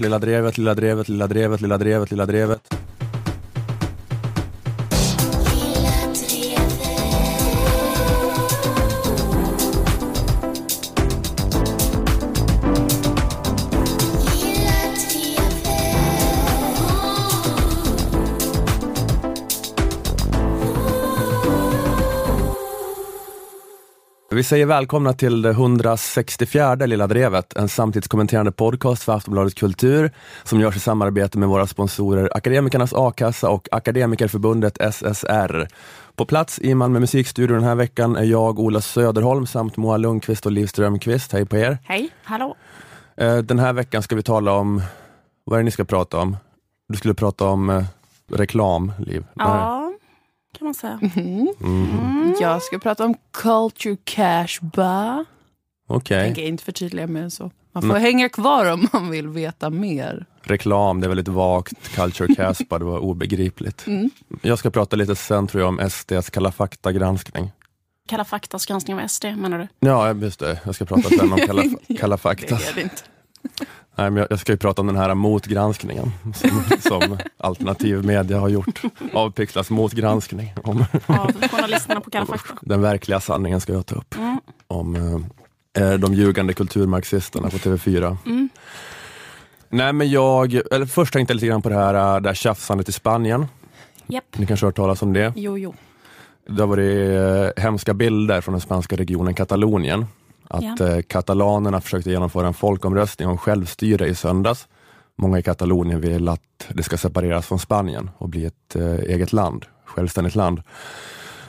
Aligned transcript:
Lilla 0.00 0.18
drevet, 0.18 0.58
lilla 0.58 0.74
drevet, 0.74 1.08
lilla 1.08 1.26
drevet, 1.26 1.60
lilla 1.60 1.78
drevet, 1.78 2.10
lilla 2.10 2.26
drevet. 2.26 2.83
Vi 24.34 24.42
säger 24.42 24.66
välkomna 24.66 25.12
till 25.12 25.42
det 25.42 25.50
164 25.50 26.74
Lilla 26.74 27.06
Drevet, 27.06 27.56
en 27.56 27.68
samtidskommenterande 27.68 28.52
podcast 28.52 29.02
för 29.02 29.12
Aftonbladet 29.12 29.54
Kultur 29.54 30.10
som 30.44 30.60
görs 30.60 30.76
i 30.76 30.80
samarbete 30.80 31.38
med 31.38 31.48
våra 31.48 31.66
sponsorer 31.66 32.36
Akademikernas 32.36 32.92
A-kassa 32.92 33.50
och 33.50 33.68
Akademikerförbundet 33.72 34.94
SSR. 34.94 35.68
På 36.16 36.24
plats 36.26 36.58
i 36.58 36.74
Malmö 36.74 37.00
musikstudio 37.00 37.54
den 37.56 37.64
här 37.64 37.74
veckan 37.74 38.16
är 38.16 38.24
jag, 38.24 38.58
Ola 38.58 38.80
Söderholm 38.80 39.46
samt 39.46 39.76
Moa 39.76 39.96
Lundqvist 39.96 40.46
och 40.46 40.52
Liv 40.52 40.66
Strömqvist. 40.66 41.32
Hej 41.32 41.46
på 41.46 41.56
er! 41.56 41.78
Hej, 41.84 42.10
hallå! 42.24 42.56
Eh, 43.16 43.38
Den 43.38 43.58
här 43.58 43.72
veckan 43.72 44.02
ska 44.02 44.16
vi 44.16 44.22
tala 44.22 44.52
om, 44.52 44.82
vad 45.44 45.56
är 45.56 45.62
det 45.62 45.64
ni 45.64 45.70
ska 45.70 45.84
prata 45.84 46.18
om? 46.18 46.36
Du 46.88 46.96
skulle 46.98 47.14
prata 47.14 47.44
om 47.46 47.70
eh, 47.70 47.84
reklam, 48.32 48.92
Liv. 48.98 49.24
Ja, 49.34 49.93
kan 50.58 50.64
man 50.64 50.74
säga. 50.74 51.00
Mm. 51.16 52.34
Jag 52.40 52.62
ska 52.62 52.78
prata 52.78 53.04
om 53.04 53.14
culture 53.32 53.96
cash 54.04 54.58
bar. 54.60 55.24
Okej, 55.88 56.24
Tänker 56.24 56.42
inte 56.42 56.64
förtydliga 56.64 57.06
mer 57.06 57.22
än 57.22 57.30
så. 57.30 57.50
Man 57.72 57.82
får 57.82 57.96
hänga 57.98 58.28
kvar 58.28 58.72
om 58.72 58.88
man 58.92 59.10
vill 59.10 59.28
veta 59.28 59.70
mer. 59.70 60.26
reklam, 60.42 61.00
det 61.00 61.06
är 61.06 61.08
väldigt 61.08 61.28
vagt, 61.28 61.88
culture 61.94 62.34
caspa, 62.34 62.78
det 62.78 62.84
var 62.84 62.98
obegripligt. 62.98 63.86
Jag 64.42 64.58
ska 64.58 64.70
prata 64.70 64.96
lite 64.96 65.16
sen 65.16 65.46
tror 65.46 65.62
jag 65.62 65.68
om 65.68 65.90
SDs 65.90 66.30
Kalla 66.30 66.52
fakta-granskning. 66.52 67.52
Kalla 68.08 68.24
faktas 68.24 68.66
granskning 68.66 68.96
av 69.00 69.08
SD 69.08 69.24
menar 69.24 69.58
du? 69.58 69.68
Ja, 69.88 70.12
just 70.14 70.40
det. 70.40 70.60
Jag 70.64 70.74
ska 70.74 70.84
prata 70.84 71.08
sen 71.08 71.32
om 71.32 71.38
Kalla, 71.38 71.62
kalla 71.98 72.16
fakta. 72.18 72.56
Det 72.56 72.68
är 72.68 72.74
det 72.74 72.82
inte. 72.82 73.02
Nej, 73.96 74.10
men 74.10 74.16
jag, 74.16 74.26
jag 74.30 74.38
ska 74.38 74.52
ju 74.52 74.58
prata 74.58 74.80
om 74.80 74.86
den 74.86 74.96
här 74.96 75.14
motgranskningen 75.14 76.12
som, 76.34 76.62
som 76.80 77.18
alternativ 77.36 78.04
media 78.04 78.38
har 78.38 78.48
gjort. 78.48 78.82
Avpixlas 79.12 79.70
motgranskning. 79.70 80.52
Om 80.64 80.84
Av 81.06 81.32
journalisterna 81.50 82.00
på 82.00 82.10
Kalla 82.10 82.26
fakta? 82.26 82.54
den 82.60 82.80
verkliga 82.82 83.20
sanningen 83.20 83.60
ska 83.60 83.72
jag 83.72 83.86
ta 83.86 83.94
upp. 83.94 84.14
Mm. 84.16 84.40
Om 84.66 84.96
eh, 85.76 85.84
eh, 85.84 85.92
de 85.98 86.14
ljugande 86.14 86.52
kulturmarxisterna 86.52 87.50
på 87.50 87.56
TV4. 87.56 88.16
Mm. 88.26 88.48
Nej, 89.68 89.92
men 89.92 90.10
jag, 90.10 90.60
eller 90.72 90.86
först 90.86 91.12
tänkte 91.12 91.32
jag 91.32 91.36
lite 91.36 91.46
grann 91.46 91.62
på 91.62 91.68
det 91.68 91.74
här, 91.74 91.94
eh, 92.16 92.20
det 92.20 92.28
här 92.28 92.34
tjafsandet 92.34 92.88
i 92.88 92.92
Spanien. 92.92 93.46
Japp. 94.06 94.24
Ni 94.38 94.46
kanske 94.46 94.66
har 94.66 94.68
hört 94.68 94.76
talas 94.76 95.02
om 95.02 95.12
det? 95.12 95.32
Jo, 95.36 95.58
jo. 95.58 95.74
Det 96.48 96.62
har 96.62 96.66
varit 96.66 97.56
eh, 97.56 97.62
hemska 97.62 97.94
bilder 97.94 98.40
från 98.40 98.52
den 98.52 98.60
spanska 98.60 98.96
regionen 98.96 99.34
Katalonien. 99.34 100.06
Att 100.50 100.80
Ja. 100.80 100.88
eh, 100.88 101.02
katalanerna 101.02 101.80
försökte 101.80 102.10
genomföra 102.10 102.46
en 102.46 102.54
folkomröstning 102.54 103.28
om 103.28 103.38
självstyre 103.38 104.06
i 104.06 104.14
söndags. 104.14 104.68
Många 105.16 105.38
i 105.38 105.42
Katalonien 105.42 106.00
vill 106.00 106.28
att 106.28 106.40
det 106.68 106.82
ska 106.82 106.96
separeras 106.96 107.46
från 107.46 107.58
Spanien 107.58 108.10
och 108.18 108.28
bli 108.28 108.44
ett 108.44 108.76
eh, 108.76 108.94
eget 108.94 109.32
land, 109.32 109.64
självständigt 109.84 110.34
land. 110.34 110.62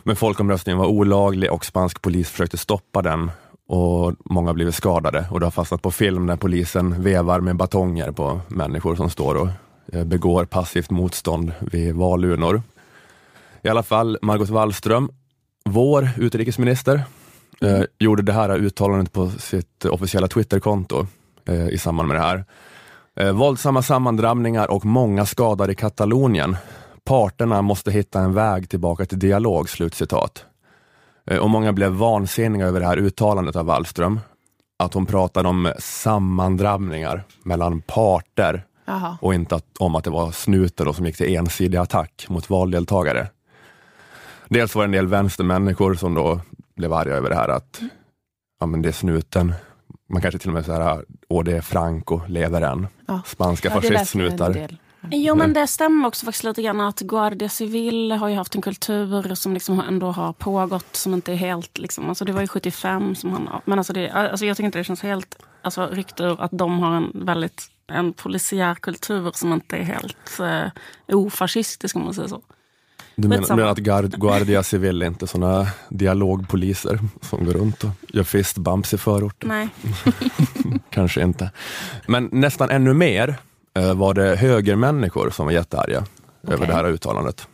Men 0.03 0.15
folkomröstningen 0.15 0.77
var 0.77 0.85
olaglig 0.87 1.51
och 1.51 1.65
spansk 1.65 2.01
polis 2.01 2.29
försökte 2.29 2.57
stoppa 2.57 3.01
den 3.01 3.31
och 3.67 4.13
många 4.25 4.49
har 4.49 4.53
blivit 4.53 4.75
skadade 4.75 5.27
och 5.31 5.39
det 5.39 5.45
har 5.45 5.51
fastnat 5.51 5.81
på 5.81 5.91
film 5.91 6.25
när 6.25 6.35
polisen 6.35 7.01
vevar 7.01 7.39
med 7.39 7.55
batonger 7.55 8.11
på 8.11 8.41
människor 8.47 8.95
som 8.95 9.09
står 9.09 9.35
och 9.35 9.47
eh, 9.93 10.03
begår 10.03 10.45
passivt 10.45 10.89
motstånd 10.89 11.51
vid 11.59 11.95
valurnor. 11.95 12.61
I 13.61 13.69
alla 13.69 13.83
fall 13.83 14.17
Margot 14.21 14.49
Wallström, 14.49 15.09
vår 15.65 16.09
utrikesminister, 16.17 17.03
eh, 17.61 17.81
gjorde 17.99 18.23
det 18.23 18.33
här 18.33 18.57
uttalandet 18.57 19.13
på 19.13 19.29
sitt 19.29 19.85
officiella 19.85 20.27
Twitterkonto 20.27 21.07
eh, 21.45 21.67
i 21.67 21.77
samband 21.77 22.07
med 22.07 22.17
det 22.17 22.21
här. 22.21 22.45
Eh, 23.19 23.31
våldsamma 23.31 23.81
sammandrabbningar 23.81 24.71
och 24.71 24.85
många 24.85 25.25
skadade 25.25 25.71
i 25.71 25.75
Katalonien. 25.75 26.57
Parterna 27.03 27.61
måste 27.61 27.91
hitta 27.91 28.19
en 28.19 28.33
väg 28.33 28.69
tillbaka 28.69 29.05
till 29.05 29.19
dialog, 29.19 29.69
slutcitat. 29.69 30.45
Eh, 31.25 31.37
och 31.37 31.49
många 31.49 31.73
blev 31.73 31.91
vansinniga 31.91 32.65
över 32.65 32.79
det 32.79 32.85
här 32.85 32.97
uttalandet 32.97 33.55
av 33.55 33.65
Wallström. 33.65 34.19
Att 34.79 34.93
hon 34.93 35.05
pratade 35.05 35.49
om 35.49 35.73
sammandrabbningar 35.79 37.23
mellan 37.43 37.81
parter 37.81 38.65
Jaha. 38.85 39.17
och 39.21 39.33
inte 39.33 39.55
att, 39.55 39.77
om 39.79 39.95
att 39.95 40.03
det 40.03 40.09
var 40.09 40.31
snuten 40.31 40.93
som 40.93 41.05
gick 41.05 41.17
till 41.17 41.35
ensidig 41.35 41.77
attack 41.77 42.25
mot 42.29 42.49
valdeltagare. 42.49 43.27
Dels 44.49 44.75
var 44.75 44.83
det 44.83 44.87
en 44.87 44.91
del 44.91 45.07
vänstermänniskor 45.07 45.95
som 45.95 46.13
då 46.13 46.39
blev 46.75 46.93
arga 46.93 47.13
över 47.13 47.29
det 47.29 47.35
här 47.35 47.49
att 47.49 47.81
ja, 48.59 48.65
men 48.65 48.81
det 48.81 48.89
är 48.89 48.93
snuten. 48.93 49.53
Man 50.09 50.21
kanske 50.21 50.39
till 50.39 50.49
och 50.49 50.53
med 50.53 50.65
säger 50.65 51.05
åh 51.29 51.43
det 51.43 51.57
är 51.57 51.61
Franco, 51.61 52.21
lever 52.27 52.61
än. 52.61 52.87
Ja. 53.07 53.21
Spanska 53.25 53.69
Ja, 53.69 53.81
fascistsnutar. 53.81 54.53
del. 54.53 54.77
Jo, 55.11 55.35
men 55.35 55.53
det 55.53 55.67
stämmer 55.67 56.07
också 56.07 56.25
faktiskt 56.25 56.43
lite 56.43 56.61
grann 56.61 56.81
att 56.81 56.99
Guardia 56.99 57.49
Civil 57.49 58.11
har 58.11 58.27
ju 58.27 58.35
haft 58.35 58.55
en 58.55 58.61
kultur 58.61 59.35
som 59.35 59.53
liksom 59.53 59.79
ändå 59.79 60.11
har 60.11 60.33
pågått 60.33 60.95
som 60.95 61.13
inte 61.13 61.31
är 61.31 61.35
helt, 61.35 61.77
liksom, 61.77 62.09
alltså 62.09 62.25
det 62.25 62.31
var 62.31 62.41
ju 62.41 62.47
75 62.47 63.15
som 63.15 63.31
han, 63.31 63.61
men 63.65 63.77
alltså, 63.77 63.93
det, 63.93 64.09
alltså 64.09 64.45
jag 64.45 64.57
tycker 64.57 64.65
inte 64.65 64.77
det 64.77 64.83
känns 64.83 65.01
helt 65.01 65.39
alltså, 65.61 65.87
ryckt 65.91 66.19
ur 66.19 66.41
att 66.41 66.51
de 66.53 66.79
har 66.79 66.95
en 66.95 67.11
väldigt, 67.25 67.63
en 67.87 68.13
polisiär 68.13 68.75
kultur 68.75 69.31
som 69.33 69.53
inte 69.53 69.77
är 69.77 69.83
helt 69.83 70.39
eh, 70.39 70.71
ofascistisk 71.15 71.95
om 71.95 72.03
man 72.03 72.13
säger 72.13 72.29
så. 72.29 72.41
Du 73.15 73.27
menar, 73.27 73.55
menar 73.55 73.71
att 73.71 73.77
Guard, 73.77 74.19
Guardia 74.19 74.63
Civil 74.63 75.01
är 75.01 75.07
inte 75.07 75.27
sådana 75.27 75.67
dialogpoliser 75.89 76.99
som 77.21 77.45
går 77.45 77.53
runt 77.53 77.83
och 77.83 77.89
gör 78.13 78.23
fistbumps 78.23 78.93
i 78.93 78.97
förorten? 78.97 79.49
Nej. 79.49 79.69
Kanske 80.89 81.21
inte. 81.21 81.51
Men 82.07 82.29
nästan 82.31 82.69
ännu 82.69 82.93
mer 82.93 83.35
eh, 83.73 83.93
var 83.93 84.13
det 84.13 84.35
högermänniskor 84.35 85.29
som 85.29 85.45
var 85.45 85.53
jättearga 85.53 86.03
över 86.43 86.55
Okej. 86.55 86.67
det 86.67 86.73
här 86.73 86.85
uttalandet. 86.85 87.47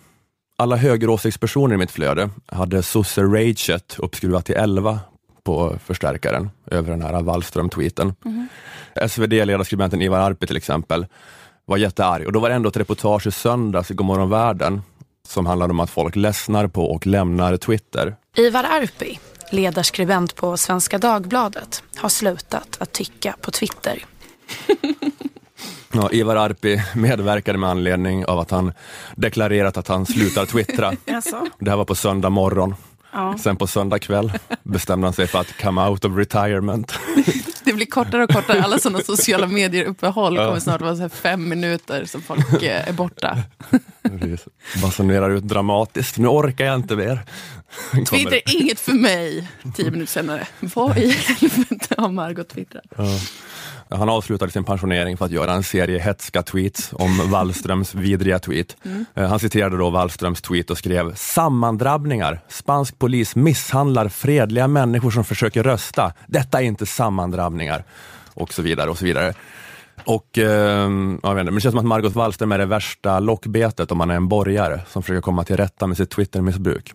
Alla 0.57 0.75
högeråsiktspersoner 0.75 1.75
i 1.75 1.77
mitt 1.77 1.91
flöde 1.91 2.29
hade 2.45 2.83
sosse 2.83 3.21
raget 3.21 3.95
uppskruvat 3.99 4.45
till 4.45 4.55
11 4.55 4.99
på 5.43 5.75
förstärkaren 5.85 6.49
över 6.65 6.91
den 6.91 7.01
här 7.01 7.21
Wallström-tweeten. 7.21 8.13
SvD-ledarskribenten 9.07 10.01
Ivar 10.01 10.19
Arpi 10.19 10.47
till 10.47 10.57
exempel 10.57 11.05
var 11.65 11.77
jättearg 11.77 12.25
och 12.25 12.33
då 12.33 12.39
var 12.39 12.49
det 12.49 12.55
ändå 12.55 12.69
ett 12.69 12.77
reportage 12.77 13.27
i 13.27 13.31
söndags 13.31 13.91
i 13.91 13.93
Gomorron 13.93 14.29
Världen 14.29 14.81
som 15.27 15.45
handlade 15.45 15.71
om 15.71 15.79
att 15.79 15.89
folk 15.89 16.15
ledsnar 16.15 16.67
på 16.67 16.85
och 16.91 17.07
lämnar 17.07 17.57
Twitter. 17.57 18.15
Ivar 18.37 18.63
Arpi, 18.63 19.19
ledarskribent 19.51 20.35
på 20.35 20.57
Svenska 20.57 20.97
Dagbladet, 20.97 21.83
har 21.95 22.09
slutat 22.09 22.77
att 22.79 22.91
tycka 22.91 23.35
på 23.41 23.51
Twitter. 23.51 24.05
Ja, 25.93 26.09
Ivar 26.11 26.35
Arpi 26.35 26.81
medverkade 26.95 27.57
med 27.57 27.69
anledning 27.69 28.25
av 28.25 28.39
att 28.39 28.51
han 28.51 28.73
deklarerat 29.15 29.77
att 29.77 29.87
han 29.87 30.05
slutar 30.05 30.45
twittra. 30.45 30.91
Det 31.59 31.69
här 31.69 31.77
var 31.77 31.85
på 31.85 31.95
söndag 31.95 32.29
morgon. 32.29 32.75
Ja. 33.13 33.37
Sen 33.37 33.55
på 33.55 33.67
söndag 33.67 33.99
kväll 33.99 34.31
bestämde 34.63 35.07
han 35.07 35.13
sig 35.13 35.27
för 35.27 35.39
att 35.39 35.61
come 35.61 35.81
out 35.81 36.05
of 36.05 36.17
retirement. 36.17 36.93
Det 37.63 37.73
blir 37.73 37.85
kortare 37.85 38.23
och 38.23 38.29
kortare. 38.29 38.63
Alla 38.63 38.79
sådana 38.79 39.03
sociala 39.03 39.47
medier-uppehåll 39.47 40.37
kommer 40.37 40.59
snart 40.59 40.81
vara 40.81 40.95
så 40.95 41.09
fem 41.09 41.49
minuter 41.49 42.05
som 42.05 42.21
folk 42.21 42.63
eh, 42.63 42.89
är 42.89 42.93
borta. 42.93 43.37
Basunerar 44.81 45.29
ut 45.29 45.43
dramatiskt. 45.43 46.17
Nu 46.17 46.27
orkar 46.27 46.65
jag 46.65 46.75
inte 46.75 46.95
mer. 46.95 47.19
Twitter 48.09 48.33
är 48.35 48.61
inget 48.61 48.79
för 48.79 48.93
mig. 48.93 49.47
Tio 49.75 49.91
minuter 49.91 50.11
senare. 50.11 50.47
Vad 50.59 50.97
i 50.97 51.09
helvete 51.11 51.95
har 51.97 52.09
Margot 52.09 52.49
twittrat? 52.49 52.85
Han 53.91 54.09
avslutade 54.09 54.51
sin 54.51 54.63
pensionering 54.63 55.17
för 55.17 55.25
att 55.25 55.31
göra 55.31 55.53
en 55.53 55.63
serie 55.63 55.99
hetska 55.99 56.43
tweets 56.43 56.89
om 56.93 57.21
Wallströms 57.31 57.95
vidriga 57.95 58.39
tweet. 58.39 58.77
Eh, 59.15 59.29
Han 59.29 59.39
citerade 59.39 59.77
då 59.77 59.89
Wallströms 59.89 60.41
tweet 60.41 60.69
och 60.69 60.77
skrev 60.77 61.15
sammandrabbningar. 61.15 62.39
Spansk 62.47 62.99
polis 62.99 63.35
misshandlar 63.35 64.09
fredliga 64.09 64.67
människor 64.67 65.11
som 65.11 65.23
försöker 65.23 65.63
rösta. 65.63 66.13
Detta 66.27 66.61
är 66.61 66.65
inte 66.65 66.85
sammandrabbningar. 66.85 67.83
Och 68.33 68.53
så 68.53 68.61
vidare 68.61 68.89
och 68.89 68.97
så 68.97 69.05
vidare. 69.05 69.33
Och, 70.05 70.37
ehm, 70.37 71.19
jag 71.23 71.35
vet 71.35 71.41
inte, 71.41 71.51
men 71.51 71.55
det 71.55 71.61
känns 71.61 71.73
som 71.73 71.79
att 71.79 71.85
Margot 71.85 72.15
Wallström 72.15 72.51
är 72.51 72.57
det 72.57 72.65
värsta 72.65 73.19
lockbetet 73.19 73.91
om 73.91 73.97
man 73.97 74.09
är 74.09 74.15
en 74.15 74.27
borgare 74.27 74.81
som 74.89 75.03
försöker 75.03 75.21
komma 75.21 75.43
till 75.43 75.57
rätta 75.57 75.87
med 75.87 75.97
sitt 75.97 76.09
Twittermissbruk. 76.09 76.93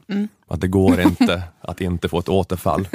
Att 0.49 0.61
det 0.61 0.69
går 0.69 1.01
inte 1.07 1.43
att 1.61 1.81
inte 1.81 2.09
få 2.09 2.19
ett 2.19 2.29
återfall 2.29 2.89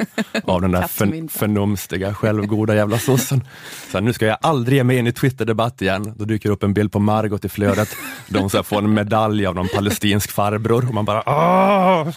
av 0.44 0.62
den 0.62 0.72
där 0.72 0.82
för, 0.82 1.28
förnumstiga, 1.28 2.14
självgoda 2.14 2.74
jävla 2.74 2.98
sossen. 2.98 3.44
Så 3.90 3.98
här, 3.98 4.00
nu 4.00 4.12
ska 4.12 4.26
jag 4.26 4.38
aldrig 4.40 4.76
ge 4.76 4.84
mig 4.84 4.98
in 4.98 5.06
i 5.06 5.12
Twitterdebatt 5.12 5.82
igen. 5.82 6.14
Då 6.16 6.24
dyker 6.24 6.50
upp 6.50 6.62
en 6.62 6.74
bild 6.74 6.92
på 6.92 6.98
Margot 6.98 7.44
i 7.44 7.48
flödet, 7.48 7.96
hon 8.34 8.50
så 8.50 8.58
här, 8.58 8.62
får 8.62 8.78
en 8.78 8.94
medalj 8.94 9.46
av 9.46 9.54
någon 9.54 9.68
palestinsk 9.68 10.30
farbror 10.30 10.88
och 10.88 10.94
man 10.94 11.04
bara 11.04 11.22
Åh! 11.26 12.08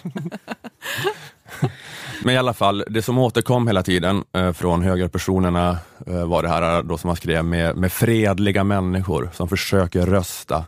Men 2.24 2.36
i 2.36 2.38
alla 2.38 2.54
fall, 2.54 2.84
det 2.90 3.02
som 3.02 3.18
återkom 3.18 3.68
hela 3.68 3.84
tiden 3.84 4.24
eh, 4.34 4.52
från 4.52 4.82
högerpersonerna 4.82 5.78
eh, 6.08 6.26
var 6.28 6.44
det 6.44 6.50
här 6.50 6.78
eh, 6.78 6.84
då 6.84 6.98
som 6.98 7.08
man 7.08 7.16
skrev 7.16 7.46
med, 7.46 7.76
med 7.78 7.92
fredliga 7.92 8.64
människor 8.64 9.30
som 9.34 9.50
försöker 9.50 10.06
rösta. 10.06 10.66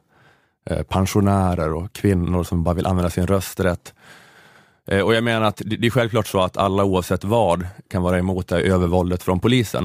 Eh, 0.69 0.83
pensionärer 0.83 1.73
och 1.73 1.93
kvinnor 1.93 2.43
som 2.43 2.63
bara 2.63 2.75
vill 2.75 2.85
använda 2.85 3.09
sin 3.09 3.27
rösträtt. 3.27 3.93
Eh, 4.87 5.01
och 5.01 5.15
jag 5.15 5.23
menar 5.23 5.47
att 5.47 5.61
det, 5.65 5.75
det 5.77 5.87
är 5.87 5.91
självklart 5.91 6.27
så 6.27 6.41
att 6.41 6.57
alla 6.57 6.83
oavsett 6.83 7.23
vad 7.23 7.67
kan 7.89 8.03
vara 8.03 8.17
emot 8.17 8.47
det 8.47 8.61
övervåldet 8.61 9.23
från 9.23 9.39
polisen. 9.39 9.83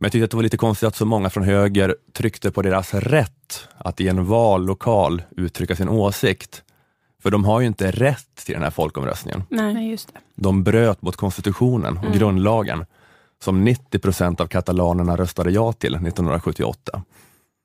Men 0.00 0.06
jag 0.06 0.12
tyckte 0.12 0.24
att 0.24 0.30
det 0.30 0.36
var 0.36 0.42
lite 0.42 0.56
konstigt 0.56 0.86
att 0.86 0.96
så 0.96 1.06
många 1.06 1.30
från 1.30 1.44
höger 1.44 1.96
tryckte 2.12 2.50
på 2.50 2.62
deras 2.62 2.94
rätt 2.94 3.68
att 3.78 4.00
i 4.00 4.08
en 4.08 4.26
vallokal 4.26 5.22
uttrycka 5.36 5.76
sin 5.76 5.88
åsikt. 5.88 6.62
För 7.22 7.30
de 7.30 7.44
har 7.44 7.60
ju 7.60 7.66
inte 7.66 7.90
rätt 7.90 8.34
till 8.44 8.54
den 8.54 8.62
här 8.62 8.70
folkomröstningen. 8.70 9.42
Nej. 9.48 9.90
Just 9.90 10.12
det. 10.14 10.20
De 10.34 10.62
bröt 10.64 11.02
mot 11.02 11.16
konstitutionen 11.16 11.96
och 11.98 12.04
Mm. 12.04 12.18
grundlagen 12.18 12.86
som 13.42 13.64
90 13.64 13.98
procent 13.98 14.40
av 14.40 14.46
katalanerna 14.46 15.16
röstade 15.16 15.50
ja 15.50 15.72
till 15.72 15.94
1978 15.94 17.02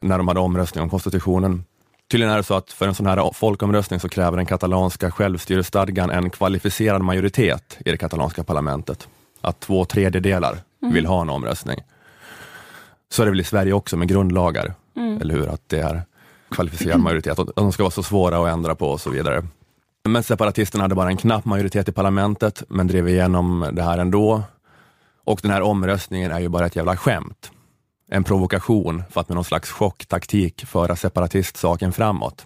när 0.02 0.18
de 0.18 0.28
hade 0.28 0.40
omröstning 0.40 0.82
om 0.84 0.90
konstitutionen. 0.90 1.64
Tydligen 2.12 2.34
är 2.34 2.38
det 2.38 2.44
så 2.44 2.54
att 2.54 2.72
för 2.72 2.88
en 2.88 2.96
sån 2.96 3.06
här 3.06 3.32
folkomröstning 3.34 4.00
så 4.00 4.10
kräver 4.10 4.38
den 4.38 4.46
katalanska 4.46 5.12
självstyrestadgan 5.12 6.10
en 6.10 6.30
kvalificerad 6.30 7.02
majoritet 7.02 7.78
i 7.86 7.92
det 7.92 7.98
katalanska 7.98 8.44
parlamentet. 8.44 9.08
Att 9.42 9.60
två 9.60 9.86
tredjedelar 9.86 10.58
vill 10.80 11.06
ha 11.06 11.22
en 11.22 11.30
omröstning. 11.30 11.78
Så 13.12 13.22
är 13.22 13.26
det 13.26 13.32
väl 13.32 13.40
i 13.40 13.44
Sverige 13.44 13.74
också 13.74 13.98
med 13.98 14.08
grundlagar, 14.08 14.74
Mm. 14.96 15.22
eller 15.22 15.34
hur? 15.34 15.48
Att 15.50 15.70
det 15.70 15.80
är 15.80 16.02
kvalificerad 16.54 17.00
majoritet 17.00 17.40
och 17.40 17.52
de 17.56 17.72
ska 17.72 17.84
vara 17.84 17.92
så 17.92 18.04
svåra 18.04 18.38
att 18.38 18.54
ändra 18.54 18.76
på 18.76 18.88
och 18.88 19.02
så 19.02 19.10
vidare. 19.10 19.44
Men 20.10 20.24
separatisterna 20.24 20.84
hade 20.84 20.96
bara 20.96 21.10
en 21.10 21.18
knapp 21.18 21.46
majoritet 21.46 21.90
i 21.90 21.92
parlamentet, 21.92 22.64
men 22.70 22.88
drev 22.88 23.08
igenom 23.08 23.70
det 23.74 23.84
här 23.84 23.98
ändå. 23.98 24.44
Och 25.26 25.40
den 25.42 25.52
här 25.52 25.62
omröstningen 25.62 26.32
är 26.32 26.40
ju 26.40 26.50
bara 26.50 26.66
ett 26.66 26.76
jävla 26.76 26.98
skämt. 26.98 27.52
En 28.12 28.24
provokation 28.24 29.04
för 29.10 29.22
att 29.22 29.30
med 29.30 29.36
någon 29.36 29.44
slags 29.44 29.72
chocktaktik 29.72 30.66
föra 30.66 30.96
separatistsaken 30.96 31.92
framåt. 31.92 32.46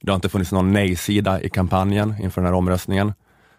Det 0.00 0.10
har 0.10 0.16
inte 0.16 0.28
funnits 0.28 0.52
någon 0.52 0.72
nej-sida 0.72 1.42
i 1.42 1.50
kampanjen 1.50 2.14
inför 2.20 2.40
den 2.40 2.46
här 2.46 2.58
omröstningen. 2.58 3.12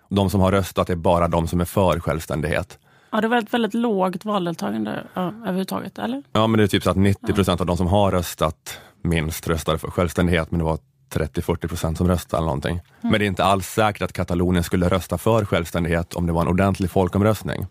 De 0.09 0.29
som 0.29 0.41
har 0.41 0.51
röstat 0.51 0.89
är 0.89 0.95
bara 0.95 1.27
de 1.27 1.47
som 1.47 1.61
är 1.61 1.65
för 1.65 1.99
självständighet. 1.99 2.79
Ja, 3.11 3.21
det 3.21 3.27
var 3.27 3.37
ett 3.37 3.53
väldigt 3.53 3.73
lågt 3.73 4.25
valdeltagande 4.25 5.03
ja, 5.13 5.27
överhuvudtaget, 5.27 5.99
eller? 5.99 6.23
Ja, 6.31 6.47
men 6.47 6.57
det 6.57 6.63
är 6.63 6.67
typ 6.67 6.83
så 6.83 6.89
att 6.89 6.97
90 6.97 7.33
procent 7.33 7.61
av 7.61 7.67
de 7.67 7.77
som 7.77 7.87
har 7.87 8.11
röstat 8.11 8.79
minst 9.01 9.47
röstade 9.47 9.77
för 9.77 9.91
självständighet, 9.91 10.51
men 10.51 10.57
det 10.57 10.65
var 10.65 10.79
30-40 11.13 11.67
procent 11.67 11.97
som 11.97 12.07
röstade 12.07 12.39
eller 12.39 12.45
någonting. 12.45 12.81
Men 13.01 13.11
det 13.11 13.25
är 13.25 13.27
inte 13.27 13.43
alls 13.43 13.67
säkert 13.67 14.01
att 14.01 14.13
Katalonien 14.13 14.63
skulle 14.63 14.89
rösta 14.89 15.17
för 15.17 15.45
självständighet 15.45 16.13
om 16.13 16.25
det 16.27 16.33
var 16.33 16.41
en 16.41 16.47
ordentlig 16.47 16.91
folkomröstning. 16.91 17.67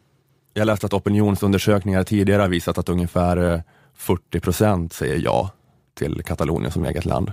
Jag 0.55 0.67
läste 0.67 0.87
att 0.87 0.93
opinionsundersökningar 0.93 2.05
tidigare 2.05 2.43
har 2.43 2.49
visat 2.49 2.79
att 2.79 2.89
ungefär 2.89 3.53
eh, 3.53 3.61
40 3.95 4.41
procent 4.41 4.93
säger 4.93 5.19
ja 5.25 5.51
till 5.95 6.23
Katalonien 6.23 6.73
som 6.73 6.85
eget 6.85 7.05
land. 7.05 7.33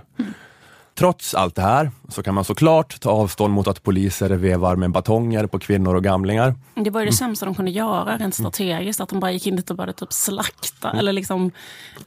Trots 0.98 1.34
allt 1.36 1.56
det 1.56 1.62
här 1.62 1.92
så 2.10 2.24
kan 2.24 2.34
man 2.36 2.44
såklart 2.44 3.00
ta 3.00 3.10
avstånd 3.12 3.54
mot 3.54 3.68
att 3.68 3.84
poliser 3.84 4.30
vevar 4.30 4.76
med 4.76 4.92
batonger 4.92 5.48
på 5.48 5.60
kvinnor 5.60 5.96
och 5.96 6.04
gamlingar. 6.04 6.56
Det 6.76 6.90
var 6.90 7.00
ju 7.02 7.06
det 7.06 7.12
sämsta 7.14 7.46
de 7.46 7.56
kunde 7.56 7.72
göra 7.72 8.18
rent 8.18 8.36
strategiskt, 8.36 9.02
att 9.02 9.10
de 9.10 9.20
bara 9.20 9.32
gick 9.32 9.48
in 9.48 9.56
dit 9.56 9.70
och 9.70 9.76
började 9.76 9.94
typ 9.94 10.14
slakta. 10.14 10.92
Eller 10.92 11.14
liksom, 11.14 11.52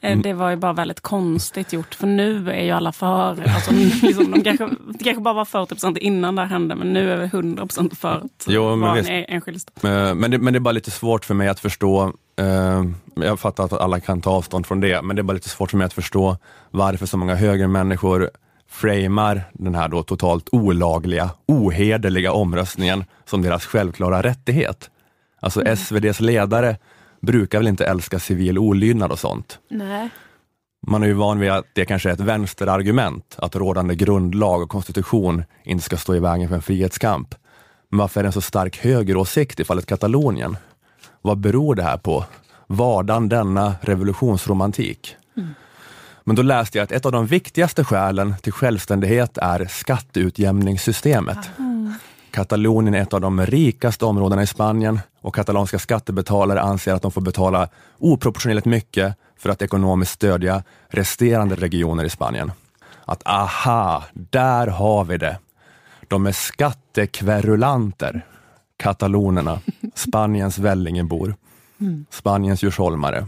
eh, 0.00 0.18
det 0.18 0.32
var 0.32 0.50
ju 0.50 0.56
bara 0.56 0.72
väldigt 0.72 1.00
konstigt 1.00 1.72
gjort, 1.72 1.94
för 1.94 2.06
nu 2.06 2.50
är 2.50 2.62
ju 2.64 2.70
alla 2.70 2.92
för. 2.92 3.48
Alltså, 3.48 3.72
liksom, 4.02 4.30
de 4.30 4.40
kanske, 4.44 4.68
det 4.98 5.04
kanske 5.04 5.20
bara 5.22 5.34
var 5.34 5.44
40% 5.44 5.98
innan 5.98 6.34
det 6.36 6.42
här 6.42 6.48
hände, 6.48 6.74
men 6.74 6.92
nu 6.92 7.12
är 7.12 7.16
vi 7.16 7.24
100 7.26 7.66
för 8.00 8.08
att 8.08 8.44
Jo, 8.46 8.70
men 8.70 8.80
vara 8.80 8.94
visst. 8.94 9.08
en 9.10 9.24
enskild. 9.28 9.60
Eh, 9.82 10.14
Men 10.14 10.30
det, 10.30 10.38
men 10.38 10.52
det 10.52 10.56
är 10.58 10.60
bara 10.60 10.72
lite 10.72 10.90
svårt 10.90 11.24
för 11.24 11.34
mig 11.34 11.48
att 11.48 11.60
förstå, 11.60 12.12
eh, 12.38 12.84
jag 13.14 13.40
fattar 13.40 13.64
att 13.64 13.72
alla 13.72 14.00
kan 14.00 14.20
ta 14.20 14.30
avstånd 14.30 14.66
från 14.66 14.80
det, 14.80 15.02
men 15.02 15.16
det 15.16 15.20
är 15.20 15.24
bara 15.24 15.32
lite 15.32 15.48
svårt 15.48 15.70
för 15.70 15.76
mig 15.78 15.84
att 15.84 15.92
förstå 15.92 16.36
varför 16.70 17.06
så 17.06 17.16
många 17.16 17.34
högermänniskor 17.34 18.30
framar 18.68 19.42
den 19.52 19.74
här 19.74 19.88
då 19.88 20.02
totalt 20.02 20.48
olagliga, 20.52 21.30
ohederliga 21.46 22.32
omröstningen 22.32 23.04
som 23.24 23.42
deras 23.42 23.66
självklara 23.66 24.22
rättighet. 24.22 24.90
Alltså 25.40 25.62
SVDs 25.62 26.20
ledare 26.20 26.76
brukar 27.20 27.58
väl 27.58 27.68
inte 27.68 27.86
älska 27.86 28.18
civil 28.18 28.58
olydnad 28.58 29.12
och 29.12 29.18
sånt. 29.18 29.58
Nej. 29.68 30.10
Man 30.86 31.02
är 31.02 31.06
ju 31.06 31.12
van 31.12 31.40
vid 31.40 31.50
att 31.50 31.66
det 31.72 31.84
kanske 31.84 32.08
är 32.08 32.12
ett 32.12 32.20
vänsterargument, 32.20 33.36
att 33.38 33.56
rådande 33.56 33.94
grundlag 33.94 34.62
och 34.62 34.68
konstitution 34.68 35.44
inte 35.64 35.84
ska 35.84 35.96
stå 35.96 36.14
i 36.14 36.20
vägen 36.20 36.48
för 36.48 36.56
en 36.56 36.62
frihetskamp. 36.62 37.34
Men 37.88 37.98
varför 37.98 38.20
är 38.20 38.24
det 38.24 38.28
en 38.28 38.32
så 38.32 38.40
stark 38.40 38.78
högeråsikt 38.78 39.60
i 39.60 39.64
fallet 39.64 39.86
Katalonien? 39.86 40.56
Vad 41.22 41.38
beror 41.38 41.74
det 41.74 41.82
här 41.82 41.98
på? 41.98 42.24
Vardan 42.66 43.28
denna 43.28 43.74
revolutionsromantik? 43.80 45.16
Men 46.28 46.36
då 46.36 46.42
läste 46.42 46.78
jag 46.78 46.84
att 46.84 46.92
ett 46.92 47.06
av 47.06 47.12
de 47.12 47.26
viktigaste 47.26 47.84
skälen 47.84 48.34
till 48.42 48.52
självständighet 48.52 49.38
är 49.38 49.66
skatteutjämningssystemet. 49.70 51.38
Katalonien 52.30 52.94
är 52.94 53.02
ett 53.02 53.14
av 53.14 53.20
de 53.20 53.46
rikaste 53.46 54.04
områdena 54.04 54.42
i 54.42 54.46
Spanien 54.46 55.00
och 55.20 55.34
katalanska 55.34 55.78
skattebetalare 55.78 56.60
anser 56.60 56.94
att 56.94 57.02
de 57.02 57.12
får 57.12 57.20
betala 57.20 57.68
oproportionerligt 57.98 58.66
mycket 58.66 59.14
för 59.38 59.50
att 59.50 59.62
ekonomiskt 59.62 60.12
stödja 60.12 60.62
resterande 60.88 61.54
regioner 61.54 62.04
i 62.04 62.10
Spanien. 62.10 62.52
Att 63.04 63.26
aha, 63.26 64.04
där 64.12 64.66
har 64.66 65.04
vi 65.04 65.18
det. 65.18 65.38
De 66.08 66.26
är 66.26 66.32
skattekverulanter, 66.32 68.26
katalonerna, 68.76 69.60
Spaniens 69.94 70.58
vällingebor, 70.58 71.34
Spaniens 72.10 72.62
djursholmare. 72.62 73.26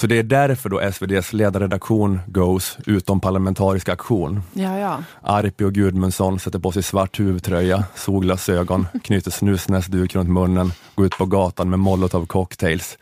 Så 0.00 0.06
det 0.06 0.18
är 0.18 0.22
därför 0.22 0.68
då 0.68 0.80
SVDs 0.80 1.32
ledarredaktion 1.32 2.20
goes 2.26 2.78
utom 2.86 3.20
parlamentarisk 3.20 3.88
aktion. 3.88 4.42
Ja, 4.52 4.78
ja. 4.78 5.02
Arpi 5.22 5.64
och 5.64 5.72
Gudmundsson 5.72 6.38
sätter 6.38 6.58
på 6.58 6.72
sig 6.72 6.82
svart 6.82 7.20
huvudtröja, 7.20 7.84
solglasögon, 7.94 8.86
knyter 9.04 9.30
snusnäsduk 9.30 10.14
runt 10.14 10.30
munnen, 10.30 10.72
går 10.94 11.06
ut 11.06 11.18
på 11.18 11.26
gatan 11.26 11.70
med 11.70 11.78
molotov 11.78 12.26
cocktails. 12.26 12.98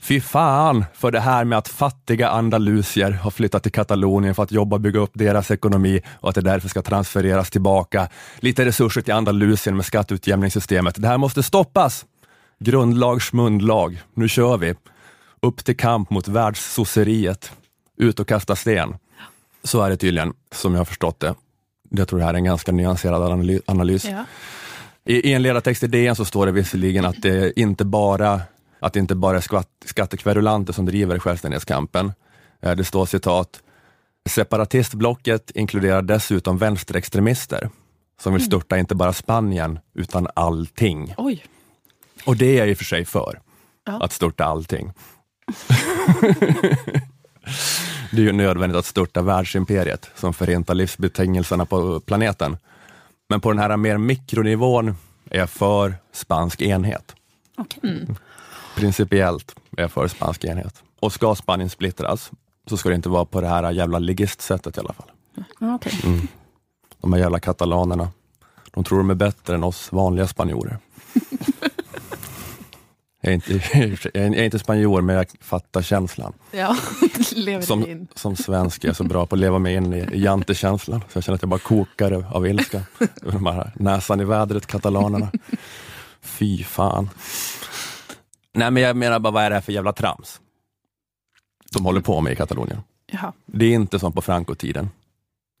Fy 0.00 0.20
fan 0.20 0.84
för 0.94 1.10
det 1.10 1.20
här 1.20 1.44
med 1.44 1.58
att 1.58 1.68
fattiga 1.68 2.28
andalusier 2.28 3.10
har 3.10 3.30
flyttat 3.30 3.62
till 3.62 3.72
Katalonien 3.72 4.34
för 4.34 4.42
att 4.42 4.52
jobba 4.52 4.76
och 4.76 4.80
bygga 4.80 5.00
upp 5.00 5.12
deras 5.14 5.50
ekonomi 5.50 6.00
och 6.20 6.28
att 6.28 6.34
det 6.34 6.40
därför 6.40 6.68
ska 6.68 6.82
transfereras 6.82 7.50
tillbaka 7.50 8.08
lite 8.38 8.64
resurser 8.64 9.00
till 9.00 9.14
Andalusien 9.14 9.76
med 9.76 9.84
skatteutjämningssystemet. 9.84 10.94
Det 10.98 11.08
här 11.08 11.18
måste 11.18 11.42
stoppas! 11.42 12.06
Grundlag, 12.60 13.22
smundlag. 13.22 14.02
Nu 14.14 14.28
kör 14.28 14.56
vi! 14.56 14.74
Upp 15.42 15.64
till 15.64 15.76
kamp 15.76 16.10
mot 16.10 16.28
världssosseriet. 16.28 17.52
Ut 17.96 18.20
och 18.20 18.28
kasta 18.28 18.56
sten. 18.56 18.96
Så 19.64 19.82
är 19.82 19.90
det 19.90 19.96
tydligen, 19.96 20.32
som 20.52 20.72
jag 20.72 20.80
har 20.80 20.84
förstått 20.84 21.20
det. 21.20 21.34
Jag 21.90 22.08
tror 22.08 22.18
det 22.18 22.24
här 22.24 22.32
är 22.34 22.38
en 22.38 22.44
ganska 22.44 22.72
nyanserad 22.72 23.22
analy- 23.22 23.62
analys. 23.66 24.04
ja. 24.04 24.24
I, 25.04 25.30
I 25.30 25.32
en 25.32 25.42
ledartext 25.42 25.82
i 25.82 25.86
DN 25.86 26.16
så 26.16 26.24
står 26.24 26.46
det 26.46 26.52
visserligen 26.52 27.04
att 27.04 27.22
det 27.22 27.58
inte 27.60 27.84
bara, 27.84 28.40
att 28.80 28.92
det 28.92 28.98
inte 29.00 29.14
bara 29.14 29.36
är 29.36 29.40
skatt, 29.40 29.68
skattekverulanter 29.84 30.72
som 30.72 30.86
driver 30.86 31.18
självständighetskampen. 31.18 32.12
Eh, 32.60 32.76
Det 32.76 32.84
står 32.84 33.06
citat, 33.06 33.62
separatistblocket 34.28 35.50
inkluderar 35.50 36.02
dessutom 36.02 36.58
vänsterextremister 36.58 37.70
som 38.20 38.32
vill 38.32 38.44
störta 38.44 38.78
inte 38.78 38.94
bara 38.94 39.12
Spanien 39.12 39.78
utan 39.94 40.28
allting. 40.34 41.14
Oj. 41.16 41.44
Och 42.24 42.36
det 42.36 42.46
är 42.46 42.58
jag 42.58 42.68
i 42.70 42.74
och 42.74 42.78
för 42.78 42.84
sig 42.84 43.04
för, 43.04 43.40
Ja. 43.86 44.02
att 44.04 44.12
störta 44.12 44.44
allting. 44.44 44.92
det 48.10 48.16
är 48.16 48.24
ju 48.24 48.32
nödvändigt 48.32 48.78
att 48.78 48.86
störta 48.86 49.22
världsimperiet 49.22 50.10
som 50.14 50.34
förentar 50.34 50.74
livsbetingelserna 50.74 51.66
på 51.66 52.00
planeten. 52.00 52.56
Men 53.28 53.40
på 53.40 53.52
den 53.52 53.58
här 53.58 53.76
mer 53.76 53.98
mikronivån 53.98 54.94
är 55.30 55.38
jag 55.38 55.50
för 55.50 55.94
spansk 56.12 56.62
enhet. 56.62 57.14
Okej. 57.56 58.06
Principiellt 58.76 59.54
är 59.76 59.82
jag 59.82 59.92
för 59.92 60.08
spansk 60.08 60.44
enhet. 60.44 60.82
Och 61.00 61.12
ska 61.12 61.34
Spanien 61.34 61.70
splittras 61.70 62.30
så 62.66 62.76
ska 62.76 62.88
det 62.88 62.94
inte 62.94 63.08
vara 63.08 63.24
på 63.24 63.40
det 63.40 63.48
här 63.48 63.72
jävla 63.72 63.98
ligistsättet 63.98 64.76
i 64.76 64.80
alla 64.80 64.92
fall. 64.92 65.10
Ja, 65.60 65.74
okej. 65.74 65.92
De 67.00 67.12
här 67.12 67.20
jävla 67.20 67.40
katalanerna, 67.40 68.08
de 68.70 68.84
tror 68.84 68.98
de 68.98 69.10
är 69.10 69.14
bättre 69.14 69.54
än 69.54 69.64
oss 69.64 69.92
vanliga 69.92 70.26
spanjorer. 70.26 70.78
Jag 73.28 73.32
är, 73.32 73.34
inte, 73.34 74.08
jag 74.18 74.24
är 74.26 74.42
inte 74.44 74.58
spanjor, 74.58 75.00
men 75.02 75.16
jag 75.16 75.26
fattar 75.40 75.82
känslan. 75.82 76.32
Ja, 76.50 76.76
lever 77.36 77.62
Som, 77.62 77.86
in. 77.86 78.08
som 78.14 78.36
svensk 78.36 78.84
är 78.84 78.88
jag 78.88 78.96
så 78.96 79.04
bra 79.04 79.26
på 79.26 79.34
att 79.34 79.40
leva 79.40 79.58
mig 79.58 79.74
in 79.74 79.94
i, 79.94 80.08
jantekänslan, 80.12 81.00
så 81.08 81.16
jag 81.16 81.24
känner 81.24 81.34
att 81.34 81.42
jag 81.42 81.48
bara 81.48 81.60
kokar 81.60 82.26
av 82.34 82.46
ilska. 82.46 82.82
De 83.22 83.46
här 83.46 83.72
näsan 83.76 84.20
i 84.20 84.24
vädret, 84.24 84.66
katalanerna. 84.66 85.30
Fy 86.20 86.64
fan. 86.64 87.10
Nej, 88.54 88.70
men 88.70 88.82
jag 88.82 88.96
menar 88.96 89.18
bara, 89.18 89.30
vad 89.30 89.42
är 89.44 89.50
det 89.50 89.56
här 89.56 89.62
för 89.62 89.72
jävla 89.72 89.92
trams? 89.92 90.40
De 91.72 91.84
håller 91.84 92.00
på 92.00 92.20
med 92.20 92.32
i 92.32 92.36
Katalonien. 92.36 92.80
Jaha. 93.12 93.32
Det 93.46 93.64
är 93.66 93.74
inte 93.74 93.98
som 93.98 94.12
på 94.12 94.22
Franco-tiden. 94.22 94.90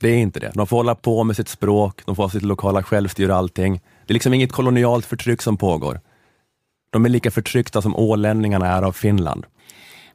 Det 0.00 0.08
är 0.08 0.16
inte 0.16 0.40
det. 0.40 0.52
De 0.54 0.66
får 0.66 0.76
hålla 0.76 0.94
på 0.94 1.24
med 1.24 1.36
sitt 1.36 1.48
språk, 1.48 2.02
de 2.04 2.16
får 2.16 2.22
ha 2.22 2.30
sitt 2.30 2.42
lokala 2.42 2.82
självstyre 2.82 3.32
och 3.32 3.38
allting. 3.38 3.80
Det 4.06 4.12
är 4.12 4.14
liksom 4.14 4.34
inget 4.34 4.52
kolonialt 4.52 5.06
förtryck 5.06 5.42
som 5.42 5.56
pågår. 5.56 6.00
De 6.90 7.04
är 7.04 7.08
lika 7.08 7.30
förtryckta 7.30 7.82
som 7.82 7.96
ålänningarna 7.96 8.66
är 8.66 8.82
av 8.82 8.92
Finland. 8.92 9.46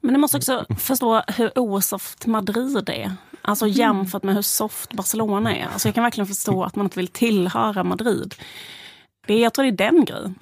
Men 0.01 0.13
du 0.13 0.19
måste 0.19 0.37
också 0.37 0.65
förstå 0.79 1.23
hur 1.27 1.59
osoft 1.59 2.25
Madrid 2.25 2.89
är. 2.89 3.11
Alltså 3.41 3.67
jämfört 3.67 4.23
med 4.23 4.35
hur 4.35 4.41
soft 4.41 4.93
Barcelona 4.93 5.55
är. 5.55 5.67
Alltså 5.73 5.87
jag 5.87 5.95
kan 5.95 6.03
verkligen 6.03 6.27
förstå 6.27 6.63
att 6.63 6.75
man 6.75 6.85
inte 6.85 6.99
vill 6.99 7.07
tillhöra 7.07 7.83
Madrid. 7.83 8.35
Det, 9.27 9.39
jag 9.39 9.53
tror 9.53 9.65
det 9.65 9.69
är 9.69 9.91
den 9.91 10.05
grejen. 10.05 10.35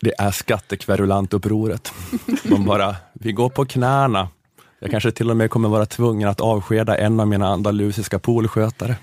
Det 0.00 0.12
är 0.18 0.30
skattekverulantupproret. 0.30 1.92
Man 2.44 2.64
bara, 2.64 2.96
vi 3.12 3.32
går 3.32 3.48
på 3.48 3.64
knäna. 3.64 4.28
Jag 4.78 4.90
kanske 4.90 5.12
till 5.12 5.30
och 5.30 5.36
med 5.36 5.50
kommer 5.50 5.68
vara 5.68 5.86
tvungen 5.86 6.28
att 6.28 6.40
avskeda 6.40 6.98
en 6.98 7.20
av 7.20 7.28
mina 7.28 7.48
andalusiska 7.48 8.18
poolskötare. 8.18 8.96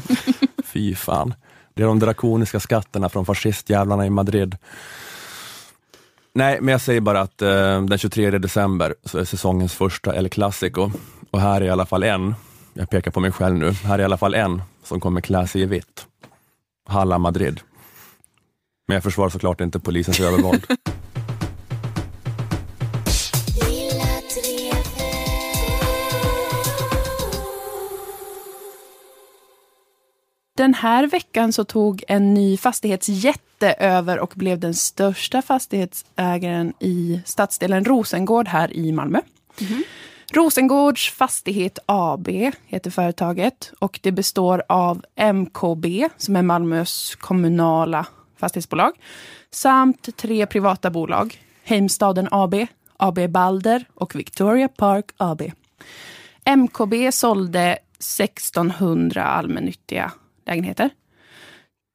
Fy 0.64 0.94
fan. 0.94 1.34
Det 1.74 1.82
är 1.82 1.86
de 1.86 1.98
drakoniska 1.98 2.60
skatterna 2.60 3.08
från 3.08 3.26
fascistjävlarna 3.26 4.06
i 4.06 4.10
Madrid. 4.10 4.56
Nej, 6.36 6.58
men 6.60 6.72
jag 6.72 6.80
säger 6.80 7.00
bara 7.00 7.20
att 7.20 7.42
eh, 7.42 7.84
den 7.84 7.98
23 7.98 8.30
december 8.30 8.94
så 9.04 9.18
är 9.18 9.24
säsongens 9.24 9.74
första 9.74 10.16
El 10.16 10.28
Clasico 10.28 10.90
och 11.30 11.40
här 11.40 11.60
är 11.60 11.64
i 11.64 11.70
alla 11.70 11.86
fall 11.86 12.02
en, 12.02 12.34
jag 12.72 12.90
pekar 12.90 13.10
på 13.10 13.20
mig 13.20 13.32
själv 13.32 13.54
nu, 13.54 13.70
här 13.72 13.94
är 13.94 14.02
i 14.02 14.04
alla 14.04 14.16
fall 14.16 14.34
en 14.34 14.62
som 14.82 15.00
kommer 15.00 15.20
klä 15.20 15.46
sig 15.46 15.62
i 15.62 15.66
vitt. 15.66 16.06
Halla 16.88 17.18
Madrid. 17.18 17.60
Men 18.88 18.94
jag 18.94 19.02
försvarar 19.02 19.30
såklart 19.30 19.60
inte 19.60 19.80
polisens 19.80 20.20
övervåld. 20.20 20.66
Den 30.56 30.74
här 30.74 31.06
veckan 31.06 31.52
så 31.52 31.64
tog 31.64 32.04
en 32.08 32.34
ny 32.34 32.56
fastighetsjätte 32.56 33.72
över 33.72 34.18
och 34.18 34.32
blev 34.36 34.58
den 34.58 34.74
största 34.74 35.42
fastighetsägaren 35.42 36.72
i 36.80 37.20
stadsdelen 37.24 37.84
Rosengård 37.84 38.48
här 38.48 38.72
i 38.72 38.92
Malmö. 38.92 39.20
Rosengårds 40.32 41.10
Fastighet 41.10 41.78
AB 41.86 42.28
heter 42.66 42.90
företaget 42.90 43.72
och 43.78 44.00
det 44.02 44.12
består 44.12 44.62
av 44.68 45.04
MKB 45.16 46.08
som 46.16 46.36
är 46.36 46.42
Malmös 46.42 47.14
kommunala 47.14 48.06
fastighetsbolag 48.36 48.92
samt 49.50 50.16
tre 50.16 50.46
privata 50.46 50.90
bolag. 50.90 51.38
Heimstaden 51.64 52.28
AB, 52.30 52.54
AB 52.96 53.30
Balder 53.30 53.84
och 53.94 54.14
Victoria 54.14 54.68
Park 54.68 55.04
AB. 55.16 55.42
MKB 56.56 57.12
sålde 57.12 57.78
1600 57.98 59.24
allmännyttiga 59.24 60.12
lägenheter. 60.46 60.90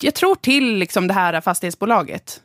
Jag 0.02 0.16
tror 0.16 0.36
till 0.36 0.76
liksom 0.78 1.08
det 1.08 1.14
här 1.14 1.42
fastighetsbolaget. 1.42 2.42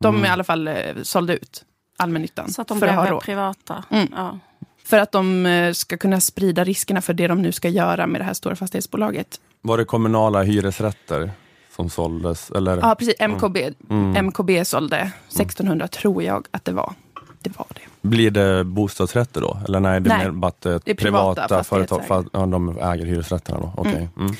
De 0.00 0.24
i 0.24 0.28
alla 0.28 0.44
fall 0.44 0.68
eh, 0.68 0.74
sålde 1.02 1.34
ut 1.36 1.64
allmännyttan. 1.96 2.50
Så 2.50 2.62
att 2.62 2.68
de 2.68 2.80
för, 2.80 2.86
att 2.86 2.94
ha 2.94 3.02
blev 3.02 3.12
råd. 3.12 3.22
privata. 3.22 3.84
Mm. 3.90 4.08
Ja. 4.16 4.38
för 4.84 4.98
att 4.98 5.12
de 5.12 5.46
eh, 5.46 5.72
ska 5.72 5.96
kunna 5.96 6.20
sprida 6.20 6.64
riskerna 6.64 7.02
för 7.02 7.14
det 7.14 7.26
de 7.28 7.42
nu 7.42 7.52
ska 7.52 7.68
göra 7.68 8.06
med 8.06 8.20
det 8.20 8.24
här 8.24 8.34
stora 8.34 8.56
fastighetsbolaget. 8.56 9.40
Var 9.62 9.78
det 9.78 9.84
kommunala 9.84 10.42
hyresrätter 10.42 11.30
som 11.76 11.90
såldes? 11.90 12.50
Eller? 12.50 12.76
Ja, 12.76 12.94
precis. 12.94 13.14
MKB, 13.20 13.56
Mm. 13.90 14.26
MKB 14.26 14.64
sålde 14.64 15.10
1600 15.28 15.88
tror 15.88 16.22
jag 16.22 16.46
att 16.50 16.64
det 16.64 16.72
var. 16.72 16.94
Det 17.40 17.58
var 17.58 17.66
det. 17.74 18.08
Blir 18.08 18.30
det 18.30 18.64
bostadsrätter 18.64 19.40
då? 19.40 19.58
Eller 19.68 19.80
nej, 19.80 20.00
det 20.00 20.10
är 20.10 20.16
Nej, 20.18 20.26
mer 20.26 20.32
bara 20.32 20.48
att 20.48 20.60
det 20.60 20.70
är 20.70 20.80
det 20.84 20.90
är 20.90 20.94
privata 20.94 21.34
privata 21.48 21.64
företag, 21.64 22.04
för, 22.06 22.24
ja, 22.32 22.46
de 22.46 22.78
äger 22.78 23.06
hyresrätterna 23.06 23.58
då? 23.60 23.72
Okej. 23.76 24.08
Mm. 24.16 24.34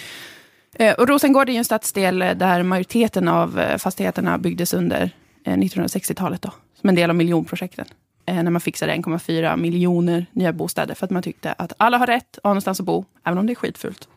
Eh, 0.79 0.95
Och 0.95 1.09
Rosengård 1.09 1.49
är 1.49 1.53
ju 1.53 1.59
en 1.59 1.65
stadsdel 1.65 2.23
eh, 2.23 2.35
där 2.35 2.63
majoriteten 2.63 3.29
av 3.29 3.61
eh, 3.61 3.79
fastigheterna 3.79 4.39
byggdes 4.39 4.75
under 4.75 5.11
eh, 5.45 5.57
1960-talet. 5.57 6.43
Då, 6.43 6.51
som 6.81 6.89
en 6.89 6.95
del 6.95 7.11
av 7.11 7.17
miljonprojekten. 7.17 7.87
När 8.29 8.51
man 8.51 8.61
fixade 8.61 8.93
1,4 8.95 9.57
miljoner 9.57 10.27
nya 10.33 10.53
bostäder. 10.53 10.95
För 10.95 11.05
att 11.05 11.11
man 11.11 11.23
tyckte 11.23 11.53
att 11.53 11.73
alla 11.77 11.99
har 11.99 12.07
rätt 12.07 12.37
att 12.39 12.45
ha 12.45 12.51
någonstans 12.51 12.81
att 12.81 12.87
bo, 12.87 13.05
även 13.25 13.39
om 13.39 13.47
det 13.47 13.53
är 13.53 13.55
skitfult. 13.55 14.09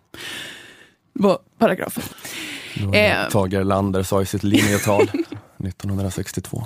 Var 1.13 1.37
paragrafen. 1.57 2.03
Det 2.75 2.85
var 2.85 2.91
det 2.93 3.07
Eh. 3.07 3.29
Tage 3.29 3.53
Erlander 3.53 4.03
sa 4.03 4.21
i 4.21 4.25
sitt 4.25 4.43
linjetal 4.43 5.01
1962. 5.57 6.63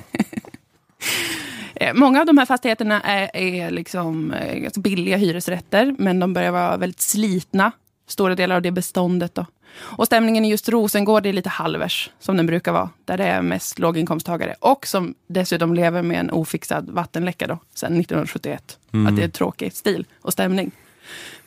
Eh, 1.75 1.93
Många 1.93 2.19
av 2.19 2.25
de 2.25 2.37
här 2.37 2.45
fastigheterna 2.45 3.01
är, 3.01 3.35
är 3.37 3.71
liksom, 3.71 4.33
ganska 4.55 4.81
billiga 4.81 5.17
hyresrätter, 5.17 5.95
men 5.99 6.19
de 6.19 6.33
börjar 6.33 6.51
vara 6.51 6.77
väldigt 6.77 7.01
slitna. 7.01 7.71
Stora 8.07 8.35
delar 8.35 8.55
av 8.55 8.61
det 8.61 8.71
beståndet. 8.71 9.35
Då. 9.35 9.45
Och 9.79 10.05
stämningen 10.05 10.45
i 10.45 10.49
just 10.49 10.69
Rosengård 10.69 11.25
är 11.25 11.33
lite 11.33 11.49
halvers, 11.49 12.09
som 12.19 12.37
den 12.37 12.45
brukar 12.45 12.71
vara. 12.71 12.89
Där 13.05 13.17
det 13.17 13.23
är 13.23 13.41
mest 13.41 13.79
låginkomsttagare. 13.79 14.55
Och 14.59 14.87
som 14.87 15.15
dessutom 15.27 15.73
lever 15.73 16.01
med 16.01 16.19
en 16.19 16.31
ofixad 16.31 16.89
vattenläcka 16.89 17.47
då, 17.47 17.59
sedan 17.73 17.99
1971. 17.99 18.77
Att 19.07 19.15
det 19.15 19.23
är 19.23 19.27
tråkig 19.27 19.73
stil 19.73 20.05
och 20.21 20.33
stämning. 20.33 20.71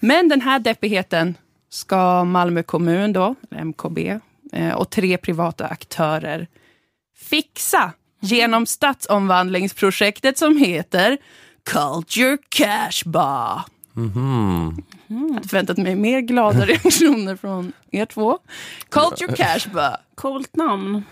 Men 0.00 0.28
den 0.28 0.40
här 0.40 0.59
deppigheten 0.59 1.35
ska 1.71 2.25
Malmö 2.25 2.62
kommun, 2.62 3.12
då, 3.12 3.35
MKB, 3.50 4.21
eh, 4.52 4.75
och 4.75 4.90
tre 4.90 5.18
privata 5.18 5.66
aktörer 5.66 6.47
fixa 7.16 7.92
genom 8.21 8.66
stadsomvandlingsprojektet 8.66 10.38
som 10.38 10.56
heter 10.56 11.18
Culture 11.64 12.38
Cash 12.49 13.02
Bar. 13.04 13.61
Mhm. 15.06 15.26
Jag 15.28 15.34
hade 15.34 15.48
förväntat 15.48 15.76
mig 15.78 15.94
mer 15.96 16.20
glada 16.20 16.64
reaktioner 16.66 17.36
från 17.36 17.72
er 17.90 18.06
två. 18.06 18.38
Culture 18.88 19.36
Cash. 19.36 19.68
Coolt 20.14 20.56
namn 20.56 21.04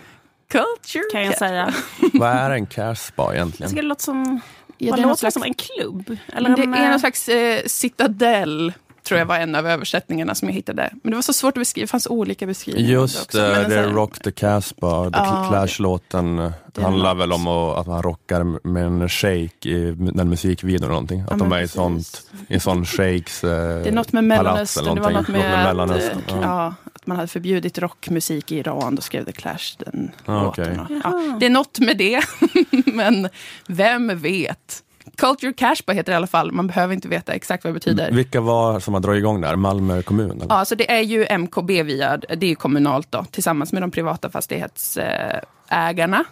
Culture 0.51 1.03
kan 1.11 1.21
jag 1.23 1.31
Cash 1.33 1.39
säga. 1.39 1.73
Vad 2.13 2.29
är 2.29 2.51
en 2.51 2.65
cash 2.65 2.95
spa 2.95 3.23
Jag 3.23 3.35
egentligen? 3.35 3.69
tycker 3.69 3.81
det 3.81 3.87
låter 3.87 4.03
som, 4.03 4.39
Ja, 4.77 4.95
det 4.95 5.01
låter 5.01 5.09
det 5.11 5.17
slags- 5.17 5.33
som 5.33 5.43
en 5.43 5.53
klubb. 5.53 6.17
Eller 6.33 6.49
det 6.55 6.63
en, 6.63 6.73
är 6.73 6.83
eh, 6.83 6.89
någon 6.89 6.99
slags 6.99 7.29
eh, 7.29 7.63
citadell, 7.65 8.73
tror 9.05 9.17
jag 9.19 9.25
var 9.25 9.35
en 9.37 9.55
av 9.55 9.67
översättningarna 9.67 10.35
som 10.35 10.47
jag 10.47 10.55
hittade. 10.55 10.89
Men 11.03 11.11
det 11.11 11.15
var 11.17 11.21
så 11.21 11.33
svårt 11.33 11.57
att 11.57 11.61
beskriva, 11.61 11.83
det 11.83 11.87
fanns 11.87 12.07
olika 12.07 12.45
beskrivningar. 12.45 12.89
Just 12.91 13.21
också. 13.25 13.37
Men 13.37 13.49
det, 13.49 13.55
det 13.55 13.59
är 13.59 13.63
sån 13.63 13.89
här- 13.89 13.95
Rock 13.95 14.19
the 14.19 14.31
Casbah, 14.31 15.03
The 15.11 15.17
Ja, 15.17 15.45
Clash-låten 15.49 16.39
eh, 16.39 16.51
handlar 16.83 17.13
något. 17.15 17.21
väl 17.21 17.33
om 17.33 17.47
att, 17.47 17.77
att 17.77 17.87
man 17.87 18.01
rockar 18.01 18.67
med 18.67 18.85
en 18.85 19.09
shake 19.09 19.69
i 19.69 19.95
den 20.13 20.29
musikvideon 20.29 20.83
eller 20.83 20.87
någonting. 20.93 21.21
Att 21.21 21.27
Ja, 21.31 21.35
de 21.37 21.51
är 21.51 21.61
i, 21.61 21.67
sånt, 21.67 22.21
i 22.47 22.59
sån 22.59 22.85
shakes 22.85 23.43
eh, 23.43 23.49
Det 23.49 23.87
är 23.89 23.91
något 23.91 24.11
med 24.13 24.23
Mellanöstern. 24.23 24.95
Det 24.95 25.01
var 25.01 25.11
något 25.11 25.27
med, 25.27 25.41
att, 25.53 25.65
Mellanöstern, 25.67 26.17
eh, 26.27 26.35
ja. 26.35 26.41
ja, 26.41 26.73
att 26.93 27.07
man 27.07 27.17
hade 27.17 27.27
förbjudit 27.27 27.77
rockmusik 27.77 28.51
i 28.51 28.57
Iran. 28.57 28.95
Då 28.95 29.01
skrev 29.01 29.25
The 29.25 29.31
Clash 29.31 29.75
den 29.77 30.11
Ja, 30.25 30.43
låten. 30.43 30.79
okej. 30.79 30.99
Ja, 31.03 31.37
det 31.39 31.45
är 31.45 31.49
något 31.49 31.79
med 31.79 31.97
det, 31.97 32.21
men 32.85 33.29
vem 33.67 34.19
vet? 34.19 34.81
Culture 35.17 35.53
Cash 35.53 35.75
Bar 35.85 35.93
heter 35.93 36.11
det 36.11 36.13
i 36.13 36.15
alla 36.15 36.27
fall. 36.27 36.51
Man 36.51 36.67
behöver 36.67 36.93
inte 36.93 37.07
veta 37.07 37.33
exakt 37.33 37.63
vad 37.63 37.73
det 37.73 37.73
betyder. 37.73 38.11
Vilka 38.11 38.41
var 38.41 38.79
som 38.79 38.93
har 38.93 39.01
dragit 39.01 39.19
igång 39.19 39.41
det 39.41 39.47
här? 39.47 39.55
Malmö 39.55 40.01
kommun? 40.01 40.31
Eller? 40.31 40.45
Ja, 40.49 40.65
så 40.65 40.75
det 40.75 40.91
är 40.91 41.01
ju 41.01 41.37
MKB 41.37 41.83
via, 41.83 42.17
det 42.17 42.45
är 42.45 42.49
ju 42.49 42.55
kommunalt 42.55 43.11
då, 43.11 43.25
tillsammans 43.31 43.73
med 43.73 43.81
de 43.83 43.91
privata 43.91 44.29
fastighetsägarna. 44.29 46.23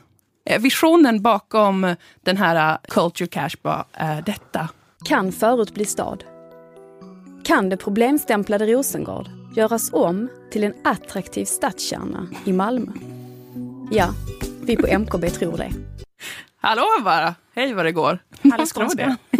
Eh, 0.49 0.61
Visionen 0.61 1.21
bakom 1.21 1.95
den 2.23 2.37
här 2.37 2.71
eh, 2.71 2.77
Culture 2.89 3.27
Cash 3.27 3.55
Bar 3.63 3.85
är 3.93 4.21
detta. 4.21 4.69
Kan 5.05 5.31
förut 5.31 5.73
bli 5.73 5.85
stad? 5.85 6.23
Kan 7.43 7.69
det 7.69 7.77
problemstämplade 7.77 8.65
Rosengård 8.65 9.29
göras 9.55 9.89
om 9.93 10.29
till 10.51 10.63
en 10.63 10.73
attraktiv 10.83 11.45
stadskärna 11.45 12.27
i 12.45 12.53
Malmö? 12.53 12.91
Ja, 13.91 14.07
vi 14.61 14.75
på 14.75 14.87
MKB 14.99 15.29
tror 15.29 15.57
det. 15.57 15.69
Hallå 16.65 16.85
bara! 17.03 17.35
Hej 17.55 17.73
vad 17.73 17.85
det 17.85 17.91
går. 17.91 18.19
Skånska. 18.73 19.17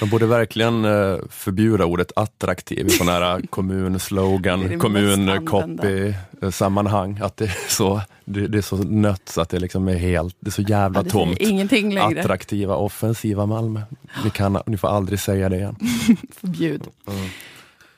De 0.00 0.10
borde 0.10 0.26
verkligen 0.26 0.84
eh, 0.84 1.16
förbjuda 1.30 1.84
ordet 1.84 2.12
attraktiv 2.16 2.86
i 2.86 2.90
sådana 2.90 3.12
här 3.12 3.42
kommunslogan, 3.50 4.80
kommun-copy-sammanhang. 4.80 7.20
Att 7.22 7.36
det 7.36 7.44
är, 7.44 7.56
så, 7.68 8.00
det, 8.24 8.46
det 8.46 8.58
är 8.58 8.62
så 8.62 8.76
nött 8.76 9.28
så 9.28 9.40
att 9.40 9.48
det 9.48 9.58
liksom 9.58 9.88
är 9.88 9.96
helt, 9.96 10.36
det 10.40 10.48
är 10.48 10.52
så 10.52 10.62
jävla 10.62 11.02
Ja, 11.04 11.10
tomt. 11.10 11.38
ingenting 11.38 11.94
längre. 11.94 12.20
Attraktiva, 12.20 12.76
offensiva 12.76 13.46
Malmö. 13.46 13.80
Ni, 14.24 14.30
kan, 14.30 14.58
ni 14.66 14.76
får 14.76 14.88
aldrig 14.88 15.20
säga 15.20 15.48
det 15.48 15.56
igen. 15.56 15.76
Förbjud. 16.40 16.82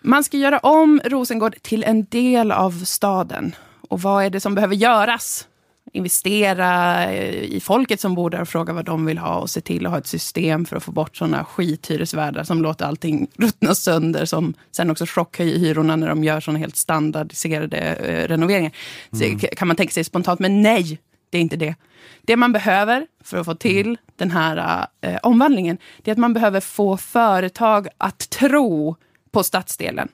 Man 0.01 0.25
ska 0.25 0.37
göra 0.37 0.59
om 0.59 1.01
Rosengård 1.05 1.55
till 1.63 1.85
en 1.85 2.05
del 2.05 2.53
av 2.53 2.85
staden. 2.85 3.55
Och 3.89 4.03
vad 4.03 4.25
är 4.25 4.31
det 4.31 4.41
som 4.41 4.55
behöver 4.55 4.75
göras? 4.75 5.47
Investera 5.93 7.05
eh, 7.13 7.35
i 7.45 7.61
folket 7.61 8.01
som 8.01 8.15
bor 8.15 8.31
där 8.31 8.41
och 8.41 8.49
fråga 8.49 8.73
vad 8.73 8.85
de 8.85 9.07
vill 9.07 9.19
ha 9.19 9.35
och 9.39 9.51
se 9.51 9.61
till 9.61 9.87
att 9.87 9.93
ha 9.93 9.99
ett 9.99 10.07
system 10.07 10.65
för 10.65 10.77
att 10.77 10.83
få 10.83 10.93
bort 10.93 11.17
sådana 11.17 11.45
skithyresvärdar 11.45 12.45
som 12.45 12.63
låter 12.63 12.85
allting 12.87 13.29
ruttna 13.37 13.75
sönder 13.75 14.25
som 14.25 14.55
sen 14.77 14.91
också 14.91 15.05
chockhöjer 15.07 15.59
hyrorna 15.59 15.97
när 15.97 16.09
de 16.09 16.25
gör 16.25 16.41
sådana 16.41 16.59
helt 16.59 16.77
standardiserade 16.77 17.79
eh, 17.79 18.29
renoveringar. 18.29 18.73
Så 19.13 19.25
k- 19.41 19.49
kan 19.57 19.69
man 19.69 19.77
tänka 19.77 19.93
sig 19.93 20.05
spontant, 20.05 20.41
men 20.41 20.63
nej, 20.63 20.99
det 21.31 21.39
är 21.39 21.43
inte 21.43 21.57
det. 21.57 21.75
Det 22.23 22.37
man 22.37 22.53
behöver 22.53 23.07
för 23.25 23.39
att 23.39 23.45
få 23.47 23.55
till 23.55 23.97
den 24.17 24.31
här 24.31 24.87
eh, 25.01 25.17
omvandlingen, 25.23 25.79
det 26.03 26.11
är 26.11 26.13
att 26.13 26.19
man 26.19 26.35
behöver 26.35 26.61
få 26.61 26.97
företag 26.97 27.89
att 27.99 28.31
tro 28.31 28.97
på 29.31 29.43
stadsdelen. 29.43 30.09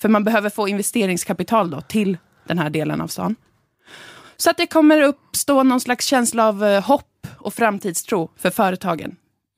För 0.00 0.08
man 0.08 0.24
behöver 0.24 0.50
få 0.50 0.68
investeringskapital 0.68 1.70
då 1.70 1.80
till 1.80 2.18
den 2.46 2.58
här 2.58 2.70
delen 2.70 3.00
av 3.00 3.06
stan. 3.08 3.36
Så 4.42 4.50
att 4.50 4.56
det 4.56 4.66
kommer 4.66 5.02
uppstå 5.02 5.62
någon 5.62 5.80
slags 5.80 6.06
känsla 6.06 6.48
av 6.48 6.64
eh, 6.64 6.84
hopp 6.84 7.26
och 7.38 7.54
framtidstro 7.54 8.30
för 8.36 8.50
företagen 8.50 9.16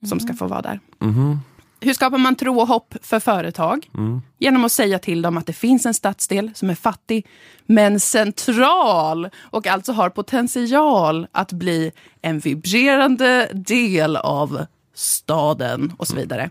som 0.09 0.19
ska 0.19 0.33
få 0.33 0.47
vara 0.47 0.61
där. 0.61 0.79
Mhm. 0.99 1.39
Hur 1.79 1.93
skapar 1.93 2.17
man 2.17 2.35
tro 2.35 2.59
och 2.59 2.67
hopp 2.67 2.95
för 3.01 3.19
företag? 3.19 3.89
Genom 4.39 4.65
att 4.65 4.71
säga 4.71 4.99
till 4.99 5.21
dem 5.21 5.37
att 5.37 5.45
det 5.45 5.53
finns 5.53 5.85
en 5.85 5.93
stadsdel 5.93 6.51
som 6.55 6.69
är 6.69 6.75
fattig, 6.75 7.27
men 7.65 7.99
central 7.99 9.29
och 9.39 9.67
alltså 9.67 9.91
har 9.91 10.09
potential 10.09 11.27
att 11.31 11.51
bli 11.51 11.91
en 12.21 12.39
vibrerande 12.39 13.49
del 13.53 14.15
av 14.15 14.65
staden 14.95 15.93
och 15.97 16.07
så 16.07 16.15
vidare. 16.15 16.49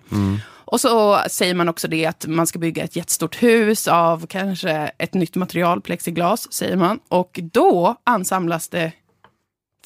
Och 0.75 0.81
så 0.81 1.23
säger 1.29 1.55
man 1.55 1.69
också 1.69 1.89
det 1.89 2.07
att 2.07 2.27
man 2.27 2.47
ska 2.47 2.59
bygga 2.59 2.85
ett 2.85 2.97
jättestort 2.97 3.43
hus 3.43 3.89
av 3.89 4.27
kanske 4.27 4.71
ett 4.99 5.15
nytt 5.15 5.37
material, 5.37 5.81
plexiglas, 5.81 6.53
säger 6.53 6.77
man. 6.77 7.01
Och 7.09 7.41
då 7.43 7.97
ansamlas 8.05 8.69
det 8.69 8.93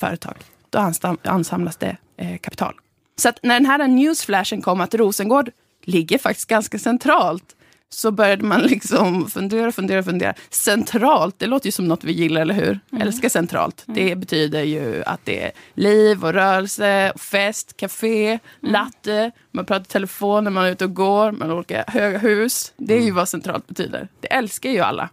företag. 0.00 0.37
Då 0.71 0.92
ansamlas 1.23 1.76
det 1.76 1.97
eh, 2.16 2.38
kapital. 2.38 2.75
Så 3.16 3.28
att 3.28 3.38
när 3.42 3.54
den 3.54 3.66
här 3.66 3.88
newsflashen 3.88 4.62
kom 4.62 4.80
att 4.80 4.95
Rosengård 4.95 5.50
ligger 5.85 6.18
faktiskt 6.18 6.49
ganska 6.49 6.78
centralt 6.78 7.57
så 7.90 8.11
började 8.11 8.45
man 8.45 8.62
liksom 8.62 9.30
fundera, 9.30 9.73
fundera, 9.73 10.02
fundera. 10.02 10.35
Centralt, 10.50 11.38
det 11.38 11.47
låter 11.47 11.66
ju 11.66 11.73
som 11.73 11.88
något 11.88 12.04
vi 12.04 12.12
gillar, 12.12 12.40
eller 12.40 12.54
hur? 12.54 12.80
Älskar 13.00 13.28
centralt. 13.28 13.85
Det 13.87 14.16
betyder 14.16 14.62
ju 14.62 15.02
att 15.07 15.21
det 15.25 15.45
är 15.45 15.50
liv 15.75 16.25
och 16.25 16.33
rörelse, 16.33 17.12
och 17.14 17.21
fest, 17.21 17.76
café, 17.76 18.38
latte, 18.61 19.30
man 19.52 19.64
pratar 19.64 19.85
i 19.85 19.88
telefon 19.88 20.45
när 20.45 20.50
man 20.50 20.64
är 20.64 20.71
ute 20.71 20.85
och 20.85 20.95
går, 20.95 21.33
man 21.33 21.49
har 21.49 21.57
olika 21.57 21.85
höga 21.87 22.18
hus. 22.18 22.73
Det 22.76 22.95
är 22.95 23.00
ju 23.02 23.11
vad 23.11 23.28
centralt 23.28 23.66
betyder. 23.66 24.09
Det 24.21 24.33
älskar 24.33 24.71
ju 24.71 24.80
alla. 24.80 25.09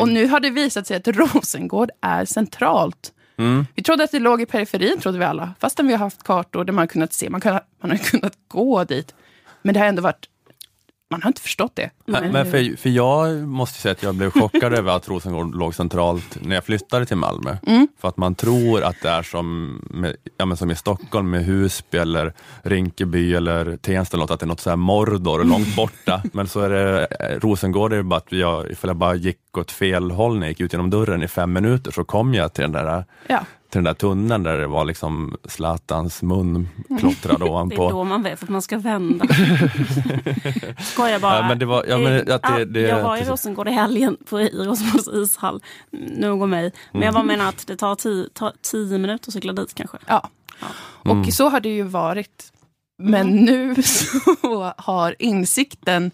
Och 0.00 0.08
nu 0.08 0.26
har 0.26 0.40
det 0.40 0.50
visat 0.50 0.86
sig 0.86 0.96
att 0.96 1.08
Rosengård 1.08 1.90
är 2.00 2.24
centralt. 2.24 3.12
Vi 3.74 3.82
trodde 3.82 4.04
att 4.04 4.10
det 4.10 4.18
låg 4.18 4.42
i 4.42 4.46
periferin, 4.46 5.00
trodde 5.00 5.18
vi 5.18 5.24
alla. 5.24 5.54
Fastän 5.60 5.86
vi 5.86 5.92
har 5.92 5.98
haft 5.98 6.22
kartor 6.22 6.64
där 6.64 6.72
man 6.72 6.82
har 6.82 6.86
kunnat 6.86 7.12
se, 7.12 7.30
man, 7.30 7.40
kan, 7.40 7.60
man 7.82 7.90
har 7.90 7.98
kunnat 7.98 8.32
gå 8.48 8.84
dit. 8.84 9.14
Men 9.62 9.74
det 9.74 9.80
har 9.80 9.86
ändå 9.86 10.02
varit, 10.02 10.26
man 11.14 11.22
har 11.22 11.28
inte 11.28 11.40
förstått 11.42 11.72
det. 11.74 11.90
Men 12.04 12.32
men 12.32 12.50
för, 12.50 12.76
för 12.76 12.90
jag 12.90 13.48
måste 13.48 13.80
säga 13.80 13.92
att 13.92 14.02
jag 14.02 14.14
blev 14.14 14.30
chockad 14.30 14.74
över 14.74 14.96
att 14.96 15.08
Rosengård 15.08 15.54
låg 15.54 15.74
centralt 15.74 16.38
när 16.40 16.54
jag 16.54 16.64
flyttade 16.64 17.06
till 17.06 17.16
Malmö. 17.16 17.56
För 18.00 18.08
att 18.08 18.16
man 18.16 18.34
tror 18.34 18.82
att 18.82 18.96
det 19.02 19.08
är 19.08 19.22
som, 19.22 19.78
med, 19.90 20.16
ja, 20.36 20.44
men 20.44 20.56
som 20.56 20.70
i 20.70 20.74
Stockholm 20.74 21.30
med 21.30 21.44
Husby 21.44 21.98
eller 21.98 22.32
Rinkeby 22.62 23.34
eller 23.34 23.76
Tensta, 23.76 24.16
något, 24.16 24.30
att 24.30 24.40
det 24.40 24.44
är 24.44 24.48
något 24.48 24.60
så 24.60 24.70
här 24.70 24.76
Mordor 24.76 25.44
långt 25.44 25.76
borta. 25.76 26.22
men 26.32 26.46
så 26.48 26.60
är 26.60 26.70
det, 26.70 27.06
eh, 27.20 27.40
Rosengård 27.40 27.92
är 27.92 27.96
det 27.96 28.02
bara 28.02 28.16
att 28.16 28.32
jag, 28.32 28.70
ifall 28.70 28.88
jag 28.88 28.96
bara 28.96 29.14
gick 29.14 29.58
åt 29.58 29.70
fel 29.70 30.10
håll 30.10 30.38
när 30.38 30.46
jag 30.46 30.50
gick 30.50 30.60
ut 30.60 30.72
genom 30.72 30.90
dörren 30.90 31.22
i 31.22 31.28
fem 31.28 31.52
minuter 31.52 31.90
så 31.90 32.04
kom 32.04 32.34
jag 32.34 32.52
till 32.52 32.62
den 32.62 32.72
där 32.72 33.04
Ja. 33.26 33.40
Till 33.74 33.78
den 33.78 33.84
där 33.84 33.94
tunneln 33.94 34.42
där 34.42 34.58
det 34.58 34.66
var 34.66 34.84
liksom 34.84 35.36
Zlatans 35.44 36.22
mun 36.22 36.68
klottrad 37.00 37.40
Det 37.40 37.44
är 37.46 37.50
ovanpå. 37.50 37.90
då 37.90 38.04
man 38.04 38.22
vet 38.22 38.42
att 38.42 38.48
man 38.48 38.62
ska 38.62 38.78
vända. 38.78 39.24
Skojar 40.78 41.18
bara. 41.18 41.36
Ja, 41.36 41.48
men 41.48 41.58
det 41.58 41.66
var- 41.66 41.84
ja, 41.88 41.98
men 41.98 42.12
Eh, 42.28 42.34
att 42.34 42.42
det- 42.42 42.58
ja, 42.58 42.64
det- 42.64 42.80
jag 42.80 43.02
var 43.02 43.16
i. 43.16 43.24
Rosengård 43.24 43.68
i 43.68 43.70
helgen 43.70 44.16
på 44.30 44.40
i 44.40 44.48
Rosengårds 44.48 45.08
ishall. 45.08 45.62
Nog 46.16 46.42
om 46.42 46.50
mig. 46.50 46.72
Men 46.92 47.02
jag 47.02 47.14
bara 47.14 47.24
menar 47.24 47.48
att 47.48 47.66
det 47.66 47.76
tar 47.76 47.94
tio, 47.94 48.28
tar 48.32 48.52
tio 48.62 48.98
minuter 48.98 49.28
att 49.30 49.32
cykla 49.34 49.52
dit 49.52 49.74
kanske. 49.74 49.96
Ja. 50.06 50.28
Och 51.02 51.32
så 51.32 51.48
har 51.48 51.60
det 51.60 51.68
ju 51.68 51.82
varit. 51.82 52.52
Men 52.98 53.26
nu 53.36 53.82
så 53.82 54.72
har 54.76 55.14
insikten 55.18 56.10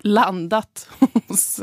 landat 0.00 0.88
hos 1.28 1.60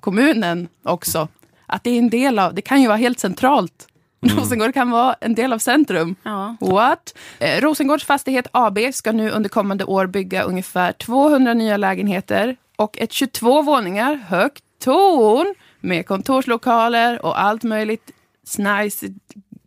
kommunen 0.00 0.68
också. 0.84 1.28
Att 1.66 1.84
det 1.84 1.90
är 1.90 1.98
en 1.98 2.10
del 2.10 2.38
av, 2.38 2.54
det 2.54 2.62
kan 2.62 2.80
ju 2.82 2.86
vara 2.88 2.96
helt 2.98 3.20
centralt. 3.20 3.86
Rosengård 4.20 4.74
kan 4.74 4.90
vara 4.90 5.16
en 5.20 5.34
del 5.34 5.52
av 5.52 5.58
centrum. 5.58 6.16
Ja. 6.22 6.56
What? 6.60 7.14
Eh, 7.38 7.60
Rosengårds 7.60 8.04
Fastighet 8.04 8.46
AB 8.52 8.78
ska 8.92 9.12
nu 9.12 9.30
under 9.30 9.48
kommande 9.48 9.84
år 9.84 10.06
bygga 10.06 10.42
ungefär 10.42 10.92
200 10.92 11.54
nya 11.54 11.76
lägenheter 11.76 12.56
och 12.76 12.98
ett 12.98 13.12
22 13.12 13.62
våningar 13.62 14.14
högt 14.14 14.64
torn 14.78 15.54
med 15.80 16.06
kontorslokaler 16.06 17.24
och 17.26 17.40
allt 17.40 17.62
möjligt 17.62 18.10
nice, 18.58 19.06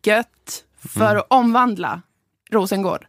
gött 0.03 0.63
för 0.89 1.15
att 1.15 1.27
omvandla 1.27 2.01
Rosengård. 2.51 3.05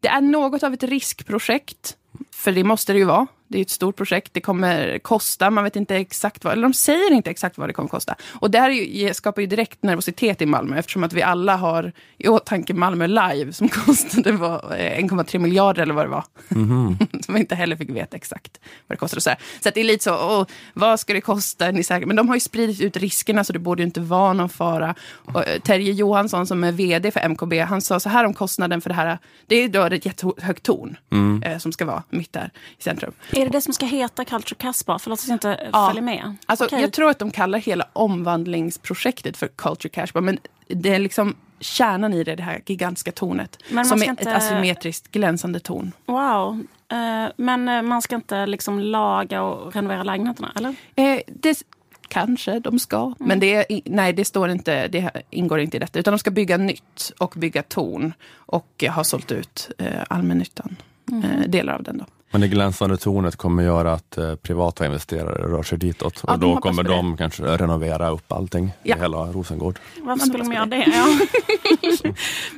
Det 0.00 0.08
är 0.08 0.20
något 0.20 0.62
av 0.62 0.74
ett 0.74 0.82
riskprojekt, 0.82 1.96
för 2.32 2.52
det 2.52 2.64
måste 2.64 2.92
det 2.92 2.98
ju 2.98 3.04
vara. 3.04 3.26
Det 3.48 3.58
är 3.58 3.62
ett 3.62 3.70
stort 3.70 3.96
projekt, 3.96 4.34
det 4.34 4.40
kommer 4.40 4.98
kosta, 4.98 5.50
man 5.50 5.64
vet 5.64 5.76
inte 5.76 5.96
exakt 5.96 6.44
vad, 6.44 6.52
eller 6.52 6.62
de 6.62 6.74
säger 6.74 7.12
inte 7.12 7.30
exakt 7.30 7.58
vad 7.58 7.68
det 7.68 7.72
kommer 7.72 7.88
kosta. 7.88 8.14
Och 8.32 8.50
det 8.50 8.58
här 8.58 8.70
är 8.70 8.74
ju, 8.74 9.14
skapar 9.14 9.42
ju 9.42 9.46
direkt 9.46 9.82
nervositet 9.82 10.42
i 10.42 10.46
Malmö, 10.46 10.78
eftersom 10.78 11.04
att 11.04 11.12
vi 11.12 11.22
alla 11.22 11.56
har 11.56 11.92
i 12.18 12.28
åtanke 12.28 12.74
Malmö 12.74 13.06
Live, 13.06 13.52
som 13.52 13.68
kostade 13.86 14.32
var, 14.32 14.76
eh, 14.78 14.98
1,3 14.98 15.38
miljarder 15.38 15.82
eller 15.82 15.94
vad 15.94 16.04
det 16.04 16.10
var. 16.10 16.24
som 17.24 17.34
vi 17.34 17.40
inte 17.40 17.54
heller 17.54 17.76
fick 17.76 17.90
veta 17.90 18.16
exakt 18.16 18.60
vad 18.86 18.96
det 18.96 19.00
kostade. 19.00 19.20
Så 19.20 19.30
här. 19.30 19.38
så 19.60 19.68
att 19.68 19.74
det 19.74 19.80
är 19.80 19.84
lite 19.84 20.04
så, 20.04 20.14
åh, 20.14 20.46
vad 20.74 21.00
ska 21.00 21.12
det 21.12 21.20
kosta? 21.20 21.70
Ni 21.70 21.84
säkra? 21.84 22.06
Men 22.06 22.16
de 22.16 22.28
har 22.28 22.36
ju 22.36 22.40
spridit 22.40 22.80
ut 22.80 22.96
riskerna, 22.96 23.44
så 23.44 23.52
det 23.52 23.58
borde 23.58 23.82
ju 23.82 23.86
inte 23.86 24.00
vara 24.00 24.32
någon 24.32 24.48
fara. 24.48 24.94
Och, 25.04 25.48
eh, 25.48 25.60
Terje 25.60 25.92
Johansson, 25.92 26.46
som 26.46 26.64
är 26.64 26.72
vd 26.72 27.10
för 27.10 27.20
MKB, 27.20 27.60
han 27.60 27.80
sa 27.80 28.00
så 28.00 28.08
här 28.08 28.24
om 28.24 28.34
kostnaden 28.34 28.80
för 28.80 28.90
det 28.90 28.96
här. 28.96 29.18
Det 29.46 29.56
är 29.56 29.68
då 29.68 29.82
ett 29.82 30.06
jättehögt 30.06 30.62
torn 30.62 30.96
eh, 31.44 31.58
som 31.58 31.72
ska 31.72 31.84
vara 31.84 32.02
mitt 32.10 32.32
där 32.32 32.50
i 32.78 32.82
centrum. 32.82 33.12
Är 33.44 33.48
det 33.50 33.56
det 33.58 33.60
som 33.60 33.74
ska 33.74 33.86
heta 33.86 34.24
Culture 34.24 34.54
Casbah? 34.58 34.98
Förlåt 34.98 35.18
att 35.20 35.28
jag 35.28 35.34
inte 35.34 35.68
Ja. 35.72 35.86
följer 35.88 36.02
med. 36.02 36.36
Alltså, 36.46 36.64
Okej. 36.64 36.80
Jag 36.80 36.92
tror 36.92 37.10
att 37.10 37.18
de 37.18 37.30
kallar 37.30 37.58
hela 37.58 37.86
omvandlingsprojektet 37.92 39.36
för 39.36 39.48
Culture 39.48 39.88
Cash. 39.88 40.20
Men 40.20 40.38
det 40.68 40.94
är 40.94 40.98
liksom 40.98 41.34
kärnan 41.60 42.14
i 42.14 42.24
det, 42.24 42.34
det 42.36 42.42
här 42.42 42.60
gigantiska 42.66 43.12
tornet. 43.12 43.58
Men 43.70 43.86
som 43.86 44.02
är 44.02 44.06
inte- 44.06 44.30
ett 44.30 44.36
asymmetriskt 44.36 45.10
glänsande 45.10 45.60
torn. 45.60 45.92
Wow. 46.06 46.66
Eh, 46.88 47.30
men 47.36 47.68
eh, 47.68 47.82
man 47.82 48.02
ska 48.02 48.14
inte 48.14 48.46
liksom 48.46 48.80
laga 48.80 49.42
och 49.42 49.74
renovera 49.74 50.02
lägenheterna, 50.02 50.52
eller? 50.56 50.74
Eh, 50.94 51.20
det, 51.26 51.62
kanske 52.08 52.58
de 52.58 52.78
ska, 52.78 53.02
Mm. 53.02 53.14
men 53.18 53.40
det, 53.40 53.54
är 53.72 53.80
nej, 53.84 54.12
det, 54.12 54.24
står 54.24 54.50
inte, 54.50 54.88
det 54.88 55.10
ingår 55.30 55.60
inte 55.60 55.76
i 55.76 55.80
detta. 55.80 55.98
Utan 55.98 56.12
de 56.12 56.18
ska 56.18 56.30
bygga 56.30 56.56
nytt 56.56 57.12
och 57.18 57.34
bygga 57.36 57.62
torn 57.62 58.12
och 58.34 58.84
ha 58.94 59.04
sålt 59.04 59.32
ut 59.32 59.70
eh, 59.78 59.86
allmännyttan. 60.08 60.76
Mm. 61.12 61.50
Delar 61.50 61.74
av 61.74 61.82
den 61.82 61.98
då. 61.98 62.04
Men 62.34 62.40
det 62.40 62.48
glänsande 62.48 62.96
tornet 62.96 63.36
kommer 63.36 63.62
göra 63.62 63.92
att 63.92 64.18
eh, 64.18 64.34
privata 64.34 64.86
investerare 64.86 65.42
rör 65.48 65.62
sig 65.62 65.78
ditåt 65.78 66.20
Ja, 66.26 66.32
och 66.32 66.38
de 66.38 66.54
då 66.54 66.60
kommer 66.60 66.82
det. 66.82 66.88
de 66.88 67.16
kanske 67.16 67.42
renovera 67.42 68.08
upp 68.10 68.32
allting 68.32 68.72
Ja. 68.82 68.96
i 68.96 69.00
hela 69.00 69.16
Rosengård. 69.18 69.78
Varför 70.02 70.26
skulle 70.26 70.44
de 70.44 70.52
göra 70.52 70.66
det? 70.66 70.76
Ja. 70.94 71.06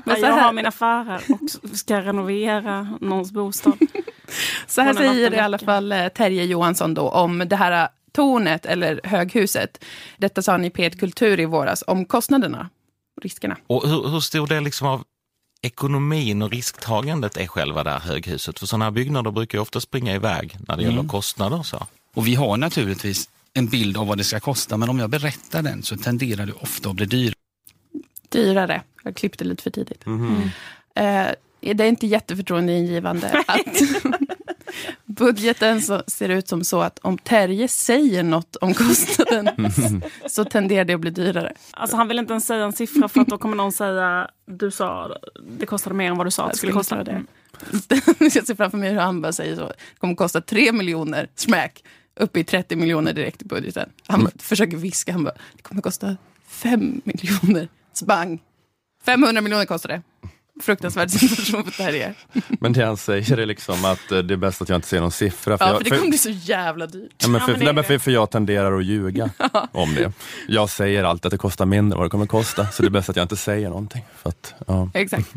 Men 0.05 0.17
ja, 0.21 0.29
jag 0.29 0.33
har 0.33 0.53
min 0.53 0.67
affärer 0.67 1.21
och 1.29 1.77
ska 1.79 2.01
renovera 2.01 2.97
någons 3.01 3.33
bostad. 3.33 3.73
Så 4.67 4.81
här 4.81 4.95
säger 4.95 5.35
i 5.35 5.39
alla 5.39 5.59
fall 5.59 5.93
eh, 5.93 6.09
Terje 6.09 6.45
Johansson 6.45 6.95
då 6.95 7.09
om 7.09 7.39
det 7.47 7.57
här 7.57 7.89
tornet 8.13 8.67
eller 8.67 9.01
höghuset. 9.05 9.85
Detta 10.19 10.43
sa 10.43 10.53
han 10.53 10.65
i 10.65 10.71
P1 10.71 10.99
Kultur 10.99 11.41
i 11.41 11.45
våras 11.45 11.85
om 11.87 12.05
kostnaderna 12.05 12.69
och 13.17 13.23
riskerna. 13.23 13.57
Och 13.67 13.89
hur, 13.89 14.09
hur 14.09 14.21
stor 14.21 14.47
del 14.47 14.65
liksom 14.65 14.87
av 14.89 15.03
ekonomin 15.67 16.43
och 16.43 16.51
risktagandet 16.51 17.37
är 17.37 17.47
själva 17.47 17.85
det 17.85 17.91
här 17.91 18.01
höghuset? 18.01 18.59
För 18.59 18.67
sådana 18.67 18.85
här 18.85 18.93
byggnader 18.93 19.31
brukar 19.31 19.59
ju 19.59 19.63
ofta 19.63 19.81
springa 19.81 20.15
iväg 20.15 20.57
när 20.69 20.77
det 20.77 20.83
gäller 20.83 21.09
kostnader. 21.09 21.59
och 21.59 21.67
Så. 21.67 21.87
Och 22.15 22.27
vi 22.27 22.35
har 22.35 22.57
naturligtvis 22.57 23.29
en 23.55 23.67
bild 23.67 23.97
av 23.97 24.07
vad 24.07 24.19
det 24.19 24.25
ska 24.25 24.41
kosta, 24.41 24.77
men 24.77 24.89
om 24.89 24.99
jag 24.99 25.11
berättar 25.11 25.63
den 25.63 25.83
så 25.83 25.97
tenderar 25.97 26.47
det 26.47 26.53
ofta 26.53 26.91
att 26.91 26.97
bli 26.97 27.07
dyrt. 27.07 27.35
Dyrare. 28.29 28.83
Jag 29.03 29.17
klippte 29.17 29.45
lite 29.45 29.63
för 29.63 29.71
tidigt. 29.71 30.07
Mhm. 30.07 30.51
Eh, 30.95 31.27
det 31.61 31.85
är 31.85 31.89
inte 31.89 32.07
jätteförtroendeingivande 32.07 33.45
att 33.47 33.81
budgeten 35.05 35.83
så, 35.83 36.03
ser 36.07 36.29
ut 36.29 36.49
som 36.49 36.65
så 36.65 36.81
att 36.81 36.99
om 36.99 37.19
Terje 37.19 37.69
säger 37.69 38.23
något 38.23 38.57
om 38.57 38.75
kostnaden 38.75 39.73
så 40.29 40.45
tenderar 40.45 40.85
det 40.85 40.95
att 40.95 41.01
bli 41.01 41.11
dyrare. 41.11 41.53
Alltså 41.71 41.97
han 41.97 42.09
vill 42.09 42.19
inte 42.19 42.33
ens 42.33 42.47
säga 42.47 42.65
en 42.65 42.73
siffra 42.73 43.09
för 43.09 43.21
att 43.21 43.29
då 43.29 43.39
kommer 43.39 43.57
någon 43.57 43.73
säga 43.73 44.31
du 44.47 44.71
sa 44.71 45.17
det 45.59 45.67
kostade 45.67 45.97
mer 45.97 46.11
än 46.11 46.17
vad 46.17 46.27
du 46.27 46.31
sa 46.31 46.45
att 46.45 46.53
det 46.53 46.59
skulle 46.59 46.73
kosta. 46.73 47.05
det. 47.05 47.23
Jag 48.19 48.47
ser 48.47 48.55
framför 48.55 48.79
mig 48.79 48.91
hur 48.91 49.01
han 49.01 49.21
bara 49.21 49.33
säger 49.33 49.57
så. 49.57 49.67
Det 49.67 49.99
kommer 49.99 50.15
kosta 50.15 50.41
3 50.41 50.73
miljoner, 50.73 51.29
smack, 51.35 51.85
upp 52.15 52.37
i 52.37 52.45
30 52.45 52.77
miljoner 52.77 53.13
direkt 53.13 53.43
i 53.43 53.45
budgeten. 53.45 53.91
Han 54.07 54.25
bara 54.25 54.33
försöker 54.39 54.77
viska, 54.77 55.13
han 55.13 55.25
bara, 55.25 55.35
det 55.57 55.63
kommer 55.63 55.83
kosta 55.83 56.17
5 56.49 57.01
miljoner, 57.05 57.69
spang. 57.93 58.43
500 59.05 59.41
miljoner 59.41 59.65
kostar 59.65 59.89
det. 59.89 60.03
Fruktansvärd 60.63 61.11
situation 61.11 61.65
för 61.65 61.71
Terje. 61.85 62.15
Men 62.61 62.73
det 62.73 62.85
han 62.85 62.97
säger 62.97 63.39
är 63.39 63.47
liksom 63.47 63.85
att 63.85 64.13
eh, 64.13 64.19
det 64.19 64.35
är 64.35 64.39
bäst 64.39 64.63
att 64.63 64.69
jag 64.69 64.77
inte 64.77 64.89
säger 64.89 65.01
någon 65.01 65.11
siffra. 65.11 65.57
Ja, 65.61 65.67
jag, 65.69 65.77
för 65.77 65.85
det 65.85 65.91
kommer 65.91 66.09
bli 66.09 66.19
så 66.19 66.31
jävla 66.31 66.87
dyrt. 66.87 67.11
Ja, 67.19 67.29
men 67.29 67.41
Ja, 67.41 67.47
för, 67.47 67.53
men 67.53 67.65
nej, 67.65 67.73
men 67.75 67.85
för, 67.85 67.99
för 67.99 68.11
jag 68.11 68.31
tenderar 68.31 68.79
att 68.79 68.85
ljuga 68.85 69.31
om 69.73 69.95
det. 69.95 70.13
Jag 70.49 70.71
säger 70.71 71.05
alltid 71.05 71.27
att 71.27 71.31
det 71.31 71.39
kostar 71.39 71.67
mindre 71.67 71.95
än 71.97 71.99
vad 71.99 72.07
det 72.07 72.11
kommer 72.11 72.27
kosta, 72.27 72.67
så 72.67 72.83
det 72.83 72.89
är 72.89 72.91
bäst 72.91 73.09
att 73.09 73.17
jag 73.17 73.25
inte 73.25 73.37
säger 73.37 73.69
någonting. 73.69 74.05
För 74.17 74.29
att, 74.29 74.55
ja. 74.67 74.91
Exakt. 74.95 75.29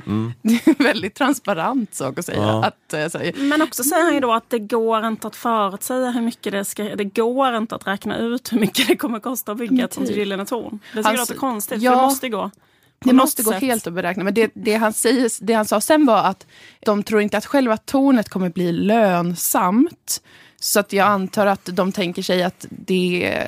Det 0.41 0.53
är 0.53 0.69
en 0.69 0.75
väldigt 0.85 1.15
transparent 1.15 1.95
sak 1.95 2.19
att 2.19 2.25
säga. 2.25 2.37
Ja. 2.41 2.65
Att, 2.65 2.93
eh, 2.93 3.07
säga. 3.07 3.33
Men 3.37 3.61
också 3.61 3.83
säger 3.83 4.03
han 4.03 4.13
ju 4.13 4.19
då 4.19 4.33
att 4.33 4.49
det 4.49 4.59
går 4.59 5.05
inte 5.07 5.27
att 5.27 5.35
förutsäga 5.35 6.09
hur 6.11 6.21
mycket 6.21 6.51
det 6.51 6.65
ska... 6.65 6.83
Det 6.83 7.03
går 7.03 7.55
inte 7.57 7.75
att 7.75 7.87
räkna 7.87 8.17
ut 8.17 8.51
hur 8.53 8.59
mycket 8.59 8.87
det 8.87 8.95
kommer 8.95 9.19
kosta 9.19 9.51
att 9.51 9.57
bygga 9.57 9.85
ett 9.85 9.93
sånt 9.93 10.07
typ. 10.07 10.17
gyllene 10.17 10.45
torn. 10.45 10.79
Det 10.93 10.99
jag 11.01 11.13
s- 11.13 11.19
låter 11.19 11.35
konstigt, 11.35 11.81
ja. 11.81 11.91
för 11.91 11.97
det 11.97 12.03
måste 12.07 12.29
gå. 12.29 12.51
Det 12.99 13.13
måste 13.13 13.43
gå 13.43 13.51
sätt. 13.51 13.61
helt 13.61 13.87
att 13.87 13.93
beräkna. 13.93 14.23
Men 14.23 14.33
det, 14.33 14.51
det, 14.53 14.75
han 14.75 14.93
säger, 14.93 15.45
det 15.45 15.53
han 15.53 15.65
sa 15.65 15.81
sen 15.81 16.05
var 16.05 16.23
att 16.23 16.47
de 16.79 17.03
tror 17.03 17.21
inte 17.21 17.37
att 17.37 17.45
själva 17.45 17.77
tornet 17.77 18.29
kommer 18.29 18.49
bli 18.49 18.71
lönsamt. 18.71 20.21
Så 20.59 20.79
att 20.79 20.93
jag 20.93 21.07
antar 21.07 21.47
att 21.47 21.65
de 21.65 21.91
tänker 21.91 22.21
sig 22.21 22.43
att 22.43 22.65
det, 22.69 23.39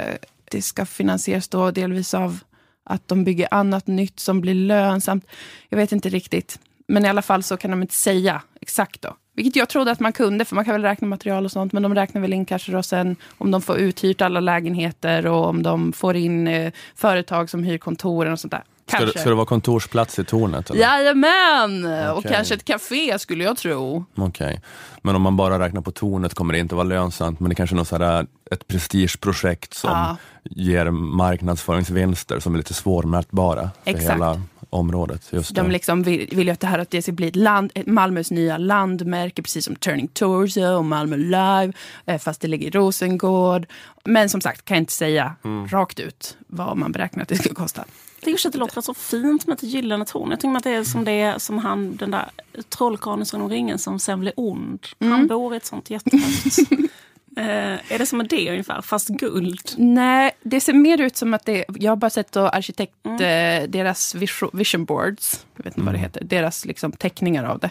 det 0.51 0.61
ska 0.61 0.85
finansieras 0.85 1.47
då 1.47 1.71
delvis 1.71 2.13
av 2.13 2.39
att 2.83 3.07
de 3.07 3.23
bygger 3.23 3.47
annat 3.51 3.87
nytt 3.87 4.19
som 4.19 4.41
blir 4.41 4.53
lönsamt. 4.53 5.25
Jag 5.69 5.77
vet 5.77 5.91
inte 5.91 6.09
riktigt. 6.09 6.59
Men 6.87 7.05
i 7.05 7.09
alla 7.09 7.21
fall 7.21 7.43
så 7.43 7.57
kan 7.57 7.71
de 7.71 7.81
inte 7.81 7.93
säga 7.93 8.41
exakt 8.61 9.01
då. 9.01 9.15
Vilket 9.35 9.55
jag 9.55 9.69
trodde 9.69 9.91
att 9.91 9.99
man 9.99 10.13
kunde, 10.13 10.45
för 10.45 10.55
man 10.55 10.65
kan 10.65 10.73
väl 10.73 10.81
räkna 10.81 11.07
material 11.07 11.45
och 11.45 11.51
sånt. 11.51 11.73
Men 11.73 11.83
de 11.83 11.95
räknar 11.95 12.21
väl 12.21 12.33
in 12.33 12.45
kanske 12.45 12.71
då 12.71 12.83
sen 12.83 13.15
om 13.37 13.51
de 13.51 13.61
får 13.61 13.77
uthyrt 13.77 14.21
alla 14.21 14.39
lägenheter 14.39 15.27
och 15.27 15.47
om 15.47 15.63
de 15.63 15.93
får 15.93 16.15
in 16.15 16.47
eh, 16.47 16.73
företag 16.95 17.49
som 17.49 17.63
hyr 17.63 17.77
kontoren 17.77 18.33
och 18.33 18.39
sånt 18.39 18.51
där. 18.51 18.63
Ska 18.91 18.97
Kanske. 18.97 19.17
det, 19.17 19.21
ska 19.21 19.29
det 19.29 19.35
vara 19.35 19.45
kontorsplats 19.45 20.19
i 20.19 20.23
tornet? 20.23 20.69
Eller? 20.69 20.81
Jajamän! 20.81 21.85
Och 22.11 22.17
Okej. 22.17 22.31
kanske 22.31 22.53
ett 22.55 22.65
café 22.65 23.19
skulle 23.19 23.43
jag 23.43 23.57
tro. 23.57 24.05
Okej. 24.15 24.61
Men 25.01 25.15
om 25.15 25.21
man 25.21 25.37
bara 25.37 25.59
räknar 25.59 25.81
på 25.81 25.91
tornet 25.91 26.33
kommer 26.33 26.53
det 26.53 26.59
inte 26.59 26.75
vara 26.75 26.83
lönsamt, 26.83 27.39
men 27.39 27.49
det 27.49 27.55
kanske 27.55 27.73
är 27.75 27.77
något 27.77 27.87
sådär, 27.87 28.27
ett 28.51 28.67
prestigeprojekt 28.67 29.73
som 29.73 29.89
Ja. 29.91 30.17
ger 30.43 30.91
marknadsföringsvinster 30.91 32.39
som 32.39 32.53
är 32.53 32.57
lite 32.57 32.73
svårmätbara 32.73 33.69
för 33.83 33.91
Exakt. 33.91 34.13
hela 34.15 34.41
området. 34.69 35.27
Just 35.31 35.55
De 35.55 35.71
liksom 35.71 36.03
vill, 36.03 36.29
vill 36.31 36.47
ju 36.47 36.53
att 36.53 36.59
det 36.59 36.67
här 36.67 36.79
att 36.79 36.89
det 36.91 37.01
ska 37.01 37.11
bli 37.11 37.27
ett 37.27 37.35
land, 37.35 37.71
Malmös 37.85 38.31
nya 38.31 38.57
landmärke, 38.57 39.41
precis 39.41 39.65
som 39.65 39.75
Turning 39.75 40.07
Torso 40.07 40.61
och 40.65 40.85
Malmö 40.85 41.15
Live, 41.17 41.73
eh, 42.05 42.17
fast 42.19 42.41
det 42.41 42.47
ligger 42.47 42.67
i 42.67 42.69
Rosengård. 42.69 43.65
Men 44.05 44.29
som 44.29 44.41
sagt, 44.41 44.65
kan 44.65 44.75
jag 44.77 44.81
inte 44.81 44.93
säga 44.93 45.35
Mm. 45.43 45.67
rakt 45.67 45.99
ut 45.99 46.37
vad 46.47 46.77
man 46.77 46.91
beräknar 46.91 47.23
att 47.23 47.29
det 47.29 47.35
skulle 47.37 47.55
kosta. 47.55 47.85
Tycker 48.21 48.47
att 48.47 48.53
det 48.53 48.59
låter 48.59 48.81
så 48.81 48.93
fint 48.93 49.47
med 49.47 49.53
ett 49.57 49.63
gyllene 49.63 50.05
torn. 50.05 50.29
Jag 50.31 50.39
tycker 50.39 50.55
att 50.55 50.63
det 50.63 50.69
är 50.71 50.83
som, 50.83 51.03
det 51.05 51.11
är, 51.11 51.37
som 51.39 51.57
han, 51.57 51.95
den 51.95 52.11
där 52.11 52.29
trollkarlen 52.69 53.21
i 53.21 53.25
Sagan 53.25 53.43
om 53.45 53.49
ringen 53.49 53.79
som 53.79 53.99
sen 53.99 54.19
blir 54.19 54.33
ond. 54.37 54.87
Mm. 54.99 55.11
Han 55.11 55.27
bor 55.27 55.53
i 55.53 55.57
ett 55.57 55.65
sånt 55.65 55.89
jättehögt. 55.89 56.57
eh, 57.37 57.93
är 57.93 57.97
det 57.97 58.05
som 58.05 58.19
en 58.21 58.27
det 58.27 58.49
ungefär, 58.51 58.81
fast 58.81 59.07
guld? 59.07 59.71
Nej, 59.77 60.31
det 60.43 60.61
ser 60.61 60.73
mer 60.73 61.01
ut 61.01 61.17
som 61.17 61.33
att 61.33 61.45
det, 61.45 61.65
jag 61.75 61.91
har 61.91 61.95
bara 61.95 62.09
sett 62.09 62.31
då 62.31 62.47
arkitekt, 62.47 62.93
Mm. 63.05 63.63
eh, 63.63 63.69
deras 63.69 64.15
vision, 64.15 64.85
boards, 64.85 65.45
jag 65.55 65.63
vet 65.63 65.73
inte 65.77 65.85
vad 65.85 65.93
det 65.93 65.99
heter, 65.99 66.23
deras 66.23 66.65
liksom 66.65 66.91
teckningar 66.91 67.43
av 67.43 67.59
det. 67.59 67.69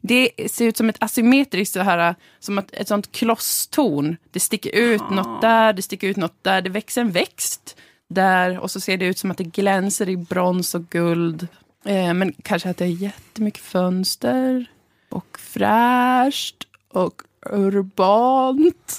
Det 0.00 0.30
ser 0.50 0.64
ut 0.66 0.76
som 0.76 0.88
ett 0.88 1.02
asymmetriskt, 1.02 1.72
så 1.74 1.80
här, 1.80 2.14
som 2.40 2.58
ett, 2.58 2.72
ett 2.72 2.88
sånt 2.88 3.12
klosstorn. 3.12 4.16
Det 4.30 4.40
sticker 4.40 4.70
ut 4.70 5.00
Ah. 5.02 5.14
något 5.14 5.40
där, 5.40 5.72
det 5.72 5.82
sticker 5.82 6.08
ut 6.08 6.16
något 6.16 6.44
där, 6.44 6.60
det 6.62 6.70
växer 6.70 7.00
en 7.00 7.10
växt 7.10 7.76
där 8.08 8.58
och 8.58 8.70
så 8.70 8.80
ser 8.80 8.96
det 8.96 9.06
ut 9.06 9.18
som 9.18 9.30
att 9.30 9.38
det 9.38 9.44
glänser 9.44 10.08
i 10.08 10.16
brons 10.16 10.74
och 10.74 10.88
guld. 10.88 11.48
Eh, 11.84 12.14
men 12.14 12.32
kanske 12.42 12.70
att 12.70 12.76
det 12.76 12.84
är 12.84 12.88
jättemycket 12.88 13.62
fönster 13.62 14.70
och 15.08 15.38
fräscht 15.40 16.66
och 16.88 17.22
urbant. 17.50 18.96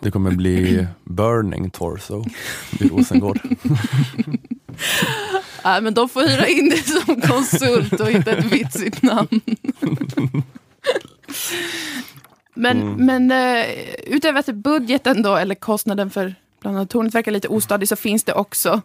Det 0.00 0.10
kommer 0.10 0.30
bli 0.30 0.86
Burning 1.04 1.70
Torso 1.70 2.24
i 2.80 2.88
Rosengård. 2.88 3.40
Nej, 5.64 5.82
men 5.82 5.94
de 5.94 6.08
får 6.08 6.28
hyra 6.28 6.46
in 6.46 6.68
det 6.68 6.88
som 6.90 7.20
konsult 7.20 8.00
och 8.00 8.10
hitta 8.10 8.30
ett 8.30 8.44
vitsigt 8.44 9.02
namn. 9.02 9.40
Men, 12.56 13.06
men 13.06 13.30
eh, 13.30 13.66
utöver 14.06 14.40
att 14.40 14.46
budgeten 14.46 15.22
då, 15.22 15.36
eller 15.36 15.54
kostnaden 15.54 16.10
för 16.10 16.34
bland 16.64 16.76
annat 16.76 16.90
tornet 16.90 17.14
verkar 17.14 17.32
lite 17.32 17.48
ostadig, 17.48 17.88
så 17.88 17.96
finns 17.96 18.24
det 18.24 18.32
också 18.32 18.82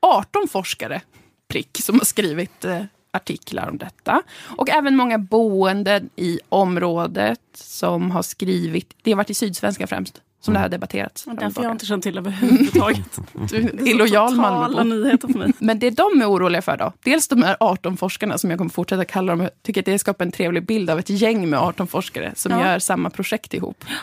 18 0.00 0.48
forskare, 0.48 1.00
prick, 1.48 1.78
som 1.82 1.98
har 1.98 2.04
skrivit 2.04 2.64
eh, 2.64 2.82
artiklar 3.12 3.68
om 3.70 3.78
detta. 3.78 4.22
Och 4.56 4.70
även 4.70 4.96
många 4.96 5.18
boende 5.18 6.02
i 6.16 6.40
området 6.48 7.40
som 7.54 8.10
har 8.10 8.22
skrivit, 8.22 8.94
det 9.02 9.10
har 9.10 9.16
varit 9.16 9.30
i 9.30 9.34
Sydsvenska 9.34 9.86
främst, 9.86 10.20
som 10.40 10.54
det 10.54 10.60
här 10.60 10.64
har 10.64 10.70
debatterats. 10.70 11.26
Och 11.26 11.34
därför 11.34 11.56
har 11.56 11.64
jag 11.64 11.74
inte 11.74 11.86
känt 11.86 12.02
till 12.02 12.18
överhuvudtaget. 12.18 13.18
Du 13.50 13.56
är 13.56 13.88
illojal 13.88 14.34
Malmöbo. 14.34 15.52
Men 15.58 15.78
det 15.78 15.90
de 15.90 16.22
är 16.22 16.30
oroliga 16.30 16.62
för 16.62 16.76
då, 16.76 16.92
dels 17.02 17.28
de 17.28 17.42
här 17.42 17.56
18 17.60 17.96
forskarna 17.96 18.38
som 18.38 18.50
jag 18.50 18.58
kommer 18.58 18.70
fortsätta 18.70 19.04
kalla 19.04 19.36
dem, 19.36 19.48
tycker 19.62 19.80
att 19.80 19.86
det 19.86 19.98
skapar 19.98 20.24
en 20.24 20.32
trevlig 20.32 20.66
bild 20.66 20.90
av 20.90 20.98
ett 20.98 21.10
gäng 21.10 21.50
med 21.50 21.58
18 21.60 21.86
forskare 21.86 22.32
som 22.36 22.52
Ja. 22.52 22.60
gör 22.60 22.78
samma 22.78 23.10
projekt 23.10 23.54
ihop. 23.54 23.84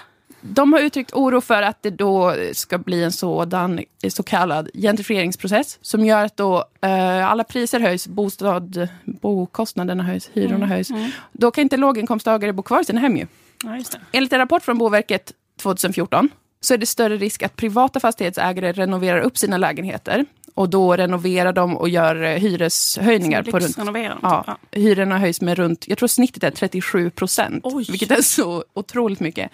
De 0.41 0.73
har 0.73 0.79
uttryckt 0.79 1.13
oro 1.13 1.41
för 1.41 1.61
att 1.61 1.83
det 1.83 1.89
då 1.89 2.35
ska 2.53 2.77
bli 2.77 3.03
en 3.03 3.11
sådan 3.11 3.83
så 4.09 4.23
kallad 4.23 4.69
gentrifieringsprocess 4.73 5.79
som 5.81 6.05
gör 6.05 6.25
att 6.25 6.37
då 6.37 6.65
eh, 6.81 7.31
alla 7.31 7.43
priser 7.43 7.79
höjs, 7.79 8.07
bostad, 8.07 8.87
bokostnaderna 9.05 10.03
höjs, 10.03 10.29
hyrorna 10.33 10.65
höjs. 10.65 10.89
Då 11.31 11.51
kan 11.51 11.61
inte 11.61 11.77
låginkomsttagare 11.77 12.53
bo 12.53 12.63
kvar 12.63 12.81
i 12.81 12.85
sina 12.85 13.01
hem 13.01 13.17
ju. 13.17 13.27
Ja. 13.63 13.83
Enligt 14.11 14.33
en 14.33 14.39
rapport 14.39 14.63
från 14.63 14.77
Boverket 14.77 15.31
2014 15.61 16.29
så 16.61 16.73
är 16.73 16.77
det 16.77 16.85
större 16.85 17.17
risk 17.17 17.43
att 17.43 17.55
privata 17.55 17.99
fastighetsägare 17.99 18.71
renoverar 18.71 19.19
upp 19.19 19.37
sina 19.37 19.57
lägenheter 19.57 20.25
och 20.53 20.69
då 20.69 20.95
renoverar 20.95 21.53
de 21.53 21.77
och 21.77 21.89
gör 21.89 22.23
eh, 22.23 22.29
hyreshöjningar 22.29 23.43
på 23.43 23.59
runt... 23.59 23.77
Ja, 24.21 24.57
typ. 24.71 24.83
hyrorna 24.83 25.17
höjs 25.19 25.41
med 25.41 25.57
runt, 25.57 25.87
jag 25.87 25.97
tror 25.97 26.07
snittet 26.07 26.43
är 26.43 26.51
37 26.51 27.09
procent, 27.09 27.65
vilket 27.89 28.11
är 28.11 28.21
så 28.21 28.63
otroligt 28.73 29.19
mycket. 29.19 29.51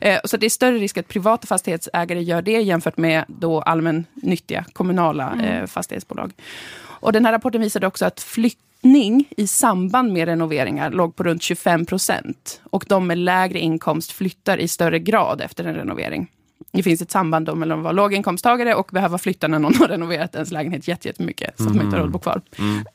Eh, 0.00 0.18
så 0.24 0.36
det 0.36 0.46
är 0.46 0.50
större 0.50 0.78
risk 0.78 0.98
att 0.98 1.08
privata 1.08 1.46
fastighetsägare 1.46 2.22
gör 2.22 2.42
det 2.42 2.60
jämfört 2.60 2.96
med 2.96 3.24
då 3.28 3.60
allmännyttiga 3.60 4.64
kommunala 4.72 5.32
Mm. 5.32 5.44
eh, 5.46 5.66
fastighetsbolag. 5.66 6.32
Och 7.00 7.12
den 7.12 7.24
här 7.24 7.32
rapporten 7.32 7.60
visade 7.60 7.86
också 7.86 8.04
att 8.04 8.20
flyttning 8.20 9.24
i 9.36 9.46
samband 9.46 10.12
med 10.12 10.28
renoveringar 10.28 10.90
låg 10.90 11.16
på 11.16 11.22
runt 11.22 11.42
25 11.42 11.86
procent. 11.86 12.60
Och 12.64 12.84
de 12.88 13.06
med 13.06 13.18
lägre 13.18 13.58
inkomst 13.58 14.12
flyttar 14.12 14.58
i 14.58 14.68
större 14.68 14.98
grad 14.98 15.40
efter 15.40 15.64
en 15.64 15.74
renovering. 15.74 16.28
Det 16.72 16.82
finns 16.82 17.02
ett 17.02 17.10
samband 17.10 17.46
då 17.46 17.54
mellan 17.54 17.78
att 17.78 17.82
vara 17.84 17.92
låginkomsttagare 17.92 18.74
och 18.74 18.88
behöva 18.92 19.18
flytta 19.18 19.48
när 19.48 19.58
någon 19.58 19.74
har 19.74 19.88
renoverat 19.88 20.34
ens 20.34 20.50
lägenhet 20.50 20.88
jätte- 20.88 21.08
jättemycket, 21.08 21.54
så 21.58 21.68
att 21.68 21.74
man 21.74 21.84
inte 21.84 21.96
har 21.96 22.00
råd 22.00 22.06
att 22.06 22.12
bo 22.12 22.18
kvar. 22.18 22.40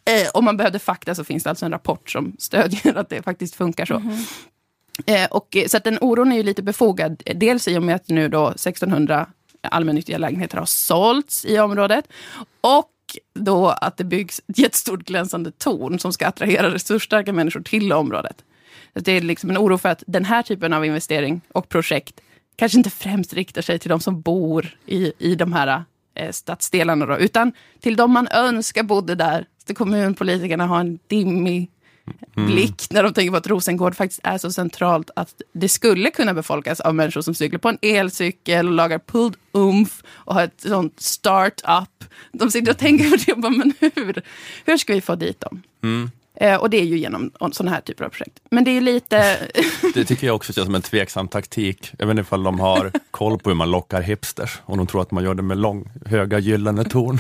Eh, 0.06 0.30
om 0.34 0.46
man 0.46 0.58
behövde 0.58 0.80
fakta 0.80 1.16
så 1.16 1.24
finns 1.24 1.44
det 1.44 1.50
alltså 1.50 1.66
en 1.66 1.72
rapport 1.72 2.10
som 2.10 2.36
stödjer 2.40 2.96
att 2.98 3.10
det 3.10 3.22
faktiskt 3.22 3.56
funkar 3.56 3.86
så. 3.86 4.02
Eh, 5.06 5.26
och, 5.32 5.56
eh, 5.58 5.68
så 5.68 5.78
att 5.78 5.84
den 5.84 5.98
oron 6.02 6.32
är 6.32 6.36
ju 6.36 6.44
lite 6.44 6.64
befogad. 6.64 7.24
Eh, 7.26 7.38
Dels 7.38 7.68
i 7.68 7.78
och 7.78 7.84
med 7.84 7.96
att 7.96 8.10
nu 8.10 8.28
då 8.30 8.48
1600 8.48 9.26
allmännyttiga 9.62 10.18
lägenheter 10.18 10.58
har 10.58 10.66
sålts 10.66 11.46
i 11.46 11.60
området. 11.60 12.06
Och 12.62 12.88
då 13.34 13.68
att 13.70 13.98
det 13.98 14.04
byggs 14.04 14.42
ett 14.48 14.58
jättestort 14.60 15.00
glänsande 15.00 15.52
torn 15.52 16.00
som 16.00 16.14
ska 16.14 16.28
attrahera 16.28 16.74
resursstarka 16.74 17.34
människor 17.34 17.62
till 17.62 17.94
området. 17.94 18.44
Så 18.94 19.00
det 19.00 19.12
är 19.12 19.22
liksom 19.22 19.50
en 19.50 19.58
oro 19.58 19.78
för 19.78 19.90
att 19.90 20.04
den 20.08 20.26
här 20.26 20.44
typen 20.44 20.74
av 20.74 20.86
investering 20.86 21.42
och 21.52 21.70
projekt 21.70 22.20
kanske 22.62 22.78
inte 22.78 22.90
främst 22.90 23.34
riktar 23.34 23.62
sig 23.62 23.80
till 23.80 23.90
de 23.90 24.00
som 24.00 24.22
bor 24.22 24.76
i, 24.86 25.14
i 25.18 25.36
de 25.36 25.54
här 25.54 25.84
eh, 26.16 26.32
stadsdelarna, 26.32 27.06
då, 27.06 27.18
utan 27.18 27.52
till 27.80 27.96
de 27.96 28.12
man 28.12 28.28
önskar 28.28 28.84
bodde 28.84 29.16
där. 29.16 29.46
Så 29.68 29.76
kommunpolitikerna 29.76 30.68
har 30.68 30.80
en 30.80 31.00
dimmig 31.08 31.70
blick 32.36 32.92
när 32.92 33.04
de 33.04 33.14
tänker 33.14 33.32
på 33.32 33.38
att 33.38 33.48
Rosengård 33.48 33.96
faktiskt 33.96 34.22
är 34.24 34.38
så 34.38 34.52
centralt 34.52 35.10
att 35.16 35.42
det 35.54 35.70
skulle 35.70 36.12
kunna 36.12 36.34
befolkas 36.34 36.80
av 36.80 36.96
människor 36.96 37.22
som 37.22 37.36
cyklar 37.36 37.60
på 37.60 37.70
en 37.70 37.78
elcykel 37.82 38.68
och 38.68 38.74
lagar 38.74 39.00
pulled 39.00 39.36
umf 39.52 40.04
och 40.08 40.34
har 40.34 40.44
ett 40.44 40.62
sånt 40.62 41.00
start-up. 41.00 42.04
De 42.32 42.52
sitter 42.52 42.72
och 42.72 42.78
tänker 42.78 43.10
på 43.10 43.16
det 43.26 43.34
och 43.34 43.40
bara, 43.40 43.52
men 43.52 43.74
hur, 43.80 44.22
hur 44.66 44.78
ska 44.78 44.94
vi 44.94 45.02
få 45.02 45.16
dit 45.16 45.40
dem? 45.40 45.62
Eh, 45.84 46.10
och 46.60 46.70
det 46.70 46.78
är 46.78 46.84
ju 46.86 46.98
genom 46.98 47.32
sådana 47.52 47.72
här 47.72 47.82
typer 47.82 48.06
av 48.06 48.10
projekt. 48.10 48.40
Men 48.52 48.64
det 48.64 48.72
är 48.78 48.82
lite... 48.82 49.38
Det 49.94 50.06
tycker 50.06 50.28
jag 50.28 50.36
också 50.36 50.54
känns 50.54 50.66
som 50.66 50.76
en 50.76 50.82
tveksam 50.82 51.28
taktik. 51.28 51.92
Jag 52.00 52.06
vet 52.08 52.12
inte 52.12 52.22
ifall 52.22 52.44
de 52.44 52.60
har 52.60 52.92
koll 53.12 53.40
på 53.40 53.50
hur 53.50 53.56
man 53.58 53.72
lockar 53.72 54.02
hipsters 54.02 54.60
och 54.66 54.78
de 54.78 54.88
tror 54.88 55.02
att 55.02 55.12
man 55.12 55.24
gör 55.24 55.34
det 55.34 55.42
med 55.42 55.58
lång, 55.58 55.90
höga 56.06 56.40
gyllene 56.40 56.84
torn. 56.86 57.20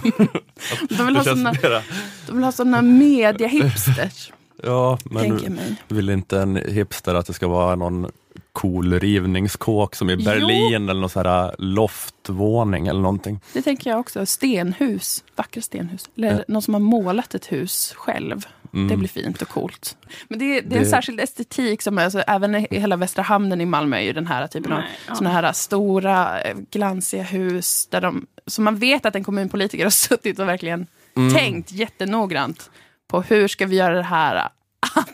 de 0.89 1.05
vill 1.05 1.15
ha 1.15 1.23
såna, 1.23 1.51
mera, 1.63 1.81
de 2.27 2.35
vill 2.35 2.43
ha 2.43 2.51
såna 2.51 2.81
media-hipsters, 2.81 4.31
ja, 4.63 4.97
men 5.03 5.59
vill 5.87 6.09
inte 6.09 6.39
en 6.39 6.55
hipster 6.55 7.15
att 7.15 7.25
det 7.25 7.33
ska 7.33 7.47
vara 7.47 7.75
någon 7.75 8.11
cool 8.51 8.99
rivningskåk 8.99 9.95
som 9.95 10.09
i 10.09 10.17
Berlin 10.17 10.89
eller 10.89 11.01
någon 11.01 11.09
sån 11.09 11.25
här 11.25 11.55
loftvåning 11.57 12.87
eller 12.87 13.01
någonting. 13.01 13.39
Det 13.53 13.61
tänker 13.61 13.89
jag 13.89 13.99
också. 13.99 14.25
Stenhus, 14.25 15.23
vackra 15.35 15.61
stenhus. 15.61 16.09
Eller 16.17 16.31
Ja. 16.37 16.43
någon 16.47 16.61
som 16.61 16.73
har 16.73 16.81
målat 16.81 17.35
ett 17.35 17.51
hus 17.51 17.93
själv. 17.97 18.45
Det 18.89 18.97
blir 18.97 19.07
fint 19.07 19.41
och 19.41 19.47
coolt. 19.49 19.97
Men 20.27 20.39
det, 20.39 20.45
är- 20.57 20.61
det 20.61 20.75
är 20.75 20.77
en 20.77 20.83
Det- 20.83 20.89
särskild 20.89 21.19
estetik 21.19 21.81
som 21.81 21.97
är, 21.97 22.03
alltså, 22.03 22.19
även 22.19 22.55
i 22.55 22.67
hela 22.71 22.95
Västra 22.95 23.21
hamnen 23.23 23.61
i 23.61 23.65
Malmö 23.65 23.97
är 23.97 24.01
ju 24.01 24.13
den 24.13 24.27
här 24.27 24.47
typen 24.47 24.71
av 24.71 24.79
Nej, 24.79 24.87
ja. 25.07 25.15
såna 25.15 25.29
här 25.29 25.51
stora 25.53 26.41
eh, 26.41 26.57
glansiga 26.71 27.23
hus. 27.23 27.87
Där 27.87 28.01
de, 28.01 28.25
som 28.47 28.63
man 28.63 28.75
vet 28.75 29.05
att 29.05 29.15
en 29.15 29.23
kommunpolitiker 29.23 29.83
har 29.83 29.89
suttit 29.91 30.39
och 30.39 30.47
verkligen 30.47 30.87
tänkt 31.35 31.71
jättenoggrant 31.71 32.71
på 33.07 33.21
hur 33.21 33.47
ska 33.47 33.65
vi 33.65 33.75
göra 33.75 33.93
det 33.95 34.03
här 34.03 34.49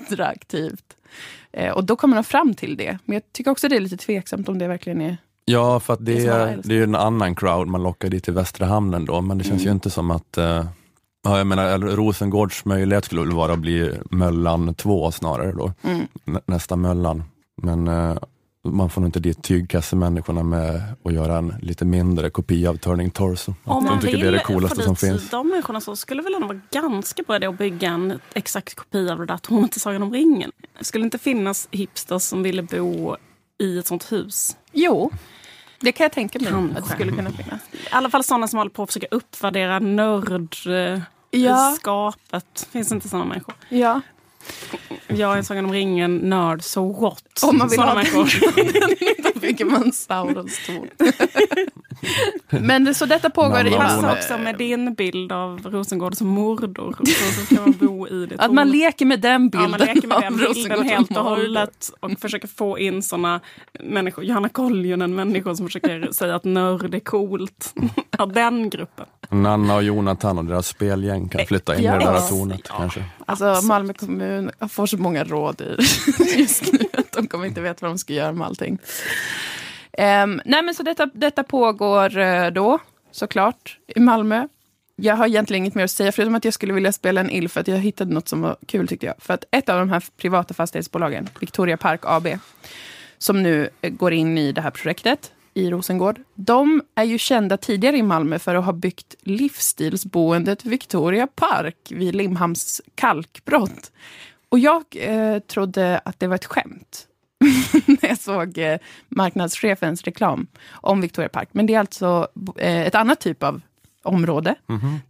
attraktivt. 0.01 0.83
Eh, 1.51 1.71
och 1.71 1.83
då 1.83 1.95
kommer 1.95 2.15
de 2.15 2.23
fram 2.23 2.53
till 2.53 2.77
det. 2.77 2.97
Men 3.05 3.13
jag 3.13 3.23
tycker 3.33 3.51
också 3.51 3.67
det 3.67 3.75
är 3.75 3.79
lite 3.79 3.97
tveksamt 3.97 4.49
om 4.49 4.57
det 4.59 4.67
verkligen 4.67 5.01
är... 5.01 5.17
Ja, 5.45 5.79
för 5.79 5.93
att 5.93 6.05
det, 6.05 6.13
Det 6.13 6.25
är 6.27 6.59
det 6.63 6.73
är 6.73 6.77
ju 6.77 6.83
en 6.83 6.95
annan 6.95 7.35
crowd 7.35 7.67
man 7.67 7.83
lockar 7.83 8.09
dit 8.09 8.23
till 8.23 8.33
Västra 8.33 8.65
hamnen 8.65 9.05
då, 9.05 9.21
men 9.21 9.37
det 9.37 9.43
känns 9.43 9.61
Mm. 9.61 9.65
ju 9.65 9.71
inte 9.71 9.89
som 9.89 10.11
att 10.11 10.37
eh, 10.37 10.65
Ja, 11.27 11.37
jag 11.37 11.47
menar, 11.47 11.79
Rosengårds 11.79 12.65
möjlighet 12.65 13.05
skulle 13.05 13.21
väl 13.21 13.31
vara 13.31 13.53
att 13.53 13.59
bli 13.59 13.99
Möllan 14.11 14.73
2 14.75 15.11
snarare 15.11 15.51
då. 15.51 15.73
Mm. 15.83 16.07
Nä- 16.25 16.41
Nästa 16.45 16.75
Möllan. 16.75 17.23
Men 17.61 17.87
eh, 17.87 18.17
man 18.65 18.89
får 18.89 19.01
nog 19.01 19.07
inte 19.07 19.19
dit 19.19 19.43
tygkassemänniskorna 19.43 20.43
med 20.43 20.81
att 21.05 21.13
göra 21.13 21.37
en 21.37 21.55
lite 21.61 21.85
mindre 21.85 22.29
kopia 22.29 22.69
av 22.69 22.75
Turning 22.77 23.09
Torso. 23.11 23.53
Om 23.63 23.83
De 23.83 23.89
man 23.89 23.99
tycker 23.99 24.11
vill 24.13 24.21
det 24.21 24.27
är 24.27 24.31
det 24.31 24.39
coolaste 24.39 24.83
som 24.83 24.95
finns. 24.95 25.29
de 25.29 25.47
människorna 25.49 25.81
så 25.81 25.95
skulle 25.95 26.21
väl 26.21 26.35
ändå 26.35 26.47
vara 26.47 26.59
ganska 26.71 27.23
bra 27.23 27.35
idé 27.35 27.45
att 27.47 27.57
bygga 27.57 27.89
en 27.89 28.19
exakt 28.33 28.75
kopia 28.75 29.11
av 29.13 29.19
det 29.19 29.25
där 29.25 29.37
tornet 29.37 29.75
i 29.77 29.79
Sagan 29.79 30.03
om 30.03 30.13
ringen. 30.13 30.51
Det 30.79 30.85
skulle 30.85 31.05
inte 31.05 31.17
finnas 31.17 31.67
hipsters 31.71 32.21
som 32.23 32.43
ville 32.43 32.63
bo 32.63 33.15
i 33.63 33.79
ett 33.79 33.87
sånt 33.87 34.11
hus. 34.11 34.57
Jo, 34.71 35.11
det 35.79 35.91
kan 35.91 36.03
jag 36.05 36.11
tänka 36.11 36.39
mig 36.39 36.47
Kanske. 36.51 36.77
att 36.79 36.85
det 36.87 36.91
skulle 36.93 37.11
kunna 37.11 37.29
finnas. 37.31 37.61
I 37.73 37.77
alla 37.91 38.09
fall 38.09 38.23
sådana 38.23 38.47
som 38.47 38.57
håller 38.57 38.71
på 38.71 38.83
att 38.83 38.89
försöka 38.89 39.07
uppvärdera 39.11 39.79
nördskapet. 39.79 41.01
Ja. 41.43 42.13
Finns 42.71 42.91
inte 42.91 43.09
sådana 43.09 43.25
människor? 43.25 43.55
Ja. 43.69 44.01
Jag 45.07 45.37
är 45.37 45.41
Sagan 45.41 45.65
om 45.65 45.73
ringen-nörd, 45.73 46.63
så 46.63 46.91
what? 46.91 47.43
Om 47.43 47.57
man 47.57 47.69
vill 47.69 47.75
Såna 47.75 47.87
ha 47.87 47.95
människor. 47.95 48.33
Bygger 49.47 49.65
man 49.65 49.91
Saurons 49.91 50.65
torn. 50.65 50.89
Men 52.49 52.83
det, 52.83 52.93
så 52.93 53.05
detta 53.05 53.29
pågår 53.29 53.59
i 53.59 53.63
Namn 53.63 53.73
och 53.75 53.81
Passa 53.81 53.95
Mona. 54.01 54.13
också 54.13 54.37
med 54.37 54.57
din 54.57 54.93
bild 54.93 55.31
av 55.31 55.59
Rosengård 55.63 56.15
som 56.15 56.27
mordor. 56.27 56.95
Så, 56.99 57.05
så 57.39 57.45
ska 57.45 57.55
man 57.61 57.71
bo 57.71 58.07
i 58.07 58.25
det 58.25 58.35
Att 58.39 58.53
man 58.53 58.67
tornet. 58.67 58.81
leker 58.81 59.05
med 59.05 59.19
den 59.21 59.43
Ja, 59.43 59.49
bilden 59.49 59.71
man 59.71 59.79
leker 59.79 60.07
med 60.07 60.21
den 60.21 60.37
bilden 60.37 60.47
Rosengård 60.55 60.85
helt 60.85 61.17
och 61.17 61.23
hållet 61.23 61.89
och 61.99 62.11
försöker 62.19 62.47
få 62.47 62.79
in 62.79 63.03
såna 63.03 63.39
människor, 63.79 64.23
Johanna 64.23 64.49
Koljonen, 64.49 65.15
människor 65.15 65.53
som 65.55 65.65
försöker 65.65 66.11
säga 66.11 66.35
att 66.35 66.43
nörd 66.43 66.95
är 66.95 66.99
coolt. 66.99 67.73
Ja, 68.17 68.25
den 68.25 68.69
gruppen. 68.69 69.05
Nanna 69.29 69.75
och 69.75 69.83
Jonathan 69.83 70.37
och 70.37 70.45
deras 70.45 70.67
spelgäng 70.67 71.29
kan 71.29 71.45
flytta 71.45 71.75
in 71.77 71.83
Ja. 71.83 71.95
i 71.95 71.99
det 72.05 72.11
där 72.11 72.29
tornet 72.29 72.61
kanske. 72.63 73.03
Alltså 73.25 73.61
Malmö 73.67 73.93
kommun 73.93 74.51
får 74.69 74.85
så 74.85 74.97
många 74.97 75.23
råd 75.23 75.61
i 75.61 75.75
just 76.39 76.73
nu 76.73 76.79
de 77.21 77.27
kommer 77.27 77.45
inte 77.45 77.61
veta 77.61 77.85
vad 77.85 77.91
de 77.91 77.97
ska 77.97 78.13
göra 78.13 78.31
med 78.31 78.47
allting. 78.47 78.79
Um, 79.97 80.41
nej 80.45 80.63
men 80.63 80.73
så 80.73 80.83
detta, 80.83 81.05
detta 81.05 81.43
pågår 81.43 82.17
uh, 82.17 82.47
då, 82.47 82.79
såklart, 83.11 83.79
i 83.95 83.99
Malmö. 83.99 84.47
Jag 84.95 85.15
har 85.15 85.27
egentligen 85.27 85.63
inget 85.63 85.75
mer 85.75 85.83
att 85.83 85.91
säga, 85.91 86.11
förutom 86.11 86.35
att 86.35 86.45
jag 86.45 86.53
skulle 86.53 86.73
vilja 86.73 86.91
spela 86.91 87.21
en 87.21 87.29
ill, 87.29 87.49
för 87.49 87.61
att 87.61 87.67
jag 87.67 87.77
hittade 87.77 88.13
något 88.13 88.27
som 88.27 88.41
var 88.41 88.57
kul 88.67 88.87
tyckte 88.87 89.05
jag. 89.05 89.15
För 89.19 89.33
att 89.33 89.43
ett 89.51 89.69
av 89.69 89.79
de 89.79 89.89
här 89.89 90.03
privata 90.17 90.53
fastighetsbolagen, 90.53 91.29
Victoria 91.39 91.77
Park 91.77 91.99
AB, 92.03 92.27
som 93.17 93.43
nu 93.43 93.69
eh, 93.81 93.89
går 93.89 94.13
in 94.13 94.37
i 94.37 94.51
det 94.51 94.61
här 94.61 94.71
projektet 94.71 95.31
i 95.53 95.69
Rosengård. 95.69 96.19
De 96.35 96.81
är 96.95 97.03
ju 97.03 97.17
kända 97.17 97.57
tidigare 97.57 97.97
i 97.97 98.03
Malmö 98.03 98.39
för 98.39 98.55
att 98.55 98.65
ha 98.65 98.73
byggt 98.73 99.15
livsstilsboendet 99.21 100.65
Victoria 100.65 101.27
Park 101.27 101.77
vid 101.89 102.15
Limhamns 102.15 102.81
kalkbrott. 102.95 103.91
Och 104.49 104.59
jag 104.59 104.83
eh, 104.99 105.39
trodde 105.39 106.01
att 106.05 106.19
det 106.19 106.27
var 106.27 106.35
ett 106.35 106.45
skämt 106.45 107.06
när 107.85 108.09
jag 108.09 108.17
såg 108.17 108.57
eh, 108.57 108.77
marknadschefens 109.09 110.03
reklam 110.03 110.47
om 110.71 111.01
Victoria 111.01 111.29
Park. 111.29 111.49
Men 111.51 111.65
det 111.65 111.73
är 111.73 111.79
alltså 111.79 112.27
eh, 112.57 112.81
ett 112.81 112.95
annat 112.95 113.19
typ 113.19 113.43
av 113.43 113.61
område 114.03 114.55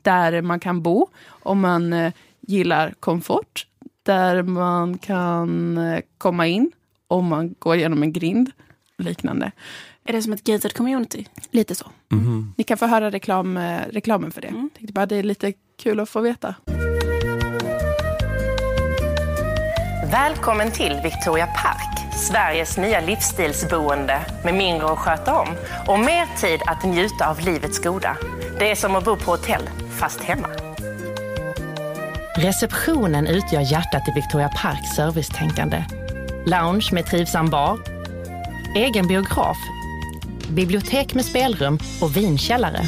där 0.02 0.42
man 0.42 0.60
kan 0.60 0.82
bo 0.82 1.08
om 1.28 1.60
man 1.60 1.94
eh, 1.94 2.14
gillar 2.42 2.94
komfort. 3.00 3.68
Där 4.04 4.44
man 4.44 4.98
kan 4.98 5.80
komma 6.18 6.48
in 6.48 6.72
om 7.08 7.26
man 7.26 7.56
går 7.60 7.76
genom 7.76 8.04
en 8.04 8.14
grind. 8.14 8.52
Liknande. 8.98 9.52
Är 10.04 10.14
det 10.14 10.22
som 10.22 10.34
ett 10.34 10.44
gated 10.44 10.74
community? 10.74 11.26
Lite 11.52 11.76
så. 11.76 11.86
Mhm. 12.10 12.54
Ni 12.58 12.64
kan 12.64 12.78
få 12.78 12.86
höra 12.86 13.12
reklam, 13.12 13.58
reklamen 13.90 14.32
för 14.32 14.42
det. 14.42 14.48
Mm. 14.48 14.70
Tänkte 14.78 14.94
bara 14.94 15.06
det 15.06 15.16
är 15.16 15.24
lite 15.24 15.54
kul 15.78 16.00
att 16.00 16.10
få 16.10 16.22
veta. 16.22 16.56
Välkommen 20.12 20.72
till 20.72 21.00
Victoria 21.04 21.46
Park, 21.46 21.97
Sveriges 22.18 22.78
nya 22.78 23.02
livsstilsboende 23.02 24.22
med 24.44 24.54
mindre 24.54 24.88
att 24.88 25.00
sköta 25.00 25.40
om 25.40 25.48
och 25.88 26.00
mer 26.00 26.38
tid 26.38 26.60
att 26.66 26.84
njuta 26.84 27.30
av 27.30 27.40
livets 27.40 27.80
goda. 27.80 28.18
Det 28.60 28.72
är 28.72 28.76
som 28.76 28.96
att 28.96 29.06
bo 29.06 29.16
på 29.16 29.32
hotell, 29.32 29.70
fast 30.00 30.22
hemma. 30.22 30.48
Receptionen 32.36 33.28
utgör 33.28 33.62
hjärtat 33.72 34.08
i 34.08 34.12
Victoria 34.12 34.50
Parks 34.50 34.96
servicetänkande. 34.96 35.86
Lounge 36.46 36.90
med 36.92 37.06
trivsam 37.06 37.50
bar, 37.50 37.80
egen 38.76 39.08
biograf, 39.08 39.58
bibliotek 40.50 41.14
med 41.14 41.26
spelrum 41.26 41.80
och 42.02 42.18
vinkällare. 42.18 42.82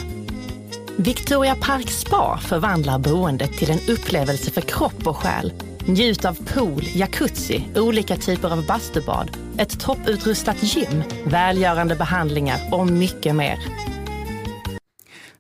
Victoria 0.97 1.55
Park 1.55 1.89
Spa 1.91 2.37
förvandlar 2.37 2.99
boendet 2.99 3.53
till 3.57 3.71
en 3.71 3.79
upplevelse 3.89 4.51
för 4.51 4.61
kropp 4.61 5.07
och 5.07 5.17
själ. 5.17 5.53
Njut 5.87 6.25
av 6.25 6.37
pool, 6.53 6.83
jacuzzi, 6.95 7.69
olika 7.75 8.15
typer 8.15 8.51
av 8.51 8.65
bastubad, 8.65 9.37
ett 9.57 9.79
topputrustat 9.79 10.57
gym, 10.61 11.03
välgörande 11.25 11.95
behandlingar 11.95 12.59
och 12.71 12.87
mycket 12.87 13.35
mer. 13.35 13.57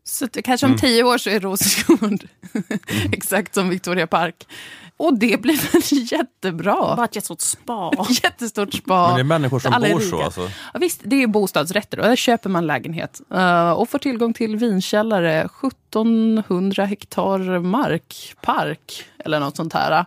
Så 0.03 0.27
kanske 0.27 0.67
om 0.67 0.77
tio 0.77 1.03
år 1.03 1.17
så 1.17 1.29
är 1.29 1.39
Rosengård 1.39 2.27
exakt 3.11 3.53
som 3.53 3.69
Victoria 3.69 4.07
Park. 4.07 4.47
Och 4.99 5.13
det 5.13 5.41
blir 5.41 5.71
väl 5.73 5.81
jättebra. 6.11 6.95
Bara 6.95 7.05
ett 7.05 7.15
jättestort 7.15 7.41
spa. 7.41 7.91
Jättestort 8.23 8.73
spa. 8.73 9.07
Men 9.07 9.15
det 9.15 9.21
är 9.21 9.23
människor 9.23 9.59
som 9.59 9.71
bor 9.71 9.99
så 9.99 10.21
alltså? 10.21 10.41
Ja, 10.73 10.79
visst, 10.79 11.01
det 11.03 11.15
är 11.15 11.19
ju 11.19 11.27
bostadsrätter 11.27 11.99
och 11.99 12.05
där 12.05 12.15
köper 12.15 12.49
man 12.49 12.67
lägenhet. 12.67 13.21
Eh, 13.33 13.71
och 13.71 13.89
får 13.89 13.99
tillgång 13.99 14.33
till 14.33 14.55
vinkällare, 14.55 15.49
1700 15.91 16.85
hektar 16.85 17.59
mark, 17.59 18.35
park 18.41 19.05
eller 19.25 19.39
något 19.39 19.55
sånt 19.55 19.73
här. 19.73 20.05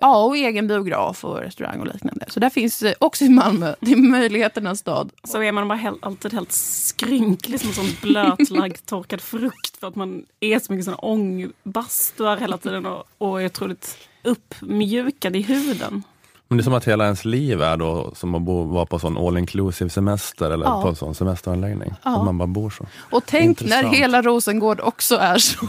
Ja, 0.00 0.24
och 0.24 0.36
egen 0.36 0.68
biograf 0.68 1.24
och 1.24 1.38
restaurang 1.38 1.80
och 1.80 1.86
liknande. 1.86 2.24
Så 2.28 2.40
där 2.40 2.50
finns 2.50 2.82
eh, 2.82 2.94
också 2.98 3.24
i 3.24 3.28
Malmö, 3.28 3.74
det 3.80 3.92
är 3.92 3.96
möjligheternas 3.96 4.78
stad. 4.78 5.10
Så 5.24 5.42
är 5.42 5.52
man 5.52 5.68
bara 5.68 5.78
helt, 5.78 6.06
alltid 6.06 6.32
helt 6.32 6.52
skrynklig 6.52 7.60
som 7.60 7.68
en 7.68 7.74
sån 7.74 7.96
blötlagd 8.02 8.86
torkad 8.86 9.20
frukt 9.20 9.76
för 9.80 9.88
att 9.88 9.96
man 9.96 10.24
är 10.40 10.58
så 10.58 10.72
mycket 10.72 10.84
sån 10.84 10.94
ångbastuar 10.94 12.36
hela 12.36 12.58
tiden 12.58 12.86
och, 12.86 13.04
och 13.18 13.42
är 13.42 13.46
otroligt 13.46 13.96
uppmjukad 14.24 15.36
i 15.36 15.42
huden. 15.42 16.02
Men 16.48 16.56
det 16.56 16.60
är 16.62 16.64
som 16.64 16.74
att 16.74 16.88
hela 16.88 17.04
ens 17.04 17.24
liv 17.24 17.62
är 17.62 17.76
då 17.76 18.12
som 18.14 18.34
att 18.34 18.42
bo, 18.42 18.62
vara 18.64 18.86
på 18.86 18.98
sån 18.98 19.18
all 19.18 19.38
inclusive 19.38 19.90
semester 19.90 20.50
eller 20.50 20.64
Ja. 20.66 20.82
på 20.82 20.88
en 20.88 20.96
sån 20.96 21.14
semesteranläggning. 21.14 21.94
Ja. 22.04 22.16
Att 22.18 22.24
man 22.24 22.38
bara 22.38 22.46
bor 22.46 22.70
så. 22.70 22.86
Och 23.10 23.22
tänk 23.26 23.60
när 23.60 23.66
Intressant. 23.76 23.96
hela 23.96 24.22
Rosengård 24.22 24.80
också 24.80 25.16
är 25.16 25.38
så. 25.38 25.66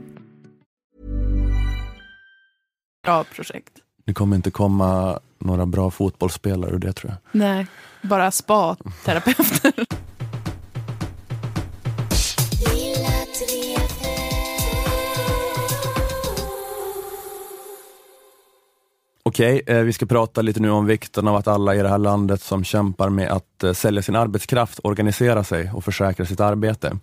bra 3.04 3.24
projekt. 3.24 3.74
Det 4.06 4.14
kommer 4.14 4.36
inte 4.36 4.52
komma 4.52 5.20
några 5.40 5.66
bra 5.66 5.92
fotbollsspelare 5.92 6.72
ur 6.72 6.80
det 6.80 6.94
tror 6.94 7.12
jag. 7.12 7.18
Nej, 7.32 7.68
bara 8.02 8.32
spa-terapeuter. 8.32 9.86
Okej, 19.28 19.62
eh, 19.68 19.78
vi 19.78 19.94
ska 19.94 20.06
prata 20.06 20.42
lite 20.42 20.60
nu 20.60 20.70
om 20.70 20.86
vikten 20.86 21.28
av 21.28 21.36
att 21.36 21.48
alla 21.48 21.76
i 21.76 21.82
det 21.82 21.90
här 21.90 21.98
landet 21.98 22.42
som 22.42 22.64
kämpar 22.64 23.10
med 23.10 23.32
att 23.32 23.64
eh, 23.64 23.74
sälja 23.74 24.02
sin 24.02 24.16
arbetskraft 24.16 24.80
organiserar 24.84 25.44
sig 25.44 25.72
och 25.74 25.84
försäkrar 25.84 26.26
sitt 26.26 26.40
arbete. 26.40 26.98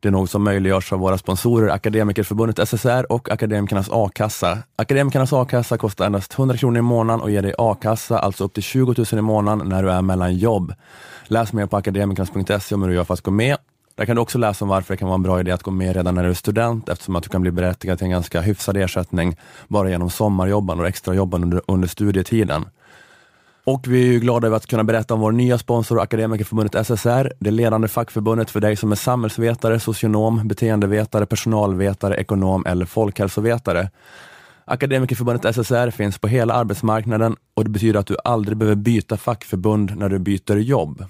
Det 0.00 0.08
är 0.08 0.12
något 0.12 0.30
som 0.30 0.44
möjliggörs 0.44 0.92
av 0.92 0.98
våra 0.98 1.18
sponsorer 1.18 1.68
Akademikerförbundet 1.68 2.68
SSR 2.68 3.12
och 3.12 3.30
Akademikernas 3.30 3.88
a-kassa. 3.92 4.58
Akademikernas 4.76 5.32
a-kassa 5.32 5.78
kostar 5.78 6.06
endast 6.06 6.38
100 6.38 6.56
kronor 6.56 6.78
i 6.78 6.82
månaden 6.82 7.20
och 7.20 7.30
ger 7.30 7.42
dig 7.42 7.54
a-kassa, 7.58 8.18
alltså 8.18 8.44
upp 8.44 8.54
till 8.54 8.62
20 8.62 8.94
000 8.98 9.06
i 9.12 9.22
månaden 9.22 9.68
när 9.68 9.82
du 9.82 9.90
är 9.90 10.02
mellan 10.02 10.36
jobb. 10.36 10.74
Läs 11.24 11.52
mer 11.52 11.66
på 11.66 11.76
akademikernas.se 11.76 12.74
om 12.74 12.82
hur 12.82 12.88
du 12.88 12.94
gör 12.94 13.04
för 13.04 13.14
att 13.14 13.20
gå 13.20 13.30
med. 13.30 13.56
Där 13.98 14.04
kan 14.04 14.16
du 14.16 14.22
också 14.22 14.38
läsa 14.38 14.64
om 14.64 14.68
varför 14.68 14.94
det 14.94 14.98
kan 14.98 15.08
vara 15.08 15.14
en 15.14 15.22
bra 15.22 15.40
idé 15.40 15.50
att 15.50 15.62
gå 15.62 15.70
med 15.70 15.96
redan 15.96 16.14
när 16.14 16.22
du 16.22 16.30
är 16.30 16.34
student 16.34 16.88
eftersom 16.88 17.16
att 17.16 17.22
du 17.22 17.28
kan 17.28 17.42
bli 17.42 17.50
berättigad 17.50 17.98
till 17.98 18.04
en 18.04 18.10
ganska 18.10 18.40
hyfsad 18.40 18.76
ersättning 18.76 19.36
bara 19.68 19.90
genom 19.90 20.10
sommarjobban 20.10 20.80
och 20.80 20.86
extrajobbande 20.86 21.44
under, 21.44 21.62
under 21.66 21.88
studietiden. 21.88 22.64
Och 23.64 23.88
vi 23.88 24.08
är 24.08 24.12
ju 24.12 24.20
glada 24.20 24.46
över 24.46 24.56
att 24.56 24.66
kunna 24.66 24.84
berätta 24.84 25.14
om 25.14 25.20
vår 25.20 25.32
nya 25.32 25.58
sponsor 25.58 26.00
Akademikerförbundet 26.00 26.86
SSR, 26.86 27.32
det 27.38 27.50
ledande 27.50 27.88
fackförbundet 27.88 28.50
för 28.50 28.60
dig 28.60 28.76
som 28.76 28.92
är 28.92 28.96
samhällsvetare, 28.96 29.80
socionom, 29.80 30.48
beteendevetare, 30.48 31.26
personalvetare, 31.26 32.16
ekonom 32.16 32.66
eller 32.66 32.86
folkhälsovetare. 32.86 33.90
Akademikerförbundet 34.64 35.54
SSR 35.54 35.90
finns 35.90 36.18
på 36.18 36.28
hela 36.28 36.54
arbetsmarknaden 36.54 37.36
och 37.54 37.64
det 37.64 37.70
betyder 37.70 38.00
att 38.00 38.06
du 38.06 38.16
aldrig 38.24 38.58
behöver 38.58 38.76
byta 38.76 39.16
fackförbund 39.16 39.96
när 39.96 40.08
du 40.08 40.18
byter 40.18 40.56
jobb. 40.56 41.04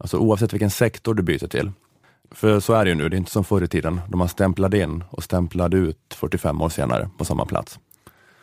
Alltså 0.00 0.18
oavsett 0.18 0.52
vilken 0.52 0.70
sektor 0.70 1.14
du 1.14 1.22
byter 1.22 1.48
till. 1.48 1.72
För 2.30 2.60
så 2.60 2.72
är 2.72 2.84
det 2.84 2.90
ju 2.90 2.94
nu, 2.94 3.08
det 3.08 3.16
är 3.16 3.18
inte 3.18 3.30
som 3.30 3.44
förr 3.44 3.62
i 3.62 3.68
tiden 3.68 4.00
då 4.08 4.18
man 4.18 4.28
stämplade 4.28 4.78
in 4.78 5.04
och 5.10 5.24
stämplade 5.24 5.76
ut 5.76 6.14
45 6.14 6.62
år 6.62 6.68
senare 6.68 7.10
på 7.18 7.24
samma 7.24 7.44
plats. 7.44 7.78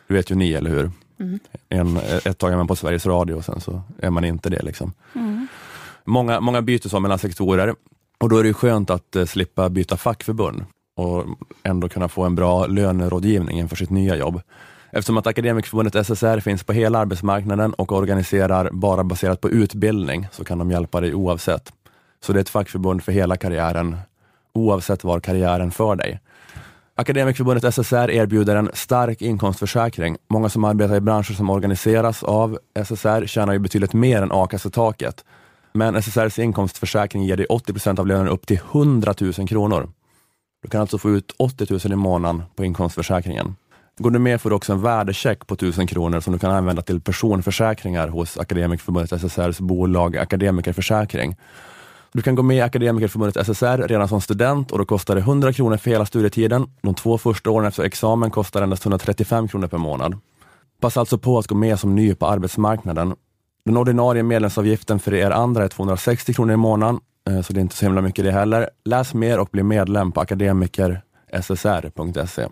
Det 0.08 0.14
vet 0.14 0.30
ju 0.30 0.34
ni, 0.34 0.52
eller 0.52 0.70
hur? 0.70 0.90
Mm. 1.20 1.38
En, 1.68 1.96
ett 2.24 2.38
tag 2.38 2.52
är 2.52 2.56
man 2.56 2.66
på 2.66 2.76
Sveriges 2.76 3.06
Radio 3.06 3.34
och 3.34 3.44
sen 3.44 3.60
så 3.60 3.82
är 3.98 4.10
man 4.10 4.24
inte 4.24 4.50
det. 4.50 4.62
Liksom. 4.62 4.92
Mm. 5.14 5.46
Många, 6.04 6.40
många 6.40 6.62
byter 6.62 6.88
så 6.88 7.00
mellan 7.00 7.18
sektorer 7.18 7.74
och 8.18 8.28
då 8.28 8.38
är 8.38 8.44
det 8.44 8.54
skönt 8.54 8.90
att 8.90 9.16
eh, 9.16 9.24
slippa 9.24 9.68
byta 9.68 9.96
fackförbund 9.96 10.64
och 10.96 11.24
ändå 11.62 11.88
kunna 11.88 12.08
få 12.08 12.24
en 12.24 12.34
bra 12.34 12.66
lönerådgivning 12.66 13.58
inför 13.58 13.76
sitt 13.76 13.90
nya 13.90 14.16
jobb. 14.16 14.40
Eftersom 14.90 15.16
att 15.16 15.26
Akademikerförbundet 15.26 16.06
SSR 16.06 16.40
finns 16.40 16.64
på 16.64 16.72
hela 16.72 16.98
arbetsmarknaden 16.98 17.74
och 17.74 17.92
organiserar 17.92 18.70
bara 18.72 19.04
baserat 19.04 19.40
på 19.40 19.50
utbildning 19.50 20.28
så 20.32 20.44
kan 20.44 20.58
de 20.58 20.70
hjälpa 20.70 21.00
dig 21.00 21.14
oavsett. 21.14 21.72
Så 22.26 22.32
det 22.32 22.38
är 22.38 22.40
ett 22.40 22.48
fackförbund 22.48 23.02
för 23.02 23.12
hela 23.12 23.36
karriären, 23.36 23.96
oavsett 24.52 25.04
var 25.04 25.20
karriären 25.20 25.70
för 25.70 25.96
dig. 25.96 26.20
Akademikerförbundet 26.94 27.74
SSR 27.74 28.10
erbjuder 28.10 28.56
en 28.56 28.70
stark 28.74 29.22
inkomstförsäkring. 29.22 30.16
Många 30.28 30.48
som 30.48 30.64
arbetar 30.64 30.96
i 30.96 31.00
branscher 31.00 31.32
som 31.32 31.50
organiseras 31.50 32.22
av 32.22 32.58
SSR 32.84 33.26
tjänar 33.26 33.52
ju 33.52 33.58
betydligt 33.58 33.92
mer 33.92 34.22
än 34.22 34.32
a-kassetaket. 34.32 35.24
Men 35.72 35.96
SSRs 35.96 36.38
inkomstförsäkring 36.38 37.24
ger 37.24 37.36
dig 37.36 37.46
80 37.46 37.72
procent 37.72 37.98
av 37.98 38.06
lönen 38.06 38.28
upp 38.28 38.46
till 38.46 38.60
100 38.72 39.14
000 39.20 39.32
kronor. 39.32 39.88
Du 40.62 40.68
kan 40.68 40.80
alltså 40.80 40.98
få 40.98 41.10
ut 41.10 41.34
80 41.38 41.66
000 41.70 41.92
i 41.92 41.96
månaden 41.96 42.42
på 42.56 42.64
inkomstförsäkringen. 42.64 43.56
Går 43.98 44.10
du 44.10 44.18
med 44.18 44.40
får 44.40 44.50
du 44.50 44.56
också 44.56 44.72
en 44.72 44.82
värdecheck 44.82 45.46
på 45.46 45.54
1000 45.54 45.86
kronor 45.86 46.20
som 46.20 46.32
du 46.32 46.38
kan 46.38 46.50
använda 46.50 46.82
till 46.82 47.00
personförsäkringar 47.00 48.08
hos 48.08 48.38
Akademikerförbundet 48.38 49.12
SSRs 49.12 49.60
bolag 49.60 50.16
Akademikerförsäkring. 50.16 51.36
Du 52.16 52.22
kan 52.22 52.34
gå 52.34 52.42
med 52.42 52.56
i 52.56 52.60
Akademikerförbundet 52.60 53.46
SSR 53.46 53.88
redan 53.88 54.08
som 54.08 54.20
student 54.20 54.72
och 54.72 54.78
då 54.78 54.84
kostar 54.84 55.14
det 55.14 55.20
100 55.20 55.52
kronor 55.52 55.76
för 55.76 55.90
hela 55.90 56.06
studietiden. 56.06 56.70
De 56.82 56.94
två 56.94 57.18
första 57.18 57.50
åren 57.50 57.66
efter 57.66 57.82
examen 57.82 58.30
kostar 58.30 58.62
endast 58.62 58.84
135 58.84 59.48
kronor 59.48 59.66
per 59.66 59.78
månad. 59.78 60.18
Passa 60.80 61.00
alltså 61.00 61.18
på 61.18 61.38
att 61.38 61.46
gå 61.46 61.54
med 61.54 61.78
som 61.78 61.94
ny 61.94 62.14
på 62.14 62.26
arbetsmarknaden. 62.26 63.14
Den 63.64 63.76
ordinarie 63.76 64.22
medlemsavgiften 64.22 64.98
för 64.98 65.14
er 65.14 65.30
andra 65.30 65.64
är 65.64 65.68
260 65.68 66.34
kronor 66.34 66.54
i 66.54 66.56
månaden, 66.56 67.00
eh, 67.28 67.40
så 67.40 67.52
det 67.52 67.60
är 67.60 67.62
inte 67.62 67.76
så 67.76 67.84
himla 67.84 68.00
mycket 68.00 68.24
det 68.24 68.32
heller. 68.32 68.70
Läs 68.84 69.14
mer 69.14 69.38
och 69.38 69.48
bli 69.52 69.62
medlem 69.62 70.12
på 70.12 70.20
akademikerssr.se. 70.20 72.48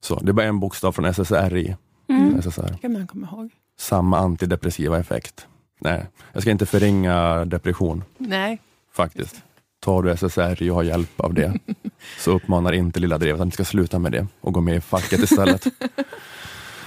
Så 0.00 0.20
det 0.20 0.30
är 0.30 0.32
bara 0.32 0.46
en 0.46 0.60
bokstav 0.60 0.92
från 0.92 1.04
SSRI. 1.04 1.76
Mm. 2.08 2.42
SSR. 2.42 2.78
kan 2.80 2.92
man 2.92 3.06
komma 3.06 3.28
ihåg. 3.32 3.50
Samma 3.78 4.18
antidepressiva 4.18 4.98
effekt. 4.98 5.46
Nej, 5.80 6.06
jag 6.32 6.42
ska 6.42 6.50
inte 6.50 6.66
förringa 6.66 7.44
depression 7.44 8.04
Nej. 8.18 8.60
Faktiskt. 8.96 9.42
Tar 9.80 10.02
du 10.02 10.10
SSRI 10.10 10.70
och 10.70 10.74
har 10.74 10.82
hjälp 10.82 11.20
av 11.20 11.34
det, 11.34 11.58
så 12.18 12.30
uppmanar 12.30 12.72
inte 12.72 13.00
Lilla 13.00 13.18
Drevet 13.18 13.40
att 13.40 13.46
ni 13.46 13.52
ska 13.52 13.64
sluta 13.64 13.98
med 13.98 14.12
det 14.12 14.26
och 14.40 14.52
gå 14.52 14.60
med 14.60 14.76
i 14.76 14.80
facket 14.80 15.20
istället. 15.20 15.64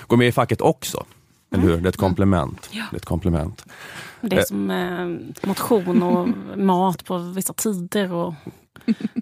gå 0.08 0.18
med 0.18 0.28
i 0.28 0.32
facket 0.32 0.62
också, 0.62 1.06
eller 1.52 1.64
hur? 1.64 1.78
Det 1.78 1.88
är 1.88 1.90
ett 1.90 1.98
komplement. 1.98 2.70
Ja. 2.72 2.84
Det 2.92 2.96
är 2.96 3.00
ett 3.00 3.06
komplement. 3.06 3.66
Det 4.22 4.38
är 4.38 4.44
som 4.44 4.72
eh, 4.72 5.48
motion 5.48 6.04
och 6.04 6.30
mat 6.58 7.06
på 7.06 7.18
vissa 7.18 7.54
tider 7.54 8.14
och 8.14 8.34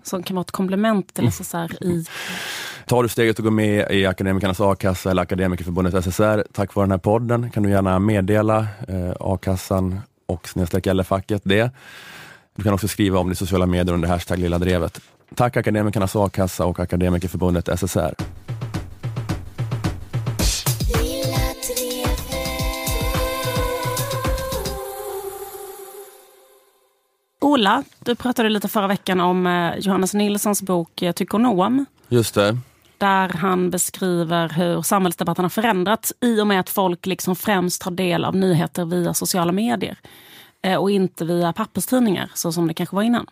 som 0.03 0.23
kan 0.23 0.35
vara 0.35 0.41
ett 0.41 0.51
komplement 0.51 1.13
till 1.13 1.27
SSRI. 1.27 2.05
Tar 2.85 3.03
du 3.03 3.09
steget 3.09 3.39
att 3.39 3.45
gå 3.45 3.51
med 3.51 3.91
i 3.91 4.05
Akademikernas 4.05 4.61
a-kassa 4.61 5.11
eller 5.11 5.21
Akademikerförbundet 5.21 6.03
SSR 6.03 6.43
tack 6.53 6.75
vare 6.75 6.83
den 6.83 6.91
här 6.91 6.97
podden 6.97 7.51
kan 7.51 7.63
du 7.63 7.69
gärna 7.69 7.99
meddela 7.99 8.67
eh, 8.87 9.13
a-kassan 9.19 9.99
och 10.25 10.47
snedstreck 10.47 10.85
LF-facket 10.85 11.41
det. 11.45 11.71
Du 12.57 12.63
kan 12.63 12.73
också 12.73 12.87
skriva 12.87 13.19
om 13.19 13.27
det 13.27 13.33
i 13.33 13.35
sociala 13.35 13.65
medier 13.65 13.93
under 13.93 14.07
hashtag 14.07 14.39
Lilla 14.39 14.59
Drevet. 14.59 15.01
Tack 15.35 15.57
Akademikernas 15.57 16.15
a-kassa 16.15 16.65
och 16.65 16.79
Akademikerförbundet 16.79 17.79
SSR. 17.79 18.15
Ola, 27.41 27.83
du 27.99 28.15
pratade 28.15 28.49
lite 28.49 28.67
förra 28.67 28.87
veckan 28.87 29.19
om 29.19 29.47
eh, 29.47 29.77
Johannes 29.77 30.13
Nilssons 30.13 30.61
bok 30.61 31.01
eh, 31.01 31.11
Tykonom. 31.11 31.85
Just 32.09 32.35
det. 32.35 32.57
Där 32.97 33.29
han 33.29 33.69
beskriver 33.69 34.49
hur 34.49 34.81
samhällsdebatten 34.81 35.45
har 35.45 35.49
förändrats 35.49 36.13
i 36.21 36.41
och 36.41 36.47
med 36.47 36.59
att 36.59 36.69
folk 36.69 37.05
liksom 37.05 37.35
främst 37.35 37.81
tar 37.81 37.91
del 37.91 38.25
av 38.25 38.35
nyheter 38.35 38.85
via 38.85 39.13
sociala 39.13 39.51
medier. 39.51 39.97
Eh, 40.61 40.75
och 40.75 40.91
inte 40.91 41.25
via 41.25 41.53
papperstidningar, 41.53 42.31
så 42.33 42.51
som 42.51 42.67
det 42.67 42.73
kanske 42.73 42.95
var 42.95 43.03
innan. 43.03 43.25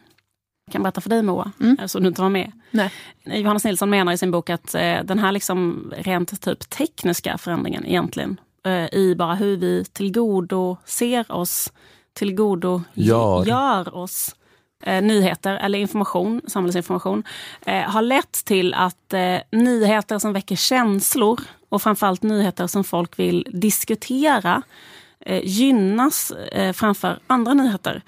Jag 0.66 0.74
kan 0.74 0.84
berätta 0.84 1.02
för 1.02 1.10
dig 1.10 1.22
Moa, 1.22 1.52
mm. 1.60 1.88
så 1.88 2.00
du 2.00 2.08
inte 2.08 2.22
var 2.22 2.30
med. 2.30 2.52
Nej. 2.72 2.92
Johannes 3.24 3.64
Nilsson 3.64 3.90
menar 3.90 4.14
i 4.14 4.18
sin 4.18 4.32
bok 4.32 4.50
att 4.50 4.76
eh, 4.76 5.04
den 5.04 5.20
här 5.20 5.32
liksom 5.32 5.92
rent 5.98 6.42
typ 6.42 6.70
tekniska 6.70 7.38
förändringen 7.38 7.86
egentligen 7.86 8.40
eh, 8.66 8.94
i 8.94 9.16
bara 9.18 9.36
hur 9.36 9.58
vi 9.58 9.86
tillgodo 9.86 10.78
ser 10.86 11.32
oss, 11.32 11.74
tillgodo 12.14 12.82
Gör. 12.94 13.46
gör 13.46 13.96
oss 13.96 14.36
eh, 14.84 15.02
nyheter 15.04 15.54
eller 15.56 15.80
information, 15.80 16.42
samhällsinformation, 16.48 17.24
eh, 17.66 17.82
har 17.82 18.02
lett 18.02 18.46
till 18.46 18.74
att 18.74 19.14
eh, 19.14 19.38
nyheter 19.52 20.20
som 20.20 20.34
väcker 20.34 20.56
känslor 20.56 21.40
och 21.70 21.82
framförallt 21.82 22.24
nyheter 22.24 22.68
som 22.68 22.84
folk 22.84 23.20
vill 23.20 23.48
diskutera 23.54 24.56
eh, 24.56 24.62
gynnas 25.26 26.32
eh, 26.32 26.74
framför 26.74 27.20
andra 27.28 27.54
nyheter. 27.54 28.02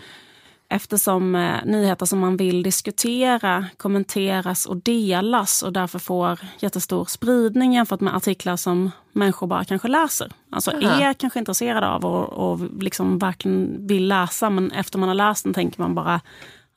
Eftersom 0.69 1.35
eh, 1.35 1.65
nyheter 1.65 2.05
som 2.05 2.19
man 2.19 2.37
vill 2.37 2.63
diskutera 2.63 3.65
kommenteras 3.77 4.65
och 4.65 4.77
delas 4.77 5.63
och 5.63 5.73
därför 5.73 5.99
får 5.99 6.39
jättestor 6.59 7.05
spridning 7.05 7.73
jämfört 7.73 7.99
med 7.99 8.15
artiklar 8.15 8.55
som 8.55 8.91
människor 9.11 9.47
bara 9.47 9.65
kanske 9.65 9.87
läser. 9.87 10.31
Alltså 10.49 10.71
Aha. 10.71 11.01
är 11.01 11.13
kanske 11.13 11.39
intresserade 11.39 11.87
av 11.87 12.05
och, 12.05 12.51
och 12.51 12.83
liksom 12.83 13.19
verkligen 13.19 13.87
vill 13.87 14.07
läsa 14.07 14.49
men 14.49 14.71
efter 14.71 14.99
man 14.99 15.09
har 15.09 15.15
läst 15.15 15.43
den 15.43 15.53
tänker 15.53 15.81
man 15.81 15.95
bara 15.95 16.21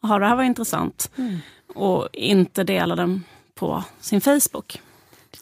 Jaha, 0.03 0.19
det 0.19 0.27
här 0.27 0.37
var 0.37 0.43
intressant. 0.43 1.11
Och 1.75 2.09
inte 2.13 2.65
dela 2.65 2.97
den 2.97 3.25
på 3.55 3.85
sin 4.01 4.21
Facebook. 4.21 4.81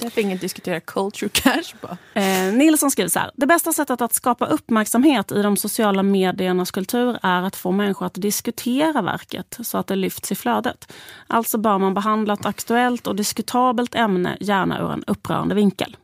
Därför 0.01 0.21
ingen 0.21 0.39
diskuterar 0.39 0.81
culture 0.81 1.29
cash 1.29 1.75
bara. 1.81 1.97
Eh, 2.15 2.53
Nilsson 2.53 2.91
skriver 2.91 3.09
så 3.09 3.19
här. 3.19 3.31
Det 3.35 3.47
bästa 3.47 3.73
sättet 3.73 4.01
att 4.01 4.15
skapa 4.15 4.47
uppmärksamhet 4.47 5.33
i 5.33 5.43
de 5.43 5.57
sociala 5.57 6.03
mediernas 6.03 6.71
kultur 6.71 7.19
är 7.23 7.43
att 7.43 7.57
få 7.57 7.71
människor 7.73 8.07
att 8.07 8.15
diskutera 8.15 9.03
verket 9.03 9.59
så 9.63 9.79
att 9.79 9.87
det 9.87 9.97
lyfts 9.97 10.33
i 10.33 10.35
flödet. 10.35 10.93
Alltså 11.27 11.59
bör 11.59 11.79
man 11.79 11.95
behandla 11.95 12.35
ett 12.35 12.47
aktuellt 12.47 13.07
och 13.07 13.17
diskutabelt 13.17 13.95
ämne 13.95 14.37
gärna 14.41 14.81
ur 14.81 14.93
en 14.93 15.05
upprörande 15.07 15.55
vinkel. 15.55 15.97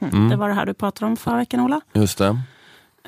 Mm. 0.00 0.28
Det 0.28 0.36
var 0.36 0.48
det 0.48 0.54
här 0.54 0.66
du 0.66 0.74
pratade 0.74 1.06
om 1.10 1.16
förra 1.16 1.36
veckan, 1.36 1.60
Ola. 1.60 1.80
Just 1.92 2.18
det. 2.18 2.38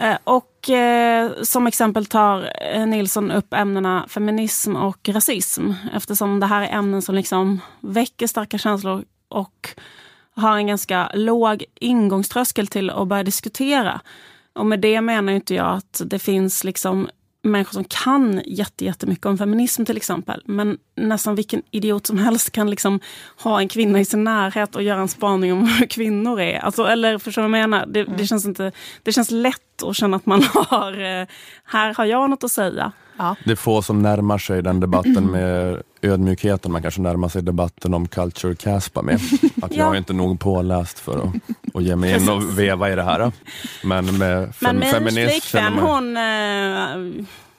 Eh, 0.00 0.16
Och 0.24 0.70
eh, 0.70 1.32
som 1.42 1.66
exempel 1.66 2.06
tar 2.06 2.52
eh, 2.72 2.86
Nilsson 2.86 3.30
upp 3.30 3.54
ämnena 3.54 4.04
feminism 4.08 4.76
och 4.76 5.08
rasism. 5.08 5.72
Eftersom 5.92 6.40
det 6.40 6.46
här 6.46 6.62
är 6.62 6.78
ämnen 6.78 7.02
som 7.02 7.14
liksom 7.14 7.60
väcker 7.80 8.26
starka 8.26 8.58
känslor 8.58 9.04
och 9.28 9.68
har 10.36 10.56
en 10.56 10.66
ganska 10.66 11.10
låg 11.14 11.64
ingångströskel 11.74 12.66
till 12.66 12.90
att 12.90 13.08
börja 13.08 13.22
diskutera. 13.22 14.00
Och 14.52 14.66
med 14.66 14.80
det 14.80 15.00
menar 15.00 15.32
inte 15.32 15.54
jag 15.54 15.76
att 15.76 16.02
det 16.04 16.18
finns 16.18 16.64
liksom 16.64 17.08
människor 17.46 17.72
som 17.72 17.84
kan 17.84 18.42
jätte, 18.46 18.84
jättemycket 18.84 19.26
om 19.26 19.38
feminism 19.38 19.84
till 19.84 19.96
exempel. 19.96 20.42
Men 20.44 20.78
nästan 20.94 21.34
vilken 21.34 21.62
idiot 21.70 22.06
som 22.06 22.18
helst 22.18 22.50
kan 22.50 22.70
liksom 22.70 23.00
ha 23.42 23.60
en 23.60 23.68
kvinna 23.68 24.00
i 24.00 24.04
sin 24.04 24.24
närhet 24.24 24.76
och 24.76 24.82
göra 24.82 25.00
en 25.00 25.08
spaning 25.08 25.52
om 25.52 25.66
hur 25.78 25.86
kvinnor 25.86 26.40
är. 26.40 26.58
Alltså, 26.58 26.84
eller 26.84 27.18
förstår 27.18 27.42
du 27.42 27.48
vad 27.48 27.60
jag 27.60 27.70
menar? 27.70 27.86
Det, 27.86 28.04
det, 28.04 28.26
känns 28.26 28.44
inte, 28.44 28.72
det 29.02 29.12
känns 29.12 29.30
lätt 29.30 29.82
att 29.82 29.96
känna 29.96 30.16
att 30.16 30.26
man 30.26 30.42
har, 30.54 30.92
eh, 30.92 31.26
här 31.64 31.94
har 31.94 32.04
jag 32.04 32.30
något 32.30 32.44
att 32.44 32.52
säga. 32.52 32.92
Det 33.44 33.50
är 33.52 33.56
få 33.56 33.82
som 33.82 34.02
närmar 34.02 34.38
sig 34.38 34.62
den 34.62 34.80
debatten 34.80 35.24
med 35.32 35.82
ödmjukheten 36.02 36.72
man 36.72 36.82
kanske 36.82 37.00
närmar 37.00 37.28
sig 37.28 37.42
debatten 37.42 37.94
om 37.94 38.08
culture 38.08 38.54
caspa 38.56 39.02
med. 39.02 39.14
Att 39.62 39.76
jag 39.76 39.86
Ja. 39.88 39.92
är 39.94 39.98
inte 39.98 40.12
nog 40.12 40.40
påläst 40.40 40.98
för 40.98 41.18
att, 41.18 41.34
att 41.74 41.82
ge 41.82 41.96
mig 41.96 42.22
in 42.22 42.28
och 42.28 42.58
veva 42.58 42.90
i 42.92 42.94
det 42.94 43.02
här. 43.02 43.32
Men 43.84 44.18
med 44.18 44.54
fem, 44.54 44.54
Men 44.60 44.78
min 44.80 44.90
feminism 44.90 45.30
flickvän 45.30 45.78
hon 45.78 46.16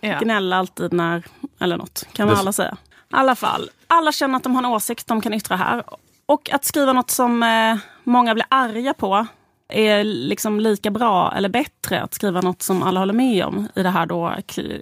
Ja. 0.01 0.20
gnäller 0.20 0.58
alltid 0.58 0.93
när, 0.93 1.24
eller 1.60 1.78
något, 1.78 2.05
kan 2.14 2.26
man 2.28 2.36
Det- 2.36 2.39
alla 2.41 2.51
säga. 2.51 2.78
I 3.10 3.16
alla 3.16 3.36
fall, 3.36 3.70
alla 3.88 4.12
känner 4.12 4.38
att 4.38 4.43
de 4.43 4.55
har 4.55 4.64
en 4.64 4.70
åsikt 4.70 5.08
de 5.08 5.22
kan 5.22 5.34
yttra 5.34 5.55
här. 5.55 5.84
Och 6.26 6.49
att 6.53 6.66
skriva 6.66 6.93
något 6.93 7.12
som 7.12 7.43
eh, 7.43 7.76
många 8.03 8.34
blir 8.34 8.45
arga 8.49 8.93
på 8.93 9.28
är 9.70 10.03
liksom 10.03 10.59
lika 10.59 10.91
bra 10.91 11.34
eller 11.36 11.49
bättre 11.49 12.01
att 12.01 12.13
skriva 12.13 12.41
något 12.41 12.61
som 12.61 12.84
alla 12.84 12.99
håller 12.99 13.13
med 13.13 13.45
om 13.45 13.68
i 13.76 13.84
det 13.84 13.89
här 13.89 14.05
då 14.05 14.36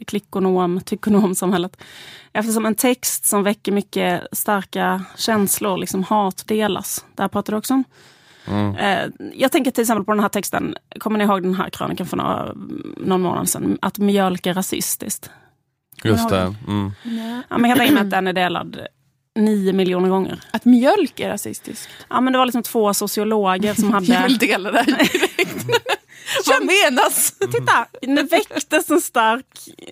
klickonom, 0.08 0.82
tyckonomsamhället. 0.86 1.78
Eftersom 2.34 2.66
en 2.66 2.76
text 2.76 3.26
som 3.26 3.44
väcker 3.44 3.72
mycket 3.72 4.28
starka 4.32 5.04
känslor, 5.16 5.78
liksom 5.78 6.04
hat, 6.04 6.44
delas. 6.48 7.06
Det 7.16 7.24
här 7.24 7.30
pratar 7.30 7.54
du 7.54 7.58
också 7.58 7.74
om. 7.74 7.84
Mm. 8.48 8.76
Eh, 8.76 9.10
jag 9.34 9.52
tänker 9.52 9.72
till 9.72 9.82
exempel 9.82 10.06
på 10.06 10.12
den 10.12 10.22
här 10.22 10.30
texten, 10.30 10.76
kommer 11.00 11.18
ni 11.18 11.24
ihåg 11.24 11.44
den 11.44 11.56
här 11.56 11.70
krönikan 11.70 12.08
för 12.08 12.18
några, 12.18 12.54
någon 12.98 13.22
månad 13.22 13.50
sedan? 13.50 13.78
Att 13.82 13.98
mjölk 13.98 14.46
är 14.46 14.54
rasistiskt. 14.54 15.30
Just 16.04 16.30
det. 16.30 16.56
Mm. 16.68 16.92
Ja, 17.50 17.58
man 17.58 17.70
kan 17.70 17.78
tänka 17.78 17.94
mig 17.94 18.04
att 18.04 18.10
den 18.10 18.28
är 18.28 18.34
delad 18.34 18.80
nio 19.36 19.74
miljoner 19.74 20.10
gånger. 20.10 20.40
Att 20.52 20.66
mjölk 20.66 21.20
är 21.20 21.30
rasistiskt? 21.30 21.90
Ja, 22.10 22.22
men 22.22 22.34
det 22.34 22.40
var 22.40 22.46
liksom 22.46 22.64
två 22.64 22.94
sociologer 22.94 23.74
som 23.74 23.92
hade... 23.94 24.06
Jag 24.06 24.24
vill 24.24 24.38
dela 24.38 24.72
det 24.72 24.78
här 24.78 24.86
direkt. 24.86 25.66
Vad 26.46 26.66
menas? 26.66 27.34
Titta, 27.40 27.86
nu 28.02 28.24
väcktes 28.24 28.92
en 28.92 29.02
stark 29.02 29.46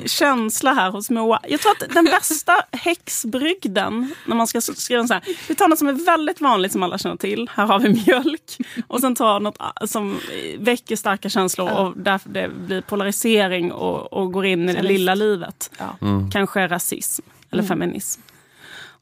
känsla 0.05 0.73
här 0.73 0.91
hos 0.91 1.09
Moa. 1.09 1.39
Jag 1.47 1.61
tror 1.61 1.71
att 1.71 1.93
den 1.93 2.05
bästa 2.05 2.65
häxbrygden, 2.71 4.15
när 4.25 4.35
man 4.35 4.47
ska 4.47 4.61
skriva 4.61 5.07
så 5.07 5.13
här, 5.13 5.23
vi 5.47 5.55
tar 5.55 5.67
något 5.67 5.79
som 5.79 5.87
är 5.87 6.05
väldigt 6.05 6.41
vanligt 6.41 6.71
som 6.71 6.83
alla 6.83 6.97
känner 6.97 7.15
till. 7.15 7.49
Här 7.53 7.65
har 7.65 7.79
vi 7.79 7.89
mjölk. 7.89 8.57
Och 8.87 9.01
sen 9.01 9.15
tar 9.15 9.39
något 9.39 9.57
som 9.85 10.19
väcker 10.57 10.95
starka 10.95 11.29
känslor 11.29 11.71
och 11.71 11.93
därför 11.95 12.29
det 12.29 12.49
blir 12.49 12.81
polarisering 12.81 13.71
och, 13.71 14.13
och 14.13 14.31
går 14.31 14.45
in 14.45 14.69
i 14.69 14.73
det 14.73 14.81
lilla 14.81 15.15
livet. 15.15 15.71
Ja. 15.77 15.97
Mm. 16.07 16.31
Kanske 16.31 16.67
rasism 16.67 17.23
eller 17.51 17.63
mm. 17.63 17.69
feminism. 17.69 18.21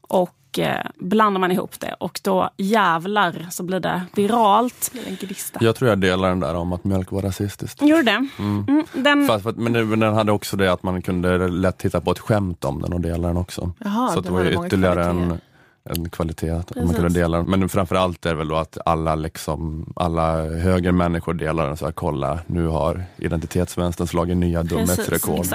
Och 0.08 0.58
eh, 0.58 0.86
blandar 0.98 1.40
man 1.40 1.52
ihop 1.52 1.80
det 1.80 1.94
och 2.00 2.20
då 2.24 2.50
jävlar 2.56 3.46
så 3.50 3.62
blir 3.62 3.80
det 3.80 4.02
viralt. 4.14 4.90
Blir 4.92 5.28
Jag 5.60 5.76
tror 5.76 5.90
jag 5.90 5.98
delar 5.98 6.28
den 6.28 6.40
där 6.40 6.54
om 6.54 6.72
att 6.72 6.84
mjölk 6.84 7.10
var 7.10 7.22
rasistiskt. 7.22 7.82
Gjorde 7.82 8.02
det? 8.02 8.28
Mm. 8.38 8.64
Mm, 8.68 8.84
den... 8.92 9.26
Fast, 9.26 9.42
för, 9.42 9.52
men, 9.52 9.88
men 9.88 10.00
den 10.00 10.14
hade 10.14 10.32
också 10.32 10.56
det 10.56 10.72
att 10.72 10.82
man 10.82 11.02
kunde 11.02 11.48
lätt 11.48 11.78
titta 11.78 12.00
på 12.00 12.10
ett 12.10 12.18
skämt 12.18 12.64
om 12.64 12.82
den 12.82 12.92
och 12.92 13.00
dela 13.00 13.28
den 13.28 13.36
också. 13.36 13.72
Jaha, 13.78 14.12
så 14.12 14.20
det 14.20 14.30
var 14.30 14.44
ju 14.44 14.66
ytterligare 14.66 15.04
en, 15.04 15.40
en 15.84 16.10
kvalitet 16.10 16.50
att 16.50 16.76
man 16.76 16.94
kunde 16.94 17.08
dela 17.08 17.36
den. 17.36 17.46
Men 17.46 17.68
framförallt 17.68 18.26
är 18.26 18.30
det 18.30 18.36
väl 18.36 18.48
då 18.48 18.56
att 18.56 18.78
alla, 18.86 19.14
liksom, 19.14 19.92
alla 19.96 20.42
högermänniskor 20.42 21.34
delar 21.34 21.66
den. 21.66 21.76
Så 21.76 21.84
här, 21.84 21.92
kolla, 21.92 22.38
nu 22.46 22.66
har 22.66 23.04
identitetsvänstern 23.16 24.06
slagit 24.06 24.36
nya 24.36 24.62
dumhetsrekord. 24.62 25.46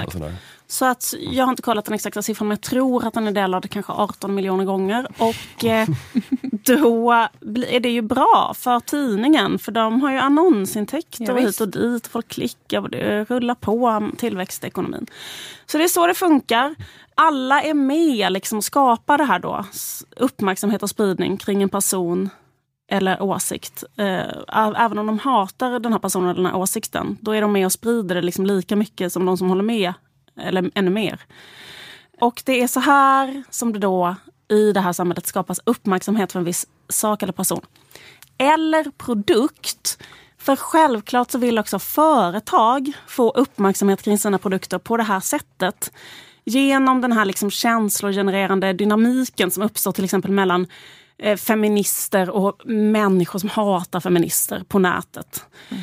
Så 0.70 0.84
att 0.84 1.14
jag 1.20 1.44
har 1.44 1.50
inte 1.50 1.62
kollat 1.62 1.84
den 1.84 1.94
exakta 1.94 2.22
siffran 2.22 2.48
men 2.48 2.54
jag 2.54 2.60
tror 2.60 3.06
att 3.06 3.14
den 3.14 3.28
är 3.28 3.32
delad 3.32 3.70
kanske 3.70 3.92
18 3.92 4.34
miljoner 4.34 4.64
gånger. 4.64 5.06
Och 5.18 5.64
eh, 5.64 5.88
då 6.42 7.12
är 7.68 7.80
det 7.80 7.90
ju 7.90 8.02
bra 8.02 8.52
för 8.56 8.80
tidningen 8.80 9.58
för 9.58 9.72
de 9.72 10.00
har 10.00 10.10
ju 10.10 10.18
annonsintäkter 10.18 11.24
ja, 11.24 11.36
hit 11.36 11.60
och 11.60 11.68
dit. 11.68 12.06
Folk 12.06 12.28
klickar 12.28 12.80
och 12.80 12.90
det 12.90 13.24
rullar 13.24 13.54
på 13.54 14.10
tillväxtekonomin. 14.16 15.06
Så 15.66 15.78
det 15.78 15.84
är 15.84 15.88
så 15.88 16.06
det 16.06 16.14
funkar. 16.14 16.74
Alla 17.14 17.62
är 17.62 17.74
med 17.74 18.32
liksom 18.32 18.58
och 18.58 18.64
skapar 18.64 19.18
det 19.18 19.24
här 19.24 19.38
då. 19.38 19.64
Uppmärksamhet 20.16 20.82
och 20.82 20.90
spridning 20.90 21.36
kring 21.36 21.62
en 21.62 21.68
person 21.68 22.30
eller 22.90 23.22
åsikt. 23.22 23.84
Eh, 23.96 24.76
även 24.76 24.98
om 24.98 25.06
de 25.06 25.18
hatar 25.18 25.78
den 25.78 25.92
här 25.92 26.00
personen 26.00 26.28
eller 26.28 26.42
den 26.42 26.52
här 26.52 26.56
åsikten, 26.56 27.16
då 27.20 27.32
är 27.32 27.40
de 27.40 27.52
med 27.52 27.66
och 27.66 27.72
sprider 27.72 28.14
det 28.14 28.22
liksom 28.22 28.46
lika 28.46 28.76
mycket 28.76 29.12
som 29.12 29.26
de 29.26 29.36
som 29.36 29.48
håller 29.48 29.62
med 29.62 29.92
eller 30.40 30.70
ännu 30.74 30.90
mer. 30.90 31.20
Och 32.20 32.42
det 32.44 32.62
är 32.62 32.68
så 32.68 32.80
här 32.80 33.42
som 33.50 33.72
det 33.72 33.78
då 33.78 34.16
i 34.48 34.72
det 34.72 34.80
här 34.80 34.92
samhället 34.92 35.26
skapas 35.26 35.60
uppmärksamhet 35.64 36.32
för 36.32 36.38
en 36.38 36.44
viss 36.44 36.66
sak 36.88 37.22
eller 37.22 37.32
person. 37.32 37.60
Eller 38.38 38.90
produkt. 38.90 39.98
För 40.38 40.56
självklart 40.56 41.30
så 41.30 41.38
vill 41.38 41.58
också 41.58 41.78
företag 41.78 42.92
få 43.06 43.30
uppmärksamhet 43.30 44.02
kring 44.02 44.18
sina 44.18 44.38
produkter 44.38 44.78
på 44.78 44.96
det 44.96 45.02
här 45.02 45.20
sättet. 45.20 45.92
Genom 46.44 47.00
den 47.00 47.12
här 47.12 47.24
liksom 47.24 47.50
känslogenererande 47.50 48.72
dynamiken 48.72 49.50
som 49.50 49.62
uppstår 49.62 49.92
till 49.92 50.04
exempel 50.04 50.30
mellan 50.30 50.66
eh, 51.18 51.36
feminister 51.36 52.30
och 52.30 52.66
människor 52.66 53.38
som 53.38 53.48
hatar 53.48 54.00
feminister 54.00 54.64
på 54.68 54.78
nätet. 54.78 55.44
Mm 55.68 55.82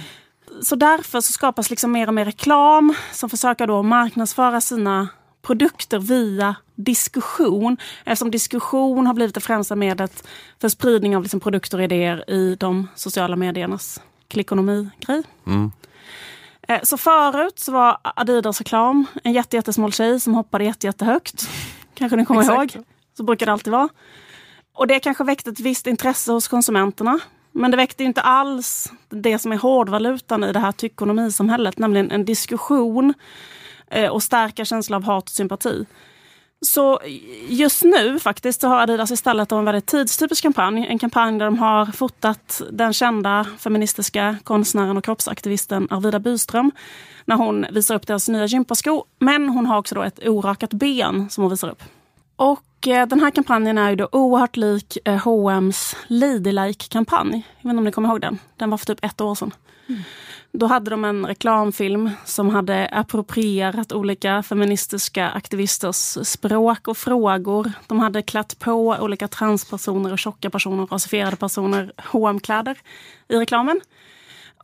så 0.62 0.76
därför 0.76 1.22
så 1.22 1.32
skapas 1.32 1.70
liksom 1.70 1.91
mer 1.91 2.08
och 2.08 2.14
mer 2.14 2.26
reklam 2.26 2.95
som 3.12 3.30
försöker 3.30 3.68
då 3.68 3.84
marknadsföra 3.84 4.62
sina 4.62 5.08
produkter 5.41 5.99
via 5.99 6.56
diskussion. 6.76 7.78
Eftersom 8.06 8.32
diskussion 8.32 9.08
har 9.08 9.14
blivit 9.14 9.36
det 9.36 9.41
främsta 9.41 9.76
medlet 9.76 10.28
för 10.62 10.70
spridning 10.70 11.16
av 11.16 11.24
liksom 11.24 11.39
produkter 11.39 11.78
och 11.78 11.84
idéer 11.84 12.30
i 12.30 12.56
de 12.56 12.88
sociala 12.95 13.36
mediernas 13.36 14.01
klickonomi-grej. 14.28 15.24
Mm. 15.47 15.72
Eh, 16.68 16.80
så 16.84 16.97
förut 16.97 17.60
så 17.60 17.72
var 17.72 17.97
Adidas 18.03 18.60
reklam 18.60 19.06
en 19.24 19.34
jätte, 19.34 19.56
jättesmal 19.56 19.93
tjej 19.93 20.20
som 20.20 20.34
hoppade 20.34 20.64
jätte, 20.64 20.88
jättehögt. 20.88 21.49
Kanske 21.93 22.16
ni 22.16 22.26
kommer 22.26 22.43
ihåg? 22.43 22.78
Så 23.18 23.24
brukar 23.24 23.45
det 23.45 23.51
alltid 23.51 23.74
vara. 23.74 23.89
Och 24.74 24.88
det 24.88 24.99
kanske 24.99 25.24
väckte 25.24 25.49
ett 25.49 25.60
visst 25.60 25.88
intresse 25.88 26.32
hos 26.32 26.47
konsumenterna. 26.47 27.20
Men 27.58 27.72
det 27.72 27.78
väckte 27.78 28.03
inte 28.03 28.22
alls 28.22 28.91
det 29.10 29.39
som 29.39 29.51
är 29.51 29.58
hårdvalutan 29.58 30.43
i 30.43 30.53
det 30.53 30.60
här 30.60 30.72
tyckonomisamhället, 30.72 31.78
nämligen 31.78 32.12
en 32.12 32.26
diskussion 32.26 33.14
eh, 33.88 34.10
och 34.10 34.24
starka 34.24 34.66
känslor 34.66 34.95
av 34.95 35.03
hat 35.03 35.24
och 35.24 35.30
sympati. 35.30 35.86
Så 36.62 36.99
just 37.47 37.84
nu 37.84 38.20
faktiskt 38.20 38.62
så 38.62 38.68
har 38.68 38.80
Adidas 38.80 39.12
istället 39.12 39.51
en 39.51 39.66
väldigt 39.66 39.86
tidstypisk 39.86 40.41
kampanj. 40.43 40.88
En 40.88 40.99
kampanj 40.99 41.39
där 41.39 41.45
de 41.45 41.58
har 41.58 41.86
fotat 41.86 42.62
den 42.72 42.93
kända 42.93 43.45
feministiska 43.58 44.38
konstnären 44.43 44.97
och 44.97 45.03
kroppsaktivisten 45.03 45.88
Arvida 45.91 46.20
Byström 46.20 46.72
när 47.26 47.36
hon 47.36 47.66
visar 47.72 47.95
upp 47.95 48.08
deras 48.08 48.30
nya 48.30 48.45
gympasko. 48.45 49.03
Men 49.20 49.49
hon 49.49 49.66
har 49.66 49.78
också 49.78 49.95
då 49.95 50.03
ett 50.03 50.28
orakat 50.28 50.74
ben 50.74 51.30
som 51.30 51.41
hon 51.43 51.51
visar 51.51 51.70
upp. 51.70 51.84
Och 52.36 52.60
den 52.86 53.20
här 53.20 53.32
kampanjen 53.32 53.78
är 53.78 53.90
ju 53.90 53.96
då 53.96 54.10
oerhört 54.12 54.58
lik 54.58 54.98
eh, 55.06 55.18
H&M's 55.18 55.96
Ladylike-kampanj. 56.08 57.48
Jag 57.58 57.70
vet 57.70 57.70
inte 57.70 57.78
om 57.78 57.84
ni 57.84 57.92
kommer 57.92 58.10
ihåg 58.10 58.22
den? 58.22 58.40
Den 58.58 58.70
var 58.70 58.78
för 58.78 58.86
typ 58.86 59.06
ett 59.06 59.22
år 59.22 59.36
sedan. 59.36 59.54
Mm. 59.90 60.02
Då 60.52 60.66
hade 60.66 60.90
de 60.90 61.06
en 61.06 61.26
reklamfilm 61.26 62.12
som 62.26 62.50
hade 62.50 62.88
approprierat 62.88 63.92
olika 63.92 64.44
feministiska 64.44 65.30
aktivisters 65.30 66.28
språk 66.28 66.88
och 66.88 66.98
frågor. 66.98 67.72
De 67.88 68.00
hade 68.00 68.22
klätt 68.22 68.60
på 68.60 68.98
olika 69.00 69.28
transpersoner 69.28 70.12
och 70.12 70.20
tjocka 70.20 70.50
personer, 70.50 70.86
rasifierade 70.86 71.36
personer, 71.36 71.92
hm 71.98 72.40
kläder 72.40 72.78
i 73.28 73.36
reklamen. 73.36 73.82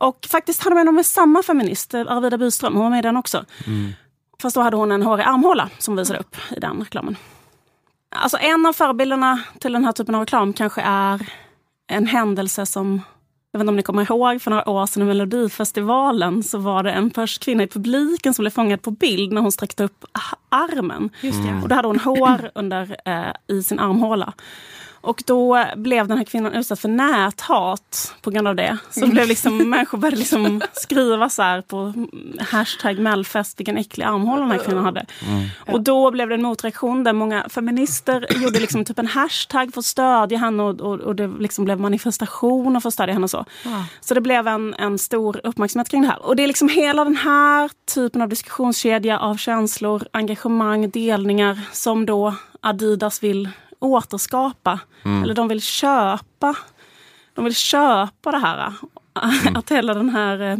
Och 0.00 0.26
faktiskt 0.30 0.64
hade 0.64 0.84
de 0.84 0.94
med 0.94 1.06
samma 1.06 1.42
feminist, 1.42 1.94
Arvida 1.94 2.38
Byström, 2.38 2.72
hon 2.72 2.82
var 2.82 2.90
med 2.90 2.98
i 2.98 3.02
den 3.02 3.16
också. 3.16 3.44
Mm. 3.66 3.92
Fast 4.42 4.54
då 4.54 4.60
hade 4.60 4.76
hon 4.76 4.92
en 4.92 5.02
hårig 5.02 5.24
armhåla 5.24 5.70
som 5.78 5.96
visade 5.96 6.18
upp 6.18 6.36
i 6.56 6.60
den 6.60 6.80
reklamen. 6.80 7.16
Alltså 8.14 8.38
en 8.40 8.66
av 8.66 8.72
förebilderna 8.72 9.40
till 9.58 9.72
den 9.72 9.84
här 9.84 9.92
typen 9.92 10.14
av 10.14 10.20
reklam 10.20 10.52
kanske 10.52 10.80
är 10.82 11.26
en 11.92 12.06
händelse 12.06 12.66
som 12.66 13.00
jag 13.52 13.58
vet 13.58 13.62
inte 13.62 13.70
om 13.70 13.76
ni 13.76 13.82
kommer 13.82 14.02
ihåg, 14.02 14.42
för 14.42 14.50
några 14.50 14.68
år 14.68 14.86
sedan 14.86 15.02
i 15.02 15.06
Melodifestivalen 15.06 16.42
så 16.42 16.58
var 16.58 16.82
det 16.82 16.92
en 16.92 17.10
kvinna 17.40 17.62
i 17.62 17.66
publiken 17.66 18.34
som 18.34 18.42
blev 18.42 18.50
fångad 18.50 18.82
på 18.82 18.90
bild 18.90 19.32
när 19.32 19.40
hon 19.40 19.52
sträckte 19.52 19.84
upp 19.84 20.04
armen. 20.48 21.10
Och 21.62 21.68
då 21.68 21.74
hade 21.74 21.88
hon 21.88 21.98
hår 21.98 22.50
under, 22.54 22.96
eh, 23.04 23.56
i 23.56 23.62
sin 23.62 23.78
armhåla. 23.78 24.32
Och 25.02 25.22
då 25.26 25.64
blev 25.76 26.08
den 26.08 26.18
här 26.18 26.24
kvinnan 26.24 26.52
utsatt 26.52 26.80
för 26.80 26.88
näthat 26.88 28.14
på 28.22 28.30
grund 28.30 28.48
av 28.48 28.56
det. 28.56 28.78
Så 28.90 29.06
blev 29.06 29.28
liksom, 29.28 29.70
människor 29.70 29.98
började 29.98 30.16
liksom 30.16 30.60
skriva 30.72 31.28
så 31.28 31.42
här 31.42 31.60
på 31.60 31.92
hashtag 32.40 32.98
Mellfest 32.98 33.60
vilken 33.60 33.78
äcklig 33.78 34.04
armhåla 34.04 34.40
den 34.40 34.50
här 34.50 34.58
kvinnan 34.58 34.84
hade. 34.84 35.06
Mm. 35.28 35.48
Och 35.66 35.80
då 35.80 36.10
blev 36.10 36.28
det 36.28 36.34
en 36.34 36.42
motreaktion 36.42 37.04
där 37.04 37.12
många 37.12 37.48
feminister 37.48 38.42
gjorde 38.42 38.60
liksom 38.60 38.84
typ 38.84 38.98
en 38.98 39.06
hashtag 39.06 39.72
för 39.74 39.80
att 39.80 39.84
stödja 39.84 40.38
henne 40.38 40.62
och, 40.62 40.80
och, 40.80 41.00
och 41.00 41.16
det 41.16 41.26
liksom 41.38 41.64
blev 41.64 41.80
manifestationer 41.80 42.80
för 42.80 42.88
att 42.88 42.94
stödja 42.94 43.12
henne. 43.12 43.24
Och 43.24 43.30
så. 43.30 43.44
Mm. 43.64 43.82
så 44.00 44.14
det 44.14 44.20
blev 44.20 44.48
en, 44.48 44.74
en 44.74 44.98
stor 44.98 45.40
uppmärksamhet 45.44 45.88
kring 45.88 46.02
det 46.02 46.08
här. 46.08 46.26
Och 46.26 46.36
det 46.36 46.42
är 46.42 46.46
liksom 46.46 46.68
hela 46.68 47.04
den 47.04 47.16
här 47.16 47.70
typen 47.94 48.22
av 48.22 48.28
diskussionskedja 48.28 49.18
av 49.18 49.36
känslor, 49.36 50.04
engagemang, 50.12 50.90
delningar 50.90 51.60
som 51.72 52.06
då 52.06 52.34
Adidas 52.60 53.22
vill 53.22 53.48
återskapa. 53.82 54.80
Mm. 55.04 55.22
Eller 55.22 55.34
de 55.34 55.48
vill 55.48 55.62
köpa. 55.62 56.54
De 57.34 57.44
vill 57.44 57.54
köpa 57.54 58.30
det 58.32 58.38
här. 58.38 58.72
Mm. 59.22 59.56
Att 59.56 59.70
hela 59.70 59.94
den 59.94 60.08
här 60.08 60.40
eh, 60.40 60.56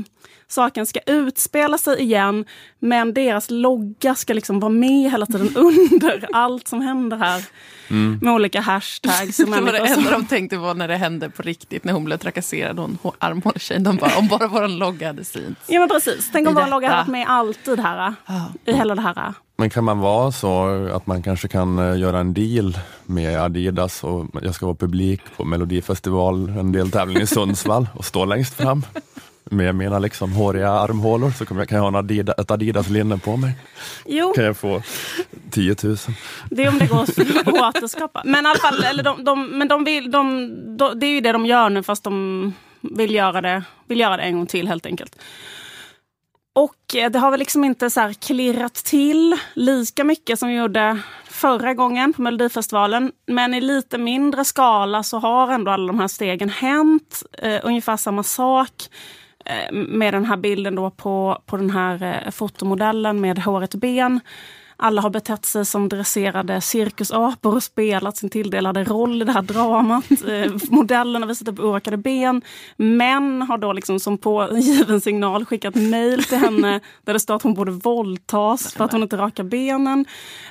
saken 0.52 0.86
ska 0.86 1.00
utspela 1.06 1.78
sig 1.78 2.00
igen. 2.00 2.44
Men 2.78 3.14
deras 3.14 3.50
logga 3.50 4.14
ska 4.14 4.34
liksom 4.34 4.60
vara 4.60 4.72
med 4.72 5.10
hela 5.10 5.26
tiden 5.26 5.50
under 5.56 6.28
allt 6.32 6.68
som 6.68 6.80
händer 6.80 7.16
här. 7.16 7.44
Mm. 7.90 8.18
Med 8.22 8.34
olika 8.34 8.60
hashtags. 8.60 9.36
det 9.36 9.44
var 9.44 9.72
det 9.72 9.78
enda 9.78 10.10
de 10.10 10.26
tänkte 10.26 10.56
på 10.56 10.74
när 10.74 10.88
det 10.88 10.96
hände 10.96 11.30
på 11.30 11.42
riktigt, 11.42 11.84
när 11.84 11.92
hon 11.92 12.04
blev 12.04 12.16
trakasserad, 12.16 12.78
hon 12.78 12.98
armhåletjejen. 13.18 13.82
De 13.82 13.96
bara, 13.96 14.18
om 14.18 14.28
bara 14.28 14.48
vår 14.48 14.68
logga 14.68 15.06
hade 15.06 15.24
synts. 15.24 15.60
Ja 15.66 15.80
men 15.80 15.88
precis, 15.88 16.30
tänk 16.32 16.48
om 16.48 16.54
vår 16.54 16.66
logga 16.66 16.88
hade 16.88 17.00
varit 17.00 17.08
med 17.08 17.28
alltid 17.28 17.80
här. 17.80 18.14
I 18.64 18.72
hela 18.72 18.94
det 18.94 19.02
här. 19.02 19.34
Men 19.56 19.70
kan 19.70 19.84
man 19.84 19.98
vara 19.98 20.32
så 20.32 20.66
att 20.94 21.06
man 21.06 21.22
kanske 21.22 21.48
kan 21.48 21.78
eh, 21.78 21.98
göra 21.98 22.18
en 22.18 22.34
deal 22.34 22.78
med 23.06 23.40
Adidas 23.40 24.04
och 24.04 24.26
jag 24.42 24.54
ska 24.54 24.66
vara 24.66 24.76
publik 24.76 25.20
på 25.36 25.44
Melodifestival, 25.44 26.48
en 26.48 26.72
deltävling 26.72 27.22
i 27.22 27.26
Sundsvall 27.26 27.88
och 27.94 28.04
stå 28.04 28.24
längst 28.24 28.54
fram 28.54 28.82
med 29.52 29.74
mina 29.74 29.98
liksom 29.98 30.32
håriga 30.32 30.70
armhålor 30.70 31.30
så 31.30 31.46
kan 31.46 31.56
jag, 31.56 31.68
kan 31.68 31.78
jag 31.78 31.90
ha 31.90 31.98
Adidas, 31.98 32.38
ett 32.38 32.50
Adidas-linne 32.50 33.18
på 33.18 33.36
mig. 33.36 33.52
Jo. 34.06 34.32
Kan 34.32 34.44
jag 34.44 34.56
få 34.56 34.82
10 35.50 35.76
000. 35.82 35.96
Det 36.50 36.64
är 36.64 36.68
om 36.68 36.78
det 36.78 36.86
går 36.86 37.02
att 37.62 37.76
återskapa. 37.76 38.22
Men 38.24 38.46
i 38.46 38.48
alla 38.48 38.58
fall, 38.58 38.84
eller 38.84 39.02
de, 39.02 39.24
de, 39.24 39.46
men 39.46 39.68
de 39.68 39.84
vill, 39.84 40.10
de, 40.10 40.48
de, 40.76 41.00
det 41.00 41.06
är 41.06 41.10
ju 41.10 41.20
det 41.20 41.32
de 41.32 41.46
gör 41.46 41.70
nu 41.70 41.82
fast 41.82 42.04
de 42.04 42.54
vill 42.80 43.14
göra 43.14 43.40
det, 43.40 43.62
vill 43.86 44.00
göra 44.00 44.16
det 44.16 44.22
en 44.22 44.36
gång 44.36 44.46
till 44.46 44.68
helt 44.68 44.86
enkelt. 44.86 45.16
Och 46.54 46.96
eh, 46.96 47.10
det 47.10 47.18
har 47.18 47.30
väl 47.30 47.38
liksom 47.38 47.64
inte 47.64 47.90
så 47.90 48.12
klirrat 48.20 48.74
till 48.74 49.36
lika 49.54 50.04
mycket 50.04 50.38
som 50.38 50.48
vi 50.48 50.54
gjorde 50.54 50.98
förra 51.24 51.74
gången 51.74 52.12
på 52.12 52.22
Melodifestivalen. 52.22 53.12
Men 53.26 53.54
i 53.54 53.60
lite 53.60 53.98
mindre 53.98 54.44
skala 54.44 55.02
så 55.02 55.18
har 55.18 55.52
ändå 55.52 55.70
alla 55.70 55.86
de 55.86 56.00
här 56.00 56.08
stegen 56.08 56.48
hänt. 56.48 57.22
Eh, 57.38 57.60
ungefär 57.62 57.96
samma 57.96 58.22
sak 58.22 58.72
med 59.72 60.14
den 60.14 60.24
här 60.24 60.36
bilden 60.36 60.74
då 60.74 60.90
på, 60.90 61.38
på 61.46 61.56
den 61.56 61.70
här 61.70 62.02
eh, 62.02 62.30
fotomodellen 62.30 63.20
med 63.20 63.38
håret 63.38 63.74
ben. 63.74 64.20
Alla 64.76 65.02
har 65.02 65.10
betett 65.10 65.44
sig 65.44 65.64
som 65.64 65.88
dresserade 65.88 66.60
cirkusapor 66.60 67.54
och 67.54 67.62
spelat 67.62 68.16
sin 68.16 68.30
tilldelade 68.30 68.84
roll 68.84 69.22
i 69.22 69.24
det 69.24 69.32
här 69.32 69.42
dramat. 69.42 70.04
Eh, 70.28 70.52
modellerna 70.70 71.26
visat 71.26 71.48
upp 71.48 71.60
orakade 71.60 71.96
ben. 71.96 72.42
Män 72.76 73.42
har 73.42 73.58
då 73.58 73.72
liksom 73.72 74.00
som 74.00 74.18
på 74.18 74.48
given 74.52 75.00
signal 75.00 75.44
skickat 75.44 75.74
mejl 75.74 76.24
till 76.24 76.38
henne 76.38 76.80
där 77.04 77.12
det 77.12 77.20
står 77.20 77.36
att 77.36 77.42
hon 77.42 77.54
borde 77.54 77.72
våldtas 77.72 78.72
för 78.72 78.84
att 78.84 78.92
hon 78.92 79.02
inte 79.02 79.16
rakar 79.16 79.44
benen. 79.44 80.04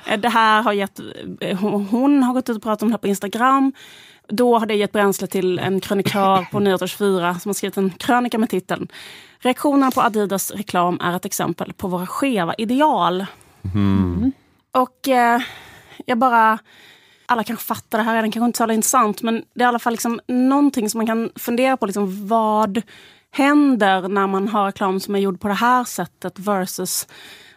Eh, 0.06 0.20
det 0.20 0.28
här 0.28 0.62
har 0.62 0.72
gett, 0.72 1.00
eh, 1.40 1.58
hon, 1.58 1.86
hon 1.86 2.22
har 2.22 2.34
gått 2.34 2.48
ut 2.48 2.56
och 2.56 2.62
pratat 2.62 2.82
om 2.82 2.88
det 2.88 2.92
här 2.92 2.98
på 2.98 3.08
Instagram. 3.08 3.72
Då 4.34 4.58
har 4.58 4.66
det 4.66 4.74
gett 4.74 4.92
bränsle 4.92 5.26
till 5.26 5.58
en 5.58 5.80
krönikör 5.80 6.46
på 6.52 6.60
Nyheter 6.60 6.86
24 6.86 7.38
som 7.38 7.48
har 7.48 7.54
skrivit 7.54 7.76
en 7.76 7.90
krönika 7.90 8.38
med 8.38 8.50
titeln 8.50 8.88
Reaktionerna 9.38 9.90
på 9.90 10.00
Adidas 10.00 10.50
reklam 10.50 10.98
är 11.00 11.16
ett 11.16 11.24
exempel 11.24 11.72
på 11.72 11.88
våra 11.88 12.06
skeva 12.06 12.54
ideal. 12.58 13.26
Mm. 13.74 14.32
Och 14.72 15.08
eh, 15.08 15.40
jag 16.06 16.18
bara... 16.18 16.58
Alla 17.26 17.44
kanske 17.44 17.66
fattar 17.66 17.98
det 17.98 18.04
här 18.04 18.14
redan, 18.14 18.30
kanske 18.30 18.46
inte 18.46 18.56
så 18.56 18.72
intressant. 18.72 19.22
Men 19.22 19.44
det 19.54 19.62
är 19.62 19.64
i 19.64 19.68
alla 19.68 19.78
fall 19.78 19.92
liksom 19.92 20.20
någonting 20.26 20.90
som 20.90 20.98
man 20.98 21.06
kan 21.06 21.30
fundera 21.36 21.76
på. 21.76 21.86
Liksom, 21.86 22.28
vad 22.28 22.82
händer 23.30 24.08
när 24.08 24.26
man 24.26 24.48
har 24.48 24.66
reklam 24.66 25.00
som 25.00 25.14
är 25.14 25.18
gjord 25.18 25.40
på 25.40 25.48
det 25.48 25.54
här 25.54 25.84
sättet 25.84 26.38
versus 26.38 27.06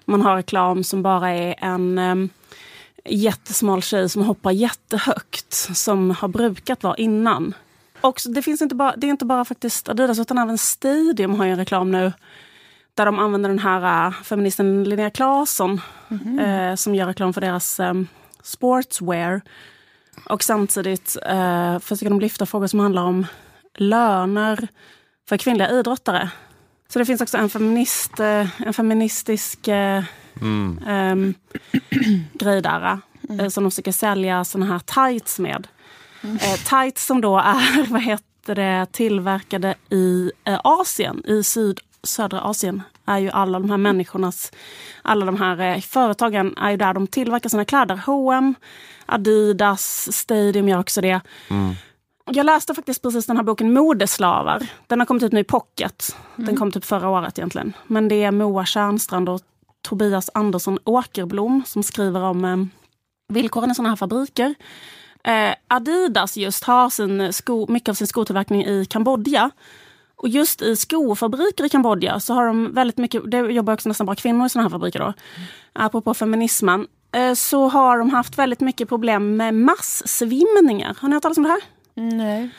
man 0.05 0.21
har 0.21 0.35
reklam 0.35 0.83
som 0.83 1.03
bara 1.03 1.29
är 1.29 1.55
en 1.57 1.97
eh, 1.97 2.15
jättesmal 3.05 3.81
tjej 3.81 4.09
som 4.09 4.21
hoppar 4.21 4.51
jättehögt. 4.51 5.53
Som 5.53 6.11
har 6.11 6.27
brukat 6.27 6.83
vara 6.83 6.95
innan. 6.95 7.53
Och 8.01 8.21
det, 8.25 8.41
finns 8.41 8.61
inte 8.61 8.75
bara, 8.75 8.95
det 8.95 9.07
är 9.07 9.11
inte 9.11 9.25
bara 9.25 9.45
faktiskt 9.45 9.89
Adidas 9.89 10.19
utan 10.19 10.37
även 10.37 10.57
Stadium 10.57 11.35
har 11.35 11.45
ju 11.45 11.51
en 11.51 11.57
reklam 11.57 11.91
nu 11.91 12.13
där 12.93 13.05
de 13.05 13.19
använder 13.19 13.49
den 13.49 13.59
här 13.59 14.07
uh, 14.07 14.13
feministen 14.23 14.83
Linnea 14.83 15.09
Claesson 15.09 15.81
eh, 16.39 16.75
som 16.75 16.95
gör 16.95 17.07
reklam 17.07 17.33
för 17.33 17.41
deras 17.41 17.79
um, 17.79 18.07
sportswear. 18.43 19.41
Och 20.29 20.43
samtidigt 20.43 21.17
uh, 21.29 21.79
försöker 21.79 22.09
de 22.09 22.19
lyfta 22.19 22.45
frågor 22.45 22.67
som 22.67 22.79
handlar 22.79 23.03
om 23.03 23.25
löner 23.75 24.67
för 25.29 25.37
kvinnliga 25.37 25.71
idrottare. 25.71 26.29
Så 26.87 26.99
det 26.99 27.05
finns 27.05 27.21
också 27.21 27.37
en, 27.37 27.49
feminist, 27.49 28.19
eh, 28.19 28.61
en 28.61 28.73
feministisk 28.73 29.67
eh, 29.67 30.03
Mm. 30.41 30.79
ehm, 30.87 31.33
grej 32.33 32.61
där. 32.61 32.99
eh, 33.39 33.47
Som 33.47 33.63
de 33.63 33.71
försöker 33.71 33.91
sälja 33.91 34.43
såna 34.43 34.65
här 34.65 34.79
tights 34.79 35.39
med. 35.39 35.67
Eh, 36.23 36.55
tights 36.69 37.05
som 37.05 37.21
då 37.21 37.37
är 37.37 37.89
vad 37.91 38.01
heter 38.01 38.55
det, 38.55 38.87
tillverkade 38.91 39.75
i 39.89 40.31
eh, 40.43 40.59
Asien, 40.63 41.23
i 41.25 41.43
syd, 41.43 41.79
södra 42.03 42.41
Asien. 42.41 42.81
är 43.05 43.17
ju 43.17 43.29
alla 43.29 43.59
de 43.59 43.69
här 43.69 43.77
människornas, 43.77 44.51
alla 45.01 45.25
de 45.25 45.39
här 45.39 45.59
eh, 45.75 45.81
företagen 45.81 46.57
är 46.57 46.71
ju 46.71 46.77
där 46.77 46.93
de 46.93 47.07
tillverkar 47.07 47.49
sina 47.49 47.65
kläder. 47.65 48.01
H&M, 48.05 48.55
Adidas, 49.05 50.13
Stadium 50.17 50.69
gör 50.69 50.79
också 50.79 51.01
det. 51.01 51.21
Jag 52.31 52.45
läste 52.45 52.73
faktiskt 52.73 53.01
precis 53.01 53.25
den 53.25 53.37
här 53.37 53.43
boken 53.43 53.73
Modeslavar. 53.73 54.67
Den 54.87 54.99
har 54.99 55.05
kommit 55.05 55.23
ut 55.23 55.31
nu 55.31 55.39
i 55.39 55.43
pocket. 55.43 56.15
Den 56.35 56.55
kom 56.55 56.71
typ 56.71 56.85
förra 56.85 57.09
året 57.09 57.39
egentligen. 57.39 57.73
Men 57.87 58.07
det 58.07 58.23
är 58.23 58.31
Moa 58.31 58.65
Tjärnstrand 58.65 59.29
och 59.29 59.41
Tobias 59.85 60.29
Andersson 60.33 60.79
Åkerblom 60.83 61.63
som 61.65 61.83
skriver 61.83 62.21
om 62.21 62.45
eh, 62.45 62.57
villkoren 63.33 63.71
i 63.71 63.75
sådana 63.75 63.89
här 63.89 63.95
fabriker. 63.95 64.55
Eh, 65.23 65.55
Adidas 65.67 66.37
just 66.37 66.63
har 66.63 66.89
sin 66.89 67.33
sko, 67.33 67.65
mycket 67.69 67.89
av 67.89 67.93
sin 67.93 68.07
skotillverkning 68.07 68.65
i 68.65 68.85
Kambodja. 68.85 69.51
Och 70.15 70.29
just 70.29 70.61
i 70.61 70.75
skofabriker 70.75 71.65
i 71.65 71.69
Kambodja 71.69 72.19
så 72.19 72.33
har 72.33 72.47
de 72.47 72.73
väldigt 72.73 72.97
mycket, 72.97 73.31
det 73.31 73.37
jobbar 73.37 73.73
också 73.73 73.89
nästan 73.89 74.05
bara 74.05 74.15
kvinnor 74.15 74.45
i 74.45 74.49
sådana 74.49 74.69
här 74.69 74.71
fabriker 74.71 74.99
då. 74.99 75.13
Apropå 75.73 76.13
feminismen. 76.13 76.87
Eh, 77.15 77.33
så 77.33 77.67
har 77.67 77.97
de 77.97 78.09
haft 78.09 78.37
väldigt 78.37 78.59
mycket 78.59 78.89
problem 78.89 79.37
med 79.37 79.53
massvimningar. 79.53 80.97
Har 80.99 81.09
ni 81.09 81.15
hört 81.15 81.21
talas 81.21 81.37
om 81.37 81.43
det 81.43 81.49
här? 81.49 81.61
Nej. 81.97 82.49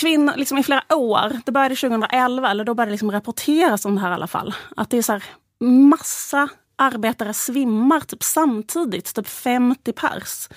kvinnor 0.00 0.32
liksom 0.36 0.58
i 0.58 0.62
flera 0.62 0.96
år, 0.96 1.40
det 1.46 1.52
började 1.52 1.76
2011, 1.76 2.50
eller 2.50 2.64
då 2.64 2.74
började 2.74 2.90
det 2.90 2.92
liksom 2.92 3.10
rapporteras 3.12 3.84
om 3.84 3.94
det 3.94 4.00
här 4.00 4.10
i 4.10 4.14
alla 4.14 4.26
fall. 4.26 4.54
Att 4.76 4.90
det 4.90 4.98
är 4.98 5.02
så 5.02 5.12
här, 5.12 5.24
massa 5.60 6.48
arbetare 6.78 7.34
svimmar 7.34 8.00
typ 8.00 8.22
samtidigt, 8.22 9.14
typ 9.14 9.28
50 9.28 9.92
pers. 9.92 10.48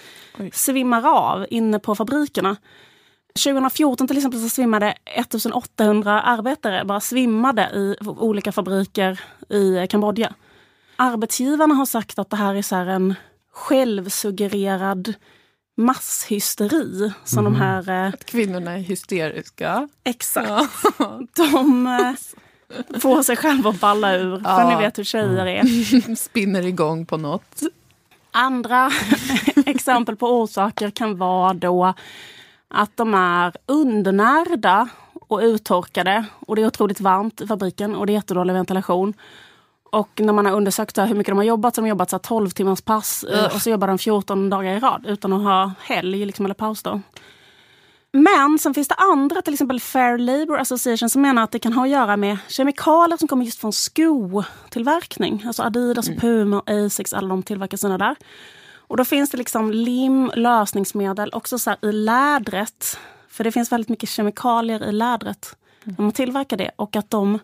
Svimmar 0.53 1.07
av 1.07 1.45
inne 1.49 1.79
på 1.79 1.95
fabrikerna. 1.95 2.55
2014 3.43 4.07
till 4.07 4.17
exempel 4.17 4.41
så 4.41 4.49
svimmade 4.49 4.93
1800 5.05 6.21
arbetare 6.21 6.85
bara 6.85 6.99
svimmade 6.99 7.61
i 7.61 7.95
olika 8.05 8.51
fabriker 8.51 9.19
i 9.49 9.87
Kambodja. 9.89 10.33
Arbetsgivarna 10.95 11.73
har 11.73 11.85
sagt 11.85 12.19
att 12.19 12.29
det 12.29 12.35
här 12.37 12.55
är 12.55 12.61
så 12.61 12.75
här 12.75 12.85
en 12.85 13.15
självsuggererad 13.53 15.13
masshysteri. 15.77 17.11
Som 17.23 17.43
de 17.43 17.55
här... 17.55 17.89
eh, 17.89 18.07
Att 18.13 18.25
kvinnorna 18.25 18.71
är 18.73 18.77
hysteriska. 18.77 19.87
Exakt. 20.03 20.73
De 21.35 22.15
får 22.99 23.23
sig 23.23 23.35
själva 23.35 23.69
att 23.69 23.79
balla 23.79 24.13
ur. 24.15 24.35
För 24.39 24.49
Ja. 24.61 24.69
ni 24.69 24.75
vet 24.83 24.97
hur 24.97 25.03
tjejer 25.03 25.45
är. 25.45 26.15
Spinner 26.15 26.65
igång 26.65 27.05
på 27.05 27.17
något. 27.17 27.61
Andra 28.31 28.91
exempel 29.65 30.15
på 30.15 30.27
orsaker 30.27 30.89
kan 30.89 31.17
vara 31.17 31.53
då 31.53 31.93
att 32.67 32.97
de 32.97 33.13
är 33.13 33.53
undernärda 33.65 34.87
och 35.27 35.39
uttorkade. 35.39 36.25
Och 36.39 36.55
det 36.55 36.61
är 36.61 36.67
otroligt 36.67 36.99
varmt 37.01 37.41
i 37.41 37.47
fabriken 37.47 37.95
och 37.95 38.05
det 38.07 38.11
är 38.11 38.15
jättedålig 38.15 38.53
ventilation. 38.53 39.13
Och 39.91 40.09
när 40.15 40.33
man 40.33 40.45
har 40.45 40.53
undersökt 40.53 40.97
hur 40.97 41.13
mycket 41.13 41.31
de 41.31 41.37
har 41.37 41.43
jobbat 41.43 41.75
så 41.75 41.81
har 41.81 41.85
de 41.85 41.89
jobbat 41.89 42.09
så 42.09 42.15
här 42.15 42.19
12 42.21 42.49
timmars 42.49 42.81
pass 42.81 43.25
Ugh. 43.27 43.55
och 43.55 43.61
så 43.61 43.69
jobbar 43.69 43.87
de 43.87 43.97
14 43.97 44.49
dagar 44.49 44.73
i 44.73 44.79
rad 44.79 45.05
utan 45.07 45.33
att 45.33 45.41
ha 45.43 45.71
helg 45.79 46.25
liksom, 46.25 46.45
eller 46.45 46.55
paus. 46.55 46.83
Då. 46.83 47.01
Men 48.13 48.59
sen 48.59 48.73
finns 48.73 48.87
det 48.87 48.95
andra, 48.95 49.41
till 49.41 49.53
exempel 49.53 49.79
Fair 49.79 50.17
Labour 50.17 50.59
Association, 50.59 51.09
som 51.09 51.21
menar 51.21 51.43
att 51.43 51.51
det 51.51 51.59
kan 51.59 51.73
ha 51.73 51.83
att 51.83 51.89
göra 51.89 52.17
med 52.17 52.37
kemikalier 52.47 53.17
som 53.17 53.27
kommer 53.27 53.45
just 53.45 53.59
från 53.59 53.73
skotillverkning. 53.73 55.43
Alltså 55.47 55.63
Adidas, 55.63 56.09
och 56.09 56.15
Puma, 56.15 56.59
och 56.59 56.69
Asics, 56.69 57.13
alla 57.13 57.27
de 57.27 57.43
tillverkar 57.43 57.77
sina 57.77 57.97
där. 57.97 58.15
Och 58.75 58.97
då 58.97 59.05
finns 59.05 59.29
det 59.29 59.37
liksom 59.37 59.71
lim, 59.71 60.31
lösningsmedel, 60.35 61.29
också 61.33 61.59
så 61.59 61.75
i 61.81 61.91
lädret. 61.91 62.97
För 63.29 63.43
det 63.43 63.51
finns 63.51 63.71
väldigt 63.71 63.89
mycket 63.89 64.09
kemikalier 64.09 64.83
i 64.89 64.91
lädret 64.91 65.55
när 65.83 66.01
man 66.01 66.11
tillverkar 66.11 66.57
det. 66.57 66.71
Och 66.75 66.95
att 66.95 67.09
de 67.09 67.39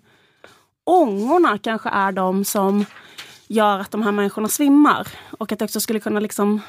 ångorna 0.84 1.57
kanske 1.57 1.89
är 1.89 2.11
de 2.11 2.45
som 2.45 2.86
gör 3.47 3.80
att 3.80 3.91
de 3.91 4.03
här 4.03 4.11
människorna 4.11 4.47
svimmar. 4.47 5.07
Och 5.38 5.51
att 5.51 5.59
det 5.59 5.65
också 5.65 5.80
skulle 5.80 5.99
kunna 5.99 6.20
liksom... 6.20 6.61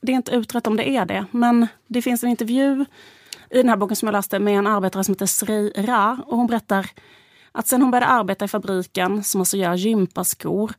Det 0.00 0.12
är 0.12 0.16
inte 0.16 0.32
utrett 0.32 0.66
om 0.66 0.76
det 0.76 0.90
är 0.90 1.04
det, 1.04 1.24
men 1.30 1.66
det 1.86 2.02
finns 2.02 2.24
en 2.24 2.30
intervju 2.30 2.84
i 3.50 3.56
den 3.56 3.68
här 3.68 3.76
boken 3.76 3.96
som 3.96 4.06
jag 4.06 4.12
läste 4.12 4.38
med 4.38 4.58
en 4.58 4.66
arbetare 4.66 5.04
som 5.04 5.14
heter 5.14 5.26
Sri 5.26 5.72
Ra. 5.76 6.18
Och 6.26 6.36
hon 6.36 6.46
berättar 6.46 6.86
att 7.52 7.66
sen 7.66 7.82
hon 7.82 7.90
började 7.90 8.06
arbeta 8.06 8.44
i 8.44 8.48
fabriken, 8.48 9.24
som 9.24 9.40
alltså 9.40 9.56
gör 9.56 9.74
gympaskor, 9.74 10.72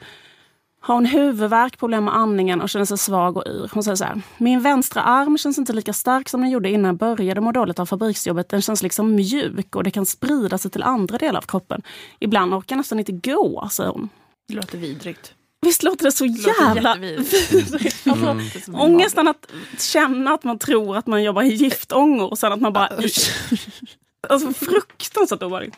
har 0.84 0.96
hon 0.96 1.06
huvudvärk, 1.06 1.80
problem 1.80 2.06
med 2.06 2.16
andningen 2.16 2.62
och 2.62 2.70
känner 2.70 2.86
sig 2.86 2.98
svag 2.98 3.38
och 3.38 3.44
yr. 3.48 3.72
Hon 3.74 3.84
säger 3.84 3.96
så 3.96 4.04
här. 4.04 4.22
Min 4.38 4.62
vänstra 4.62 5.02
arm 5.02 5.38
känns 5.38 5.58
inte 5.58 5.74
lika 5.74 5.94
stark 5.94 6.30
som 6.30 6.42
den 6.42 6.50
gjorde 6.50 6.70
innan 6.70 6.86
jag 6.86 6.96
började 6.96 7.42
må 7.42 7.52
dåligt 7.52 7.80
av 7.80 7.86
fabriksjobbet. 7.86 8.50
Den 8.50 8.62
känns 8.62 8.84
liksom 8.84 9.16
mjuk 9.16 9.76
och 9.76 9.84
det 9.84 9.92
kan 9.92 10.06
sprida 10.06 10.58
sig 10.58 10.72
till 10.72 10.84
andra 10.84 11.18
delar 11.18 11.38
av 11.38 11.46
kroppen. 11.46 11.82
Ibland 12.20 12.54
orkar 12.54 12.76
jag 12.76 12.78
nästan 12.78 13.00
inte 13.00 13.12
gå, 13.12 13.70
säger 13.72 13.90
hon. 13.90 14.10
Det 14.48 14.54
låter 14.54 14.78
vidrigt. 14.78 15.34
Visst 15.62 15.84
låter 15.84 16.06
det 16.06 16.12
så 16.12 16.26
jävla 16.26 16.96
vidrigt? 16.96 18.08
Alltså, 18.08 18.26
Mm. 18.70 18.82
Ångesten 18.82 19.28
att 19.28 19.52
känna 19.80 20.34
att 20.34 20.44
man 20.44 20.60
tror 20.60 20.98
att 20.98 21.08
man 21.08 21.24
jobbar 21.24 21.42
i 21.44 21.48
giftångor 21.54 22.32
och 22.32 22.38
sen 22.38 22.54
att 22.54 22.62
man 22.62 22.74
bara... 22.74 22.88
alltså 24.30 24.54
fruktansvärt 24.54 25.44
obehagligt. 25.44 25.76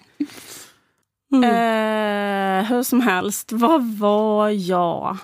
Eh, 1.34 2.70
hur 2.70 2.84
som 2.84 3.02
helst, 3.02 3.52
vad 3.52 3.98
var 3.98 4.50
jag? 4.50 5.18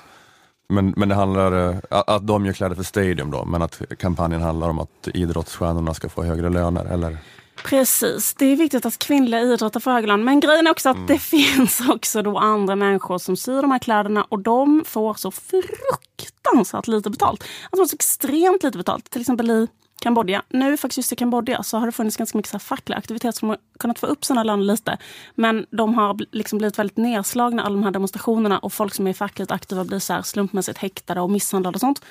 Men, 0.69 0.93
men 0.97 1.09
det 1.09 1.15
handlar, 1.15 1.69
eh, 1.69 1.77
att 1.89 2.09
att 2.09 2.27
de 2.27 2.45
gör 2.45 2.53
kläder 2.53 2.75
för 2.75 2.83
Stadium 2.83 3.31
då, 3.31 3.45
men 3.45 3.61
att 3.61 3.81
kampanjen 3.99 4.41
handlar 4.41 4.69
om 4.69 4.79
att 4.79 5.07
idrottsstjärnorna 5.13 5.93
ska 5.93 6.09
få 6.09 6.23
högre 6.23 6.49
löner, 6.49 6.85
eller? 6.85 7.17
Precis, 7.63 8.33
det 8.33 8.45
är 8.45 8.55
viktigt 8.55 8.85
att 8.85 8.99
kvinnliga 8.99 9.41
idrottare 9.41 9.81
får 9.81 9.91
högre. 9.91 10.17
Men 10.17 10.39
grejen 10.39 10.67
är 10.67 10.71
också 10.71 10.89
att 10.89 10.95
Mm. 10.95 11.07
det 11.07 11.19
finns 11.19 11.81
också 11.89 12.21
då 12.21 12.37
andra 12.37 12.75
människor 12.75 13.17
som 13.17 13.37
syr 13.37 13.61
de 13.61 13.71
här 13.71 13.79
kläderna 13.79 14.23
och 14.29 14.39
de 14.39 14.83
får 14.85 15.13
så 15.13 15.31
fruktansvärt 15.31 16.87
lite 16.87 17.09
betalt. 17.09 17.43
Alltså 17.69 17.87
så 17.87 17.95
extremt 17.95 18.63
lite 18.63 18.77
betalt. 18.77 19.09
Till 19.09 19.21
exempel 19.21 19.51
i 19.51 19.67
Kambodja. 20.01 20.43
Nu 20.49 20.77
faktiskt 20.77 20.97
just 20.97 21.11
i 21.11 21.15
Kambodja 21.15 21.63
så 21.63 21.77
har 21.77 21.85
det 21.85 21.91
funnits 21.91 22.17
ganska 22.17 22.37
mycket 22.37 22.49
så 22.51 22.57
här 22.57 22.59
facklig 22.59 22.95
aktivitet 22.95 23.35
som 23.35 23.49
har 23.49 23.57
kunnat 23.79 23.99
få 23.99 24.07
upp 24.07 24.25
sina 24.25 24.43
löner 24.43 24.63
lite. 24.63 24.97
Men 25.35 25.65
de 25.71 25.93
har 25.93 26.17
liksom 26.31 26.57
blivit 26.57 26.79
väldigt 26.79 26.97
nedslagna, 26.97 27.63
alla 27.63 27.75
de 27.75 27.83
här 27.83 27.91
demonstrationerna 27.91 28.59
och 28.59 28.73
folk 28.73 28.93
som 28.93 29.07
är 29.07 29.13
fackligt 29.13 29.51
aktiva 29.51 29.83
blir 29.85 29.99
så 29.99 30.13
här 30.13 30.21
slumpmässigt 30.21 30.77
häktade 30.77 31.21
och 31.21 31.31
misshandlade 31.31 31.75
och 31.75 31.79
sånt. 31.81 32.01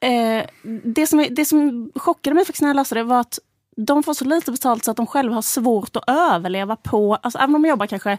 Eh, 0.00 0.44
det, 0.84 1.06
som 1.06 1.26
det 1.30 1.44
som 1.44 1.90
chockade 1.94 2.34
mig 2.34 2.44
faktiskt 2.44 2.62
när 2.62 2.68
jag 2.68 2.76
läste 2.76 2.94
det 2.94 3.02
var 3.02 3.20
att 3.20 3.38
de 3.76 4.02
får 4.02 4.14
så 4.14 4.24
lite 4.24 4.52
betalt 4.52 4.84
så 4.84 4.90
att 4.90 4.96
de 4.96 5.06
själva 5.06 5.34
har 5.34 5.42
svårt 5.42 5.96
att 5.96 6.04
överleva 6.06 6.76
på, 6.76 7.14
alltså 7.14 7.38
även 7.38 7.54
om 7.54 7.62
de 7.62 7.68
jobbar 7.68 7.86
kanske 7.86 8.18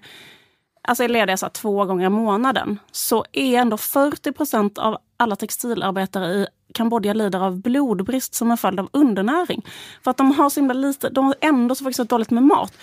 alltså 0.82 1.04
är 1.04 1.10
lediga 1.10 1.38
så 1.38 1.50
två 1.50 1.86
gånger 1.86 2.06
i 2.06 2.10
månaden, 2.10 2.80
så 2.92 3.26
är 3.32 3.60
ändå 3.60 3.78
40 3.78 4.32
procent 4.32 4.78
av 4.78 4.98
alla 5.18 5.36
textilarbetare 5.36 6.34
i 6.34 6.48
Kambodja 6.74 7.14
lider 7.14 7.40
av 7.40 7.62
blodbrist 7.62 8.34
som 8.34 8.52
en 8.52 8.58
följd 8.58 8.80
av 8.80 8.90
undernäring. 8.94 9.66
För 10.04 10.12
att 10.12 10.18
de 10.18 10.32
har 10.32 10.50
så 10.50 10.60
himla 10.60 10.74
lite, 10.74 11.10
de 11.10 11.26
har 11.26 11.36
ändå 11.42 11.76
så 11.76 11.84
faktiskt 11.84 12.10
dåligt 12.10 12.32
med 12.32 12.44
mat. 12.44 12.74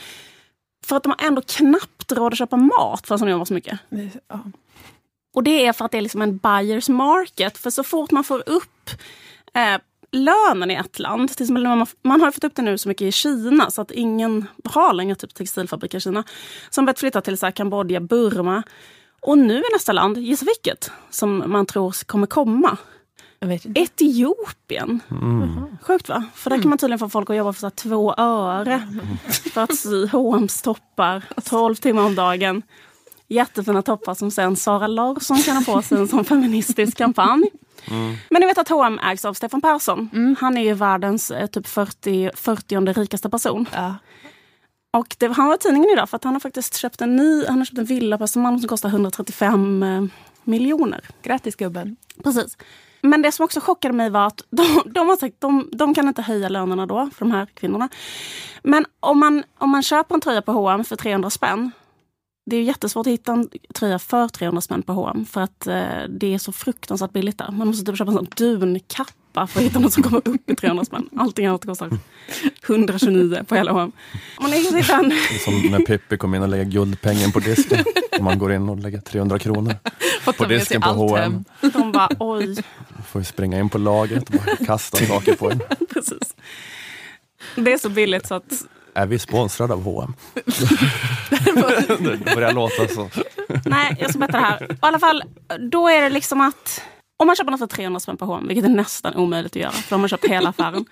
För 0.84 0.96
att 0.96 1.02
de 1.02 1.14
har 1.18 1.26
ändå 1.26 1.42
knappt 1.42 2.12
råd 2.12 2.32
att 2.32 2.38
köpa 2.38 2.56
mat 2.56 3.06
för 3.06 3.14
att 3.14 3.20
de 3.20 3.30
jobbar 3.30 3.44
så 3.44 3.54
mycket. 3.54 3.80
Ja. 4.28 4.40
Och 5.34 5.42
det 5.42 5.66
är 5.66 5.72
för 5.72 5.84
att 5.84 5.90
det 5.90 5.98
är 5.98 6.02
liksom 6.02 6.22
en 6.22 6.36
buyers 6.36 6.88
market. 6.88 7.58
För 7.58 7.70
så 7.70 7.84
fort 7.84 8.10
man 8.10 8.24
får 8.24 8.48
upp 8.48 8.90
eh, 9.54 9.78
lönen 10.14 10.70
i 10.70 10.74
ett 10.74 10.98
land, 10.98 11.28
till 11.30 11.44
exempel 11.44 11.62
när 11.62 11.86
man, 12.02 12.20
har 12.20 12.30
fått 12.30 12.44
upp 12.44 12.54
det 12.54 12.62
nu 12.62 12.78
så 12.78 12.88
mycket 12.88 13.04
i 13.04 13.12
Kina 13.12 13.70
så 13.70 13.82
att 13.82 13.90
ingen 13.90 14.46
har 14.64 14.92
längre 14.92 15.14
typ 15.14 15.34
textilfabriker 15.34 15.98
i 15.98 16.00
Kina. 16.00 16.24
Som 16.70 16.84
börjat 16.84 16.98
flytta 16.98 17.20
till 17.20 17.38
så 17.38 17.46
här 17.46 17.50
Kambodja, 17.50 18.00
Burma. 18.00 18.62
Och 19.20 19.38
nu 19.38 19.58
är 19.58 19.74
nästa 19.74 19.92
land, 19.92 20.18
gissa 20.18 20.44
vilket, 20.44 20.90
som 21.10 21.42
man 21.46 21.66
tror 21.66 22.04
kommer 22.06 22.26
komma. 22.26 22.76
Etiopien. 23.74 25.00
Sjukt 25.82 26.08
va? 26.08 26.24
För 26.34 26.50
där 26.50 26.62
kan 26.62 26.68
man 26.68 26.78
tydligen 26.78 26.98
få 26.98 27.08
folk 27.08 27.30
att 27.30 27.36
jobba 27.36 27.52
för 27.52 27.60
så 27.60 27.66
här 27.66 27.70
två 27.70 28.14
öre. 28.14 28.88
För 29.52 29.60
att 29.60 29.76
sy 29.76 30.06
H&M's 30.06 30.64
toppar 30.64 31.24
12 31.44 31.74
timmar 31.74 32.02
om 32.02 32.14
dagen. 32.14 32.62
Jättefina 33.28 33.82
toppar 33.82 34.14
som 34.14 34.30
sen 34.30 34.56
Sara 34.56 34.86
Larsson 34.86 35.36
kan 35.36 35.56
ha 35.56 35.74
på 35.74 35.82
sig 35.82 35.98
en 35.98 36.08
sån 36.08 36.24
feministisk 36.24 36.96
kampanj. 36.96 37.50
Men 38.30 38.40
ni 38.40 38.46
vet 38.46 38.58
att 38.58 38.68
H&M 38.68 39.00
ägs 39.02 39.24
av 39.24 39.34
Stefan 39.34 39.60
Persson. 39.60 40.36
Han 40.40 40.56
är 40.56 40.62
ju 40.62 40.74
världens 40.74 41.30
eh, 41.30 41.46
typ 41.46 41.66
40, 41.66 42.30
40 42.34 42.92
rikaste 42.92 43.30
person. 43.30 43.66
Och 44.94 45.16
det, 45.18 45.28
han 45.28 45.46
var 45.46 45.54
i 45.54 45.58
tidningen 45.58 45.90
idag 45.90 46.10
för 46.10 46.16
att 46.16 46.24
han 46.24 46.32
har 46.32 46.40
faktiskt 46.40 46.76
köpt 46.76 47.00
en 47.00 47.16
ny 47.16 47.44
han 47.46 47.58
har 47.58 47.64
köpt 47.64 47.78
en 47.78 47.84
villa 47.84 48.18
på 48.18 48.24
Östermalm 48.24 48.58
som 48.58 48.68
kostar 48.68 48.88
135 48.88 49.82
eh, 49.82 50.04
miljoner. 50.44 51.04
Grattis 51.22 51.56
gubben. 51.56 51.96
Precis. 52.22 52.56
Men 53.00 53.22
det 53.22 53.32
som 53.32 53.44
också 53.44 53.60
chockade 53.60 53.94
mig 53.94 54.10
var 54.10 54.26
att 54.26 54.42
de, 54.50 54.82
de 54.86 55.08
har 55.08 55.16
sagt 55.16 55.34
de, 55.38 55.68
de 55.72 55.94
kan 55.94 56.08
inte 56.08 56.22
höja 56.22 56.48
lönerna 56.48 56.86
då 56.86 57.10
för 57.14 57.24
de 57.24 57.32
här 57.32 57.46
kvinnorna. 57.46 57.88
Men 58.62 58.86
om 59.00 59.20
man, 59.20 59.44
om 59.58 59.70
man 59.70 59.82
köper 59.82 60.14
en 60.14 60.20
tröja 60.20 60.42
på 60.42 60.52
H&M 60.52 60.84
för 60.84 60.96
300 60.96 61.30
spänn 61.30 61.70
det 62.46 62.56
är 62.56 62.60
ju 62.60 62.66
jättesvårt 62.66 63.06
att 63.06 63.12
hitta 63.12 63.32
en 63.32 63.48
tröja 63.74 63.98
för 63.98 64.28
300 64.28 64.60
spänn 64.60 64.82
på 64.82 64.92
H&M 64.92 65.26
för 65.26 65.40
att 65.40 65.66
eh, 65.66 66.02
det 66.08 66.34
är 66.34 66.38
så 66.38 66.52
fruktansvärt 66.52 67.12
billigt 67.12 67.38
där. 67.38 67.50
Man 67.50 67.66
måste 67.66 67.86
typ 67.86 67.98
köpa 67.98 68.10
en 68.10 68.16
sån 68.16 68.28
dunkappa 68.36 69.46
för 69.46 69.60
att 69.60 69.66
hitta 69.66 69.78
något 69.78 69.92
som 69.92 70.02
kommer 70.02 70.28
upp 70.28 70.50
i 70.50 70.56
300 70.56 70.84
spänn. 70.84 71.08
Allting 71.16 71.46
annat 71.46 71.64
kostar 71.64 71.90
129 72.66 73.44
på 73.48 73.54
hela 73.54 73.72
H&M. 73.72 73.92
En... 74.40 74.50
Det 74.50 74.56
är 74.56 75.44
som 75.44 75.70
när 75.70 75.78
Pippi 75.78 76.16
kom 76.16 76.34
in 76.34 76.42
och 76.42 76.48
lägger 76.48 76.64
guldpengen 76.64 77.32
på 77.32 77.40
disken. 77.40 77.84
Om 78.18 78.24
man 78.24 78.38
går 78.38 78.52
in 78.52 78.68
och 78.68 78.78
lägger 78.78 79.00
300 79.00 79.38
kronor 79.38 79.74
på 80.36 80.44
disken 80.44 80.80
på 80.80 80.88
H&M. 80.88 81.44
De 81.60 81.92
bara 81.92 82.08
oj. 82.18 82.64
Får 83.06 83.20
ju 83.20 83.24
springa 83.24 83.58
in 83.58 83.68
på 83.68 83.78
lagret 83.78 84.28
och 84.28 84.34
bara 84.46 84.56
kasta 84.56 84.96
saker 84.96 85.34
på 85.34 85.50
en. 85.50 85.60
Precis. 85.94 86.34
Det 87.56 87.72
är 87.72 87.78
så 87.78 87.88
billigt 87.88 88.26
så 88.26 88.34
att 88.34 88.64
Är 88.94 89.06
vi 89.06 89.18
sponsrade 89.18 89.74
av 89.74 89.82
H&M? 89.82 90.14
det 92.24 92.34
börjar 92.34 92.52
låta 92.52 92.88
så. 92.88 93.10
Nej, 93.64 93.96
jag 94.00 94.10
ska 94.10 94.18
berätta 94.18 94.38
det 94.38 94.44
här. 94.44 94.72
I 94.72 94.76
alla 94.80 94.98
fall, 94.98 95.22
då 95.70 95.88
är 95.88 96.02
det 96.02 96.10
liksom 96.10 96.40
att 96.40 96.82
om 97.16 97.26
man 97.26 97.36
köper 97.36 97.50
något 97.50 97.60
för 97.60 97.66
300 97.66 98.00
spänn 98.00 98.16
på 98.16 98.24
H&M, 98.24 98.48
vilket 98.48 98.64
är 98.64 98.68
nästan 98.68 99.14
omöjligt 99.14 99.52
att 99.52 99.62
göra, 99.62 99.70
för 99.70 99.90
de 99.90 100.00
har 100.00 100.08
köpt 100.08 100.24
hela 100.24 100.48
affären. 100.48 100.84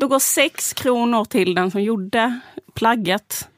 Då 0.00 0.08
går 0.08 0.18
6 0.18 0.72
kronor 0.72 1.24
till 1.24 1.54
den 1.54 1.70
som 1.70 1.82
gjorde 1.82 2.40
plagget. 2.74 3.48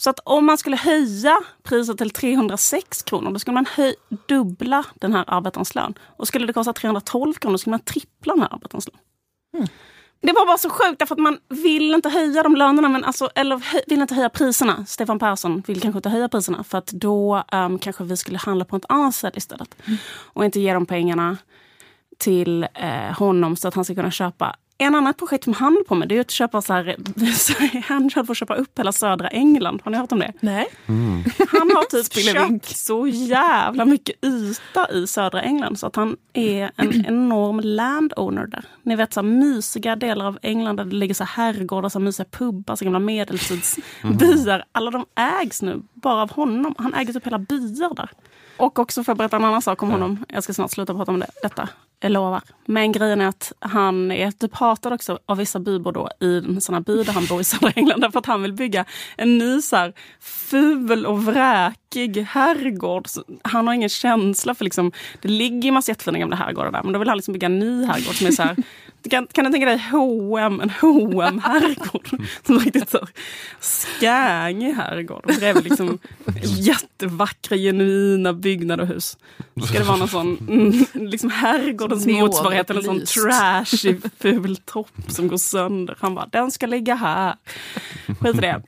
Så 0.00 0.10
att 0.10 0.20
om 0.24 0.46
man 0.46 0.58
skulle 0.58 0.76
höja 0.76 1.38
priset 1.62 1.98
till 1.98 2.10
306 2.10 3.02
kronor, 3.02 3.30
då 3.30 3.38
skulle 3.38 3.54
man 3.54 3.66
höj, 3.66 3.94
dubbla 4.28 4.84
den 4.94 5.12
här 5.12 5.24
arbetarens 5.26 5.74
lön. 5.74 5.94
Och 6.00 6.28
skulle 6.28 6.46
det 6.46 6.52
kosta 6.52 6.72
312 6.72 7.34
kronor, 7.34 7.54
då 7.54 7.58
skulle 7.58 7.70
man 7.70 7.80
trippla 7.80 8.32
den 8.32 8.42
här 8.42 8.54
arbetarens 8.54 8.88
lön. 8.88 9.68
Det 10.20 10.32
var 10.32 10.46
bara 10.46 10.58
så 10.58 10.70
sjukt 10.70 10.98
därför 10.98 11.14
att 11.14 11.20
man 11.20 11.38
vill 11.48 11.94
inte 11.94 12.08
höja 12.08 12.42
de 12.42 12.56
lönerna, 12.56 12.88
men 12.88 13.04
alltså, 13.04 13.30
eller 13.34 13.62
vill 13.88 14.00
inte 14.00 14.14
höja 14.14 14.28
priserna. 14.28 14.86
Stefan 14.86 15.18
Persson 15.18 15.62
vill 15.66 15.80
kanske 15.80 15.98
inte 15.98 16.08
höja 16.08 16.28
priserna 16.28 16.64
för 16.64 16.78
att 16.78 16.86
då 16.86 17.44
um, 17.52 17.78
kanske 17.78 18.04
vi 18.04 18.16
skulle 18.16 18.38
handla 18.38 18.64
på 18.64 18.76
ett 18.76 18.84
annat 18.88 19.14
ställe 19.14 19.36
istället. 19.36 19.76
Och 20.16 20.44
inte 20.44 20.60
ge 20.60 20.72
de 20.72 20.86
pengarna 20.86 21.36
till 22.18 22.62
eh, 22.74 23.18
honom 23.18 23.56
så 23.56 23.68
att 23.68 23.74
han 23.74 23.84
ska 23.84 23.94
kunna 23.94 24.10
köpa 24.10 24.56
en 24.78 24.94
annat 24.94 25.16
projekt 25.16 25.44
som 25.44 25.52
han 25.52 25.84
på 25.88 25.94
med 25.94 26.08
det 26.08 26.16
är 26.16 26.20
att 26.20 26.30
köpa 26.30 26.62
så 26.62 26.72
här, 26.72 26.96
han 27.82 28.10
höll 28.14 28.26
på 28.26 28.32
att 28.32 28.38
köpa 28.38 28.54
upp 28.54 28.78
hela 28.78 28.92
södra 28.92 29.28
England. 29.28 29.80
Har 29.84 29.90
ni 29.90 29.98
hört 29.98 30.12
om 30.12 30.18
det? 30.18 30.32
Nej. 30.40 30.66
Han 31.48 31.70
har 31.70 31.84
typ 31.84 32.12
köpt 32.34 32.76
så 32.76 33.06
jävla 33.06 33.84
mycket 33.84 34.24
yta 34.24 34.92
i 34.92 35.06
södra 35.06 35.42
England 35.42 35.78
så 35.78 35.86
att 35.86 35.96
han 35.96 36.16
är 36.32 36.70
en 36.76 37.06
enorm 37.06 37.60
landowner 37.60 38.46
där. 38.46 38.64
Ni 38.82 38.96
vet 38.96 39.12
så 39.12 39.20
här, 39.20 39.28
mysiga 39.28 39.96
delar 39.96 40.26
av 40.26 40.38
England 40.42 40.76
där 40.76 40.84
det 40.84 40.96
ligger 40.96 41.14
så 41.14 41.24
här 41.24 41.52
herrgårdar, 41.52 41.88
så 41.88 41.98
här 41.98 42.04
mysiga 42.04 42.26
pubbar, 42.30 42.76
så 42.76 42.84
gamla 42.84 42.98
medeltidsbyar. 42.98 44.64
Alla 44.72 44.90
de 44.90 45.06
ägs 45.14 45.62
nu 45.62 45.82
bara 45.94 46.22
av 46.22 46.32
honom. 46.32 46.74
Han 46.78 46.94
äger 46.94 47.12
typ 47.12 47.26
hela 47.26 47.38
byar 47.38 47.94
där. 47.94 48.10
Och 48.56 48.78
också 48.78 49.04
för 49.04 49.12
att 49.12 49.18
berätta 49.18 49.36
en 49.36 49.44
annan 49.44 49.62
sak 49.62 49.82
om 49.82 49.90
honom. 49.90 50.24
Jag 50.28 50.44
ska 50.44 50.54
snart 50.54 50.70
sluta 50.70 50.94
prata 50.94 51.12
om 51.12 51.20
det, 51.20 51.26
detta. 51.42 51.68
Jag 52.00 52.12
lovar. 52.12 52.42
Men 52.66 52.92
grejen 52.92 53.20
är 53.20 53.28
att 53.28 53.52
han 53.58 54.12
är 54.12 54.30
typ 54.30 54.54
hatad 54.54 54.92
också 54.92 55.18
av 55.26 55.36
vissa 55.36 55.58
bybor 55.58 55.92
då 55.92 56.08
i 56.20 56.38
en 56.38 56.60
sån 56.60 56.74
här 56.74 56.82
by 56.82 57.02
där 57.02 57.12
han 57.12 57.26
bor 57.26 57.40
i 57.40 57.44
södra 57.44 57.70
England. 57.70 58.00
Därför 58.02 58.18
att 58.18 58.26
han 58.26 58.42
vill 58.42 58.52
bygga 58.52 58.84
en 59.16 59.38
ny 59.38 59.60
så 59.60 59.76
här, 59.76 59.92
ful 60.20 61.06
och 61.06 61.24
vräkig 61.88 62.22
herrgård. 62.22 63.06
Han 63.42 63.66
har 63.66 63.74
ingen 63.74 63.88
känsla 63.88 64.54
för 64.54 64.64
liksom, 64.64 64.92
det 65.22 65.28
ligger 65.28 65.62
ju 65.62 65.70
massa 65.70 65.90
jättefina 65.90 66.18
gamla 66.18 66.36
herrgårdar 66.36 66.72
där. 66.72 66.82
Men 66.82 66.92
då 66.92 66.98
vill 66.98 67.08
han 67.08 67.18
liksom 67.18 67.32
bygga 67.32 67.46
en 67.46 67.58
ny 67.58 67.84
herrgård 67.84 68.14
som 68.14 68.26
är 68.26 68.30
så 68.30 68.42
här, 68.42 68.56
kan, 69.10 69.26
kan 69.26 69.44
du 69.44 69.50
tänka 69.50 69.66
dig 69.66 69.78
H&M, 69.90 70.60
en 70.60 70.70
hm 70.70 71.40
herrgård 71.40 72.08
Som 72.46 72.56
är 72.56 72.60
riktigt 72.60 72.90
så 72.90 73.06
skängig 73.60 74.72
herrgård. 74.72 75.26
Bredvid 75.38 75.64
liksom 75.64 75.98
jättevackra, 76.42 77.56
genuina 77.56 78.32
byggnader 78.32 78.82
och 78.82 78.88
hus. 78.88 79.18
Ska 79.64 79.78
det 79.78 79.84
vara 79.84 79.96
någon 79.96 80.08
sån 80.08 80.38
mm, 80.48 81.08
liksom 81.08 81.30
herrgårdens 81.30 82.06
motsvarighet 82.06 82.70
eller 82.70 82.80
en 82.80 82.86
sån 82.86 83.06
trashig 83.06 84.00
ful 84.18 84.56
topp 84.56 84.90
som 85.08 85.28
går 85.28 85.36
sönder. 85.36 85.96
Han 86.00 86.14
bara, 86.14 86.26
den 86.26 86.50
ska 86.50 86.66
ligga 86.66 86.94
här. 86.94 87.36
Skit 88.20 88.34
i 88.36 88.40
det. 88.40 88.62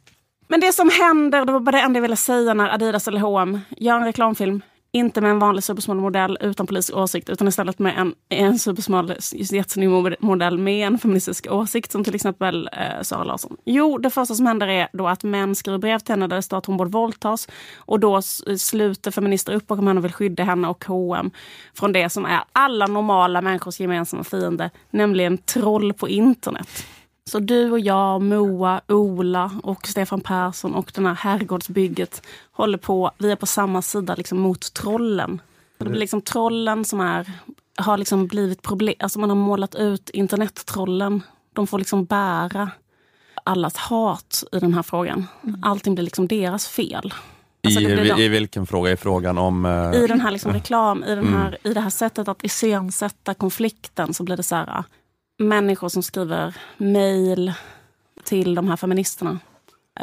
Men 0.50 0.60
det 0.60 0.72
som 0.72 0.90
händer, 0.90 1.44
det 1.44 1.52
var 1.52 1.60
bara 1.60 1.70
det 1.70 1.80
enda 1.80 1.96
jag 1.96 2.02
ville 2.02 2.16
säga 2.16 2.54
när 2.54 2.74
Adidas 2.74 3.08
eller 3.08 3.20
H&M 3.20 3.60
gör 3.76 3.96
en 3.96 4.04
reklamfilm. 4.04 4.62
inte 4.92 5.20
med 5.20 5.30
en 5.30 5.38
vanlig 5.38 5.64
supersmal 5.64 5.96
modell 5.96 6.38
utan 6.40 6.66
politisk 6.66 6.96
åsikt 6.96 7.28
utan 7.28 7.48
istället 7.48 7.78
med 7.78 7.98
en, 7.98 8.14
en 8.28 8.58
supersmal 8.58 9.14
jättesnygg 9.32 9.90
modell 10.20 10.58
med 10.58 10.86
en 10.86 10.98
feministisk 10.98 11.46
åsikt 11.50 11.92
som 11.92 12.04
till 12.04 12.14
exempel 12.14 12.68
eh, 12.72 13.02
Sara 13.02 13.24
Larsson. 13.24 13.56
Jo, 13.64 13.98
det 13.98 14.10
första 14.10 14.34
som 14.34 14.46
händer 14.46 14.68
är 14.68 14.88
då 14.92 15.08
att 15.08 15.22
män 15.22 15.54
skriver 15.54 15.78
brev 15.78 15.98
till 15.98 16.12
henne 16.12 16.26
där 16.26 16.36
det 16.36 16.42
står 16.42 16.58
att 16.58 16.66
hon 16.66 16.76
borde 16.76 16.90
våldtas 16.90 17.48
och 17.76 18.00
då 18.00 18.22
sluter 18.58 19.10
feminister 19.10 19.52
upp 19.52 19.66
bakom 19.66 19.86
henne 19.86 19.98
och 19.98 20.04
vill 20.04 20.12
skydda 20.12 20.44
henne 20.44 20.68
och 20.68 20.84
H&M 20.84 21.30
från 21.74 21.92
det 21.92 22.10
som 22.10 22.24
är 22.24 22.40
alla 22.52 22.86
normala 22.86 23.40
människors 23.40 23.80
gemensamma 23.80 24.24
fiende, 24.24 24.70
nämligen 24.90 25.38
troll 25.38 25.92
på 25.92 26.08
internet. 26.08 26.68
Så 27.24 27.38
du 27.38 27.70
och 27.70 27.80
jag, 27.80 28.22
Moa, 28.22 28.80
Ola 28.88 29.50
och 29.62 29.86
Stefan 29.86 30.20
Persson 30.20 30.74
och 30.74 30.92
det 30.94 31.02
här 31.02 31.14
herrgårdsbygget 31.14 32.22
håller 32.52 32.78
på, 32.78 33.10
vi 33.18 33.30
är 33.30 33.36
på 33.36 33.46
samma 33.46 33.82
sida 33.82 34.14
liksom 34.14 34.40
mot 34.40 34.74
trollen. 34.74 35.40
Det 35.78 35.84
blir 35.84 36.00
liksom 36.00 36.20
trollen 36.20 36.84
som 36.84 37.00
är, 37.00 37.32
har 37.76 37.98
liksom 37.98 38.26
blivit 38.26 38.62
problem, 38.62 38.94
alltså 38.98 39.18
man 39.18 39.30
har 39.30 39.36
målat 39.36 39.74
ut 39.74 40.10
internettrollen. 40.10 41.22
De 41.52 41.66
får 41.66 41.78
liksom 41.78 42.04
bära 42.04 42.70
allas 43.44 43.76
hat 43.76 44.44
i 44.52 44.58
den 44.58 44.74
här 44.74 44.82
frågan. 44.82 45.26
Allting 45.62 45.94
blir 45.94 46.04
liksom 46.04 46.26
deras 46.26 46.68
fel. 46.68 47.14
Alltså 47.64 47.80
I, 47.80 47.96
de, 47.96 48.22
I 48.22 48.28
vilken 48.28 48.66
fråga? 48.66 48.92
I 48.92 48.96
frågan 48.96 49.38
om... 49.38 49.64
Uh, 49.64 49.94
I 49.94 50.06
den 50.06 50.20
här 50.20 50.30
liksom 50.30 50.52
reklam, 50.52 51.04
i, 51.04 51.14
den 51.14 51.34
här, 51.34 51.46
mm. 51.46 51.58
i 51.62 51.74
det 51.74 51.80
här 51.80 51.90
sättet 51.90 52.28
att 52.28 52.44
iscensätta 52.44 53.34
konflikten 53.34 54.14
så 54.14 54.24
blir 54.24 54.36
det 54.36 54.42
så 54.42 54.54
här 54.54 54.84
människor 55.40 55.88
som 55.88 56.02
skriver 56.02 56.56
mejl 56.76 57.52
till 58.24 58.54
de 58.54 58.68
här 58.68 58.76
feministerna 58.76 59.38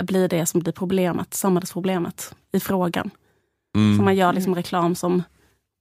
blir 0.01 0.27
det 0.27 0.45
som 0.45 0.59
blir 0.59 0.73
problemet, 0.73 1.33
samhällsproblemet 1.33 2.35
i 2.51 2.59
frågan. 2.59 3.11
Mm. 3.75 3.97
Så 3.97 4.03
man 4.03 4.15
gör 4.15 4.33
liksom 4.33 4.55
reklam 4.55 4.95
som 4.95 5.23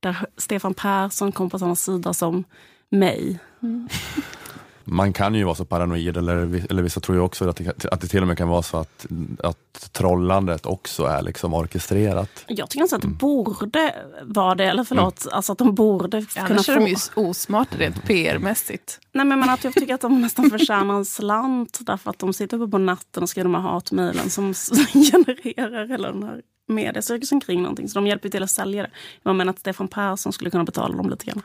där 0.00 0.16
Stefan 0.36 0.74
Persson 0.74 1.32
kom 1.32 1.50
på 1.50 1.58
samma 1.58 1.76
sida 1.76 2.14
som 2.14 2.44
mig. 2.90 3.38
Mm 3.62 3.88
man 4.88 5.12
kan 5.12 5.34
ju 5.34 5.44
vara 5.44 5.54
så 5.54 5.64
paranoid, 5.64 6.16
eller, 6.16 6.66
eller 6.70 6.82
vissa 6.82 7.00
tror 7.00 7.16
ju 7.16 7.22
också 7.22 7.48
att 7.48 7.56
det, 7.56 7.84
att 7.92 8.00
det 8.00 8.06
till 8.06 8.22
och 8.22 8.28
med 8.28 8.38
kan 8.38 8.48
vara 8.48 8.62
så 8.62 8.76
att, 8.76 9.06
att 9.42 9.92
trollandet 9.92 10.66
också 10.66 11.04
är 11.04 11.22
liksom 11.22 11.54
orkestrerat. 11.54 12.44
Jag 12.46 12.70
tycker 12.70 12.82
nästan 12.82 12.96
att 12.96 13.02
det 13.02 13.06
mm. 13.06 13.18
borde 13.18 13.94
vara 14.22 14.54
det, 14.54 14.64
eller 14.64 14.84
förlåt, 14.84 15.24
mm. 15.24 15.36
alltså 15.36 15.52
att 15.52 15.58
de 15.58 15.74
borde 15.74 16.22
kunna 16.22 16.46
Annars 16.46 16.66
få... 16.66 16.72
är 16.72 16.76
de 16.76 16.86
ju 16.86 16.96
osmarta 17.14 17.76
rent 17.78 18.04
PR-mässigt. 18.04 19.00
Nej 19.12 19.26
men, 19.26 19.40
men 19.40 19.50
att 19.50 19.64
jag 19.64 19.74
tycker 19.74 19.94
att 19.94 20.00
de 20.00 20.20
nästan 20.22 20.50
förtjänar 20.50 20.94
en 20.94 21.04
slant 21.04 21.78
därför 21.80 22.10
att 22.10 22.18
de 22.18 22.32
sitter 22.32 22.56
uppe 22.56 22.70
på 22.70 22.78
natten 22.78 23.22
och 23.22 23.28
skriver 23.28 23.44
de 23.44 23.54
här 23.54 23.70
hatmejlen 23.70 24.30
som 24.30 24.54
genererar 24.92 25.88
hela 25.88 26.12
den 26.12 26.22
här 26.22 26.42
mediecirkusen 26.66 27.40
kring 27.40 27.62
någonting. 27.62 27.88
Så 27.88 27.98
de 27.98 28.06
hjälper 28.06 28.28
till 28.28 28.42
att 28.42 28.50
sälja 28.50 28.82
det. 28.82 28.90
Jag 29.22 29.36
menar 29.36 29.50
att 29.52 29.58
Stefan 29.58 29.88
Persson 29.88 30.32
skulle 30.32 30.50
kunna 30.50 30.64
betala 30.64 30.96
dem 30.96 31.10
lite 31.10 31.24
grann. 31.24 31.42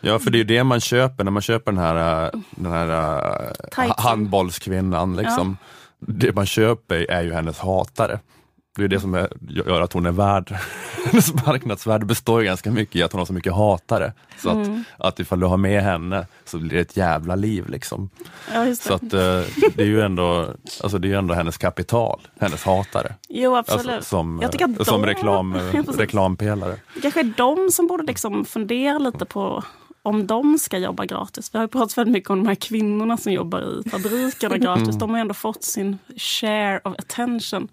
Ja, 0.00 0.18
för 0.18 0.30
det 0.30 0.36
är 0.36 0.38
ju 0.38 0.44
det 0.44 0.64
man 0.64 0.80
köper 0.80 1.24
när 1.24 1.30
man 1.30 1.42
köper 1.42 1.72
den 1.72 1.80
här, 1.80 2.24
äh, 2.24 2.40
den 2.50 2.72
här 2.72 2.88
uh, 3.86 3.94
handbollskvinnan. 3.96 5.16
Liksom. 5.16 5.56
Ja. 5.60 5.66
Det 6.06 6.34
man 6.34 6.46
köper 6.46 7.10
är 7.10 7.22
ju 7.22 7.32
hennes 7.32 7.58
hatare. 7.58 8.18
Det 8.76 8.84
är 8.84 8.88
det 8.88 9.00
som 9.00 9.14
är, 9.14 9.28
gör 9.48 9.80
att 9.80 9.92
hon 9.92 10.06
är 10.06 10.12
värd, 10.12 10.56
hennes 11.04 11.46
marknadsvärde 11.46 12.06
består 12.06 12.42
ganska 12.42 12.70
mycket 12.70 12.96
i 12.96 13.02
att 13.02 13.12
hon 13.12 13.18
har 13.18 13.26
så 13.26 13.32
mycket 13.32 13.52
hatare. 13.52 14.12
Så 14.38 14.50
mm. 14.50 14.84
att, 14.98 15.06
att 15.06 15.20
ifall 15.20 15.40
du 15.40 15.46
har 15.46 15.56
med 15.56 15.82
henne 15.82 16.26
så 16.44 16.58
blir 16.58 16.70
det 16.70 16.80
ett 16.80 16.96
jävla 16.96 17.34
liv. 17.34 17.68
Liksom. 17.68 18.10
Ja, 18.54 18.74
så 18.74 18.94
att, 18.94 19.02
eh, 19.02 19.42
det 19.74 19.82
är 19.82 19.86
ju 19.86 20.00
ändå, 20.00 20.46
alltså 20.82 20.98
det 20.98 21.12
är 21.12 21.18
ändå 21.18 21.34
hennes 21.34 21.58
kapital, 21.58 22.20
hennes 22.40 22.64
hatare. 22.64 23.14
Jo 23.28 23.56
absolut. 23.56 23.88
Alltså, 23.88 24.08
som 24.08 24.38
Jag 24.42 24.76
de... 24.76 24.84
som 24.84 25.06
reklam, 25.06 25.54
reklampelare. 25.98 26.76
Det 26.94 27.00
kanske 27.00 27.20
är 27.20 27.32
de 27.36 27.70
som 27.70 27.86
borde 27.86 28.02
liksom 28.02 28.44
fundera 28.44 28.98
lite 28.98 29.24
på 29.24 29.64
om 30.02 30.26
de 30.26 30.58
ska 30.58 30.78
jobba 30.78 31.04
gratis. 31.04 31.54
Vi 31.54 31.58
har 31.58 31.64
ju 31.64 31.68
pratat 31.68 31.98
väldigt 31.98 32.12
mycket 32.12 32.30
om 32.30 32.38
de 32.38 32.48
här 32.48 32.54
kvinnorna 32.54 33.16
som 33.16 33.32
jobbar 33.32 33.60
i 33.60 33.90
fabrikerna 33.90 34.58
gratis. 34.58 34.88
Mm. 34.88 34.98
De 34.98 35.10
har 35.10 35.18
ändå 35.18 35.34
fått 35.34 35.64
sin 35.64 35.98
share 36.16 36.80
of 36.84 36.94
attention. 36.98 37.68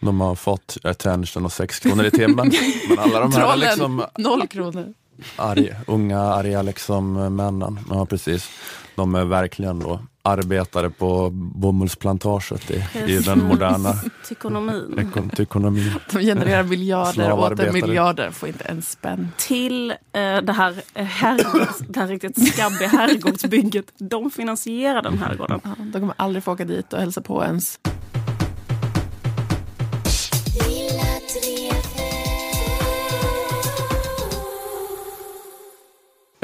De 0.00 0.20
har 0.20 0.34
fått 0.34 0.76
attention 0.82 1.44
och 1.44 1.52
6 1.52 1.78
kronor 1.78 2.04
i 2.04 2.10
timmen. 2.10 2.52
Men 2.88 2.98
alla 2.98 3.20
de 3.20 3.32
här 3.32 3.56
liksom, 3.56 4.04
noll 4.18 4.46
kronor. 4.46 4.94
Arg, 5.36 5.74
unga 5.86 6.20
arga 6.20 6.62
liksom 6.62 7.36
männen. 7.36 7.78
Ja, 7.90 8.06
precis. 8.06 8.50
De 8.94 9.14
är 9.14 9.24
verkligen 9.24 9.78
då 9.78 10.00
arbetare 10.22 10.90
på 10.90 11.30
bomullsplantaget 11.32 12.70
i, 12.70 12.84
i 13.06 13.18
den 13.18 13.44
moderna 13.44 13.94
tykonomin. 14.28 15.30
tykonomin. 15.36 15.92
De 16.12 16.20
genererar 16.20 16.62
miljarder 16.62 17.32
och 17.32 17.52
åter 17.52 17.72
miljarder, 17.72 18.30
får 18.30 18.48
inte 18.48 18.64
en 18.64 18.82
spänn. 18.82 19.28
Till 19.36 19.90
eh, 19.90 19.96
det, 20.42 20.52
här, 20.52 20.74
eh, 20.94 21.04
herrgårds, 21.04 21.78
det 21.78 22.00
här 22.00 22.06
riktigt 22.06 22.54
skabbiga 22.54 22.88
herrgårdsbygget. 22.88 23.84
De 23.98 24.30
finansierar 24.30 25.02
den 25.02 25.18
herrgården. 25.18 25.60
Ja, 25.64 25.70
de 25.78 25.92
kommer 25.92 26.14
aldrig 26.16 26.44
få 26.44 26.52
åka 26.52 26.64
dit 26.64 26.92
och 26.92 27.00
hälsa 27.00 27.20
på 27.20 27.44
ens. 27.44 27.78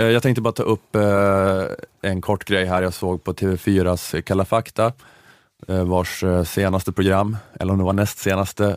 Jag 0.04 0.22
tänkte 0.22 0.40
bara 0.40 0.52
ta 0.52 0.62
upp 0.62 0.96
eh, 0.96 1.64
en 2.02 2.20
kort 2.20 2.44
grej 2.44 2.64
här 2.64 2.82
jag 2.82 2.94
såg 2.94 3.24
på 3.24 3.32
TV4s 3.32 4.20
Kalla 4.20 4.44
fakta, 4.44 4.92
eh, 5.68 5.84
vars 5.84 6.24
senaste 6.46 6.92
program, 6.92 7.36
eller 7.60 7.72
om 7.72 7.78
det 7.78 7.84
var 7.84 7.92
näst 7.92 8.18
senaste, 8.18 8.76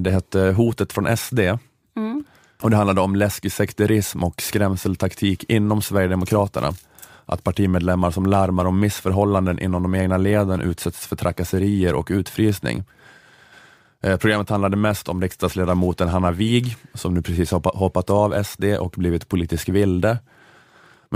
det 0.00 0.10
hette 0.10 0.40
Hotet 0.40 0.92
från 0.92 1.16
SD. 1.16 1.38
Mm. 1.96 2.24
Och 2.62 2.70
Det 2.70 2.76
handlade 2.76 3.00
om 3.00 3.16
läskig 3.16 3.52
sekterism 3.52 4.24
och 4.24 4.42
skrämseltaktik 4.42 5.44
inom 5.48 5.82
Sverigedemokraterna. 5.82 6.72
Att 7.26 7.44
partimedlemmar 7.44 8.10
som 8.10 8.26
larmar 8.26 8.64
om 8.64 8.80
missförhållanden 8.80 9.58
inom 9.58 9.82
de 9.82 9.94
egna 9.94 10.16
leden 10.16 10.60
utsätts 10.60 11.06
för 11.06 11.16
trakasserier 11.16 11.94
och 11.94 12.08
utfrysning. 12.10 12.84
Programmet 14.00 14.50
handlade 14.50 14.76
mest 14.76 15.08
om 15.08 15.22
riksdagsledamoten 15.22 16.08
Hanna 16.08 16.30
Wig 16.30 16.76
som 16.94 17.14
nu 17.14 17.22
precis 17.22 17.50
hoppat 17.50 18.10
av 18.10 18.44
SD 18.44 18.64
och 18.64 18.94
blivit 18.96 19.28
politisk 19.28 19.68
vilde 19.68 20.18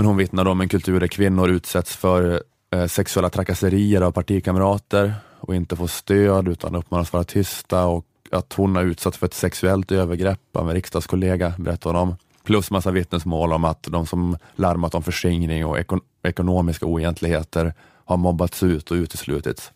men 0.01 0.05
hon 0.07 0.17
vittnade 0.17 0.49
om 0.49 0.61
en 0.61 0.69
kultur 0.69 0.99
där 0.99 1.07
kvinnor 1.07 1.49
utsätts 1.49 1.95
för 1.95 2.43
eh, 2.71 2.85
sexuella 2.85 3.29
trakasserier 3.29 4.01
av 4.01 4.11
partikamrater 4.11 5.13
och 5.39 5.55
inte 5.55 5.75
får 5.75 5.87
stöd 5.87 6.47
utan 6.47 6.75
uppmanas 6.75 7.13
vara 7.13 7.23
tysta 7.23 7.85
och 7.85 8.05
att 8.31 8.53
hon 8.53 8.75
har 8.75 8.83
utsatts 8.83 9.17
för 9.17 9.25
ett 9.25 9.33
sexuellt 9.33 9.91
övergrepp 9.91 10.55
av 10.55 10.69
en 10.69 10.75
riksdagskollega, 10.75 11.53
berättade 11.57 11.99
hon 11.99 12.09
om. 12.09 12.15
Plus 12.43 12.71
massa 12.71 12.91
vittnesmål 12.91 13.53
om 13.53 13.65
att 13.65 13.83
de 13.83 14.05
som 14.05 14.37
larmat 14.55 14.95
om 14.95 15.03
förskingring 15.03 15.65
och 15.65 15.79
ekon 15.79 15.99
ekonomiska 16.23 16.85
oegentligheter 16.85 17.73
har 18.05 18.17
mobbats 18.17 18.63
ut 18.63 18.91
och 18.91 18.95
uteslutits. 18.95 19.71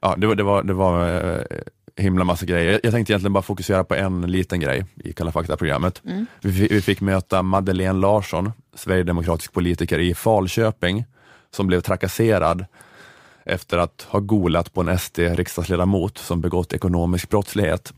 Ja, 0.00 0.14
det, 0.18 0.26
var, 0.26 0.34
det 0.34 0.42
var, 0.42 0.62
det 0.62 0.74
var 0.74 1.08
eh, 1.08 1.42
himla 1.96 2.24
massa 2.24 2.46
grejer. 2.46 2.80
Jag 2.82 2.92
tänkte 2.92 3.12
egentligen 3.12 3.32
bara 3.32 3.42
fokusera 3.42 3.84
på 3.84 3.94
en 3.94 4.20
liten 4.20 4.60
grej 4.60 4.84
i 4.96 5.12
Kalla 5.12 5.32
fakta-programmet. 5.32 6.02
Mm. 6.04 6.26
Vi, 6.40 6.68
vi, 6.68 6.82
fick 6.82 7.00
möta 7.00 7.42
Madeleine 7.42 8.00
Larsson, 8.00 8.52
sverigedemokratisk 8.74 9.52
politiker 9.52 9.98
i 9.98 10.14
Falköping, 10.14 11.04
som 11.50 11.66
blev 11.66 11.80
trakasserad 11.80 12.64
efter 13.44 13.78
att 13.78 14.06
ha 14.08 14.20
golat 14.20 14.72
på 14.72 14.80
en 14.80 14.98
SD-riksdagsledamot 14.98 16.18
som 16.18 16.40
begått 16.40 16.72
ekonomisk 16.72 17.28
brottslighet. 17.28 17.92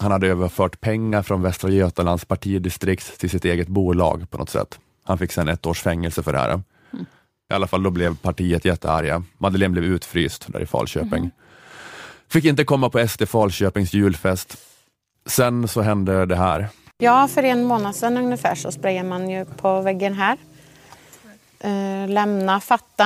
Han 0.00 0.12
hade 0.12 0.28
överfört 0.28 0.80
pengar 0.80 1.22
från 1.22 1.42
Västra 1.42 1.70
Götalands 1.70 2.24
partidistrikt 2.24 3.18
till 3.18 3.30
sitt 3.30 3.44
eget 3.44 3.68
bolag 3.68 4.30
på 4.30 4.38
något 4.38 4.50
sätt. 4.50 4.78
Han 5.04 5.18
fick 5.18 5.32
sedan 5.32 5.48
ett 5.48 5.66
års 5.66 5.82
fängelse 5.82 6.22
för 6.22 6.32
det 6.32 6.38
här. 6.38 6.50
Mm. 6.50 7.06
I 7.50 7.54
alla 7.54 7.66
fall 7.66 7.82
då 7.82 7.90
blev 7.90 8.16
partiet 8.16 8.64
jättearga. 8.64 9.22
Madeleine 9.38 9.72
blev 9.72 9.84
utfryst 9.84 10.52
där 10.52 10.60
i 10.60 10.66
Falköping. 10.66 11.18
Mm. 11.18 11.30
Fick 12.32 12.44
inte 12.44 12.64
komma 12.64 12.90
på 12.90 13.08
SD 13.08 13.28
Falköpings 13.28 13.94
julfest. 13.94 14.56
Sen 15.26 15.68
så 15.68 15.80
hände 15.80 16.26
det 16.26 16.36
här. 16.36 16.68
Ja, 16.98 17.28
för 17.28 17.42
en 17.42 17.64
månad 17.64 17.96
sedan 17.96 18.16
ungefär 18.16 18.54
så 18.54 18.72
sprayar 18.72 19.04
man 19.04 19.30
ju 19.30 19.44
på 19.44 19.80
väggen 19.80 20.14
här. 20.14 20.38
Eh, 21.60 22.08
lämna, 22.08 22.60
fatta. 22.60 23.04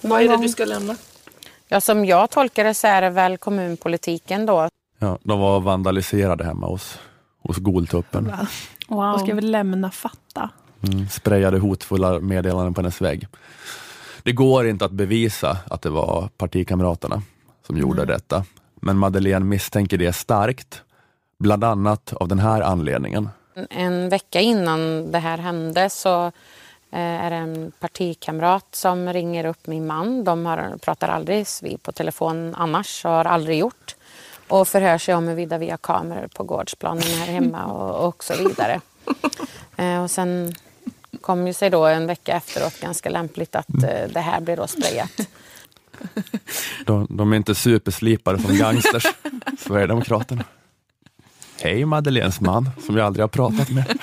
Någon 0.00 0.10
Vad 0.10 0.22
är 0.22 0.28
det 0.28 0.36
du 0.36 0.48
ska 0.48 0.64
lämna? 0.64 0.96
Ja, 1.68 1.80
som 1.80 2.04
jag 2.04 2.30
tolkar 2.30 2.64
det 2.64 2.74
så 2.74 2.86
är 2.86 3.02
det 3.02 3.10
väl 3.10 3.38
kommunpolitiken 3.38 4.46
då. 4.46 4.68
Ja, 4.98 5.18
de 5.22 5.40
var 5.40 5.60
vandaliserade 5.60 6.44
hemma 6.44 6.66
hos, 6.66 6.98
hos 7.42 7.56
Goltuppen. 7.56 8.24
Wow. 8.88 8.98
Vad 8.98 9.20
ska 9.20 9.34
vi 9.34 9.40
lämna, 9.40 9.90
fatta? 9.90 10.50
Mm, 10.82 11.08
sprayade 11.08 11.58
hotfulla 11.58 12.20
meddelanden 12.20 12.74
på 12.74 12.80
hennes 12.80 13.00
vägg. 13.00 13.28
Det 14.22 14.32
går 14.32 14.68
inte 14.68 14.84
att 14.84 14.92
bevisa 14.92 15.58
att 15.70 15.82
det 15.82 15.90
var 15.90 16.28
partikamraterna 16.36 17.22
som 17.66 17.76
gjorde 17.76 18.02
mm. 18.02 18.06
detta, 18.06 18.44
men 18.74 18.98
Madeleine 18.98 19.44
misstänker 19.44 19.98
det 19.98 20.12
starkt, 20.12 20.82
bland 21.38 21.64
annat 21.64 22.12
av 22.12 22.28
den 22.28 22.38
här 22.38 22.60
anledningen. 22.60 23.28
En 23.70 24.08
vecka 24.08 24.40
innan 24.40 25.12
det 25.12 25.18
här 25.18 25.38
hände 25.38 25.90
så 25.90 26.26
eh, 26.90 27.24
är 27.24 27.30
det 27.30 27.36
en 27.36 27.72
partikamrat 27.80 28.66
som 28.72 29.12
ringer 29.12 29.44
upp 29.44 29.66
min 29.66 29.86
man. 29.86 30.24
De 30.24 30.46
har, 30.46 30.76
pratar 30.80 31.08
aldrig 31.08 31.46
vid 31.62 31.82
på 31.82 31.92
telefon 31.92 32.54
annars, 32.54 33.04
har 33.04 33.24
aldrig 33.24 33.58
gjort. 33.58 33.96
och 34.48 34.68
förhör 34.68 34.98
sig 34.98 35.14
om 35.14 35.24
huruvida 35.24 35.58
vi 35.58 35.70
har 35.70 35.76
kameror 35.76 36.28
på 36.34 36.44
gårdsplanen 36.44 37.02
här 37.02 37.32
hemma 37.32 37.66
och, 37.66 38.08
och 38.08 38.24
så 38.24 38.34
vidare. 38.36 38.80
Eh, 39.76 40.02
och 40.02 40.10
sen 40.10 40.54
kom 41.28 41.46
ju 41.46 41.52
sig 41.52 41.70
då 41.70 41.86
en 41.86 42.06
vecka 42.06 42.32
efteråt 42.32 42.80
ganska 42.80 43.10
lämpligt 43.10 43.54
att 43.54 43.82
eh, 43.82 44.08
det 44.12 44.20
här 44.20 44.40
blir 44.40 44.56
då 44.56 44.66
sprayat. 44.66 45.10
De, 46.86 47.06
de 47.10 47.32
är 47.32 47.36
inte 47.36 47.54
superslipade 47.54 48.38
som 48.38 48.56
gangsters, 48.56 49.06
Sverigedemokraterna. 49.58 50.44
Hej 51.62 51.84
Madeleines 51.84 52.40
man, 52.40 52.70
som 52.86 52.96
jag 52.96 53.06
aldrig 53.06 53.22
har 53.22 53.28
pratat 53.28 53.70
med. 53.70 53.84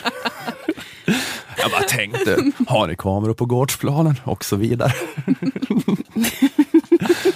Jag 1.58 1.72
bara 1.72 1.82
tänkte, 1.82 2.52
har 2.68 2.88
ni 2.88 2.96
kameror 2.96 3.34
på 3.34 3.46
gårdsplanen? 3.46 4.16
Och 4.24 4.46
så 4.46 4.56
vidare. 4.56 4.94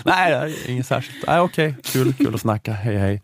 Nej, 0.04 0.56
inget 0.68 0.88
särskilt. 0.88 1.28
Nej, 1.28 1.40
okej, 1.40 1.70
okay. 1.70 1.82
kul, 1.82 2.14
kul 2.14 2.36
att 2.36 2.42
snacka. 2.42 2.74
Hej, 2.74 2.98
hej. 2.98 3.22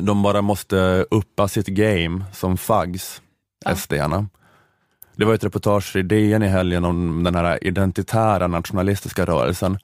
De 0.00 0.22
bara 0.22 0.42
måste 0.42 1.06
uppa 1.10 1.48
sitt 1.48 1.66
game 1.66 2.24
som 2.32 2.56
fags, 2.56 3.22
ja. 3.64 3.76
SD-arna. 3.76 4.26
Det 5.18 5.24
var 5.24 5.34
ett 5.34 5.44
reportage 5.44 5.96
i 5.96 6.02
DN 6.02 6.42
i 6.42 6.48
helgen 6.48 6.84
om 6.84 7.22
den 7.24 7.34
här 7.34 7.64
identitära 7.64 8.46
nationalistiska 8.46 9.24
rörelsen. 9.24 9.78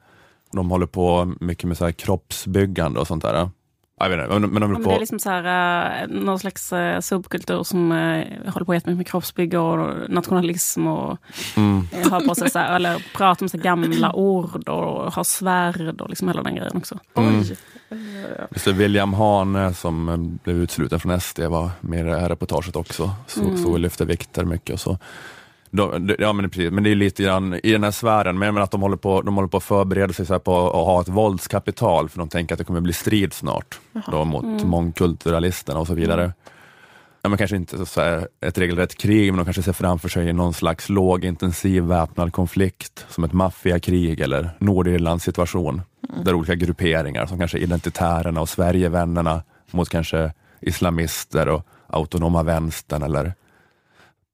De 0.53 0.71
håller 0.71 0.87
på 0.87 1.35
mycket 1.41 1.69
med 1.69 1.77
så 1.77 1.85
här 1.85 1.93
kroppsbyggande 1.93 3.01
och 3.01 3.07
sånt 3.07 3.23
där. 3.23 3.51
Jag 4.01 4.09
vet 4.09 4.21
inte, 4.21 4.39
men, 4.39 4.61
de 4.61 4.73
men. 4.73 4.83
Det 4.83 4.95
är 4.95 5.01
liksom 5.01 5.19
så 5.19 5.31
här, 5.31 6.03
uh, 6.05 6.15
någon 6.25 6.39
slags 6.39 6.73
uh, 6.73 7.01
subkultur 7.01 7.63
som 7.63 7.93
uh, 7.93 8.25
håller 8.47 8.65
på 8.65 8.75
jättemycket 8.75 8.97
med 8.97 9.07
kroppsbygge 9.07 9.59
och 9.59 10.11
nationalism 10.11 10.87
och 10.87 11.19
mm. 11.57 11.87
har 12.11 12.29
på 12.29 12.35
sig 12.35 12.51
så 12.51 12.59
här, 12.59 12.77
eller 12.77 13.07
pratar 13.17 13.45
om 13.45 13.49
så 13.49 13.59
gamla 13.59 14.13
ord 14.13 14.69
och 14.69 15.13
har 15.13 15.25
svärd 15.25 16.01
och 16.01 16.09
liksom 16.09 16.29
hela 16.29 16.43
den 16.43 16.55
grejen 16.55 16.77
också. 16.77 16.99
Mm. 17.17 17.45
Just 18.51 18.65
det, 18.65 18.73
William 18.73 19.15
Hane 19.15 19.75
som 19.75 20.39
blev 20.45 20.57
utsluten 20.57 21.01
från 21.01 21.21
SD 21.21 21.41
var 21.41 21.71
med 21.81 22.01
i 22.01 22.03
det 22.03 22.21
här 22.21 22.29
reportaget 22.29 22.77
också. 22.77 23.11
Så, 23.27 23.41
mm. 23.41 23.57
så 23.57 23.77
lyfte 23.77 24.05
vikter 24.05 24.45
mycket 24.45 24.75
och 24.75 24.81
så. 24.81 24.99
De, 25.77 26.15
ja 26.19 26.33
men 26.33 26.51
precis, 26.51 26.71
men 26.71 26.85
det 26.85 26.91
är 26.91 26.95
lite 26.95 27.23
grann 27.23 27.55
i 27.63 27.73
den 27.73 27.85
här 27.85 27.91
sfären, 27.91 28.39
men 28.39 28.59
att 28.59 28.71
de 28.71 28.83
håller 28.83 28.97
på, 28.97 29.23
de 29.23 29.35
håller 29.35 29.49
på 29.49 29.57
att 29.57 29.65
förbereda 29.65 30.13
sig 30.13 30.27
så 30.27 30.39
på 30.39 30.67
att 30.67 30.87
ha 30.87 31.01
ett 31.01 31.09
våldskapital, 31.09 32.09
för 32.09 32.19
de 32.19 32.29
tänker 32.29 32.55
att 32.55 32.59
det 32.59 32.65
kommer 32.65 32.81
bli 32.81 32.93
strid 32.93 33.33
snart 33.33 33.81
då, 34.11 34.25
mot 34.25 34.45
mm. 34.45 34.69
mångkulturalisterna 34.69 35.81
och 35.81 35.87
så 35.87 35.95
vidare. 35.95 36.23
Mm. 36.23 36.33
Ja, 37.23 37.29
men 37.29 37.39
kanske 37.39 37.57
inte 37.57 37.87
så 37.87 38.27
ett 38.41 38.59
regelrätt 38.59 38.95
krig, 38.95 39.33
men 39.33 39.37
de 39.37 39.45
kanske 39.45 39.63
ser 39.63 39.73
framför 39.73 40.09
sig 40.09 40.33
någon 40.33 40.55
slags 40.55 40.89
lågintensiv 40.89 41.83
väpnad 41.83 42.33
konflikt, 42.33 43.07
som 43.09 43.25
ett 43.25 43.33
maffiakrig 43.33 44.21
eller 44.21 44.51
Nordirlands 44.59 45.25
situation, 45.25 45.83
mm. 46.09 46.25
där 46.25 46.35
olika 46.35 46.55
grupperingar, 46.55 47.27
som 47.27 47.39
kanske 47.39 47.59
identitärerna 47.59 48.41
och 48.41 48.49
Sverigevännerna 48.49 49.43
mot 49.71 49.89
kanske 49.89 50.33
islamister 50.61 51.49
och 51.49 51.67
autonoma 51.87 52.43
vänstern 52.43 53.03
eller 53.03 53.35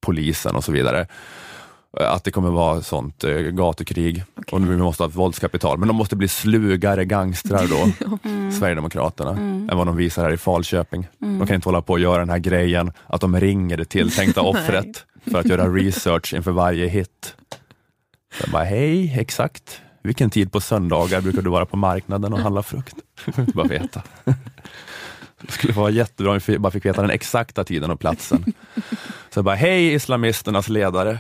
polisen 0.01 0.57
och 0.57 0.65
så 0.65 0.73
vidare. 0.73 1.07
Eh, 2.01 2.13
att 2.13 2.25
det 2.25 2.31
kommer 2.31 2.51
vara 2.51 2.83
sånt 2.83 3.25
eh, 3.25 3.37
gatukrig 3.37 4.25
okay. 4.37 4.61
och 4.61 4.71
vi 4.71 4.77
måste 4.77 5.03
ha 5.03 5.09
våldskapital. 5.09 5.79
Men 5.79 5.89
de 5.89 5.97
måste 5.97 6.17
bli 6.17 6.29
slugare 6.29 7.05
gangstrar 7.05 7.67
då, 7.69 8.09
mm. 8.29 8.53
Sverigedemokraterna, 8.53 9.31
mm. 9.31 9.71
än 9.71 9.77
vad 9.77 9.87
de 9.87 9.97
visar 9.97 10.23
här 10.23 10.33
i 10.33 10.37
Falköping. 10.37 11.09
Mm. 11.23 11.39
De 11.39 11.47
kan 11.47 11.55
inte 11.55 11.69
hålla 11.69 11.83
på 11.83 11.93
och 11.93 12.01
göra 12.01 12.19
den 12.19 12.31
här 12.31 12.39
grejen 12.39 12.93
att 13.07 13.21
de 13.21 13.41
ringer 13.41 13.77
det 13.77 13.85
tilltänkta 13.85 14.41
offret 14.43 15.05
för 15.31 15.39
att 15.39 15.47
göra 15.47 15.69
research 15.69 16.35
inför 16.35 16.51
varje 16.51 16.89
hit. 16.89 17.35
Så 18.41 18.51
bara, 18.51 18.65
hej, 18.65 19.21
exakt. 19.21 19.81
Vilken 20.03 20.31
tid 20.31 20.53
på 20.53 20.61
söndagar 20.61 21.21
brukar 21.21 21.43
du 21.43 21.51
vara 21.51 21.67
på 21.67 21.77
marknaden 21.77 22.33
och 22.33 22.39
handla 22.39 22.63
frukt? 22.63 22.97
bara 23.55 23.67
veta. 23.67 24.03
Det 25.41 25.53
skulle 25.53 25.73
vara 25.73 25.91
jättebra 25.91 26.33
om 26.33 26.41
vi 26.47 26.59
bara 26.59 26.71
fick 26.71 26.85
veta 26.85 27.03
den 27.03 27.11
exakta 27.11 27.65
tiden 27.65 27.91
och 27.91 28.01
platsen. 28.01 28.45
Så 29.31 29.39
jag 29.39 29.45
bara, 29.45 29.55
hej 29.55 29.95
islamisternas 29.95 30.69
ledare. 30.69 31.19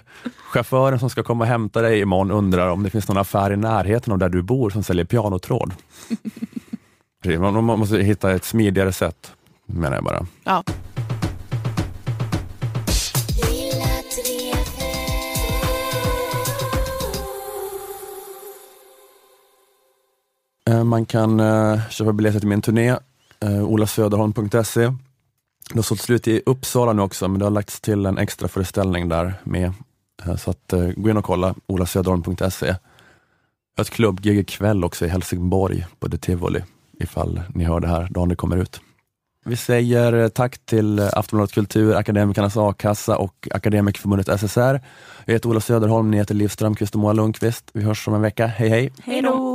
Chauffören 0.52 0.98
som 0.98 1.10
ska 1.10 1.22
komma 1.22 1.44
och 1.44 1.48
hämta 1.48 1.82
dig 1.82 2.00
imorgon 2.00 2.30
undrar 2.30 2.68
om 2.68 2.82
det 2.82 2.90
finns 2.90 3.08
någon 3.08 3.18
affär 3.18 3.52
i 3.52 3.56
närheten 3.56 4.12
av 4.12 4.18
där 4.18 4.28
du 4.28 4.42
bor 4.42 4.70
som 4.70 4.82
säljer 4.82 5.04
pianotråd. 5.04 5.72
Man 7.40 7.64
måste 7.64 7.96
hitta 7.96 8.32
ett 8.32 8.44
smidigare 8.44 8.92
sätt, 8.92 9.32
menar 9.66 9.96
jag 9.96 10.04
bara. 10.04 10.26
Ja. 10.44 10.64
Eh, 20.70 20.84
man 20.84 21.06
kan 21.06 21.40
uh, 21.40 21.88
köpa 21.90 22.12
biljetter 22.12 22.40
till 22.40 22.48
min 22.48 22.62
turné 22.62 22.96
eh, 23.44 23.64
olasöderholm.se. 23.64 24.80
Det 25.70 25.78
har 25.78 25.82
sålt 25.82 26.00
slut 26.00 26.28
i 26.28 26.42
Uppsala 26.46 26.92
nu 26.92 27.02
också, 27.02 27.28
men 27.28 27.38
det 27.38 27.44
har 27.44 27.50
lagts 27.50 27.80
till 27.80 28.06
en 28.06 28.18
extra 28.18 28.48
föreställning 28.48 29.08
där 29.08 29.34
med. 29.44 29.72
Eh, 30.26 30.36
så 30.36 30.50
att, 30.50 30.72
eh, 30.72 30.88
gå 30.96 31.10
in 31.10 31.16
och 31.16 31.24
kolla, 31.24 31.54
olasöderholm.se. 31.66 32.66
Jag 32.66 32.76
har 33.76 33.82
ett 33.82 33.90
klubbgig 33.90 34.38
ikväll 34.38 34.84
också 34.84 35.06
i 35.06 35.08
Helsingborg 35.08 35.86
på 35.98 36.08
The 36.08 36.18
Tivoli, 36.18 36.62
ifall 37.00 37.40
ni 37.54 37.64
hör 37.64 37.80
det 37.80 37.88
här 37.88 38.08
dagen 38.10 38.28
det 38.28 38.36
kommer 38.36 38.56
ut. 38.56 38.80
Vi 39.44 39.56
säger 39.56 40.12
eh, 40.12 40.28
tack 40.28 40.58
till 40.58 40.98
eh, 40.98 41.08
Aftonbladet 41.12 41.54
Kultur, 41.54 41.94
Akademikernas 41.94 42.56
A-kassa 42.56 43.16
och 43.16 43.48
Akademikerförbundet 43.50 44.40
SSR. 44.40 44.80
Jag 45.24 45.32
heter 45.32 45.48
Ola 45.48 45.60
Söderholm, 45.60 46.10
ni 46.10 46.16
heter 46.16 46.34
Liv 46.34 46.48
Strömqvist 46.48 46.94
och 46.94 47.00
Moa 47.00 47.12
Lundqvist. 47.12 47.70
Vi 47.72 47.82
hörs 47.82 48.08
om 48.08 48.14
en 48.14 48.22
vecka. 48.22 48.46
Hej 48.46 48.68
hej! 48.68 48.92
Hej 49.04 49.22
då! 49.22 49.49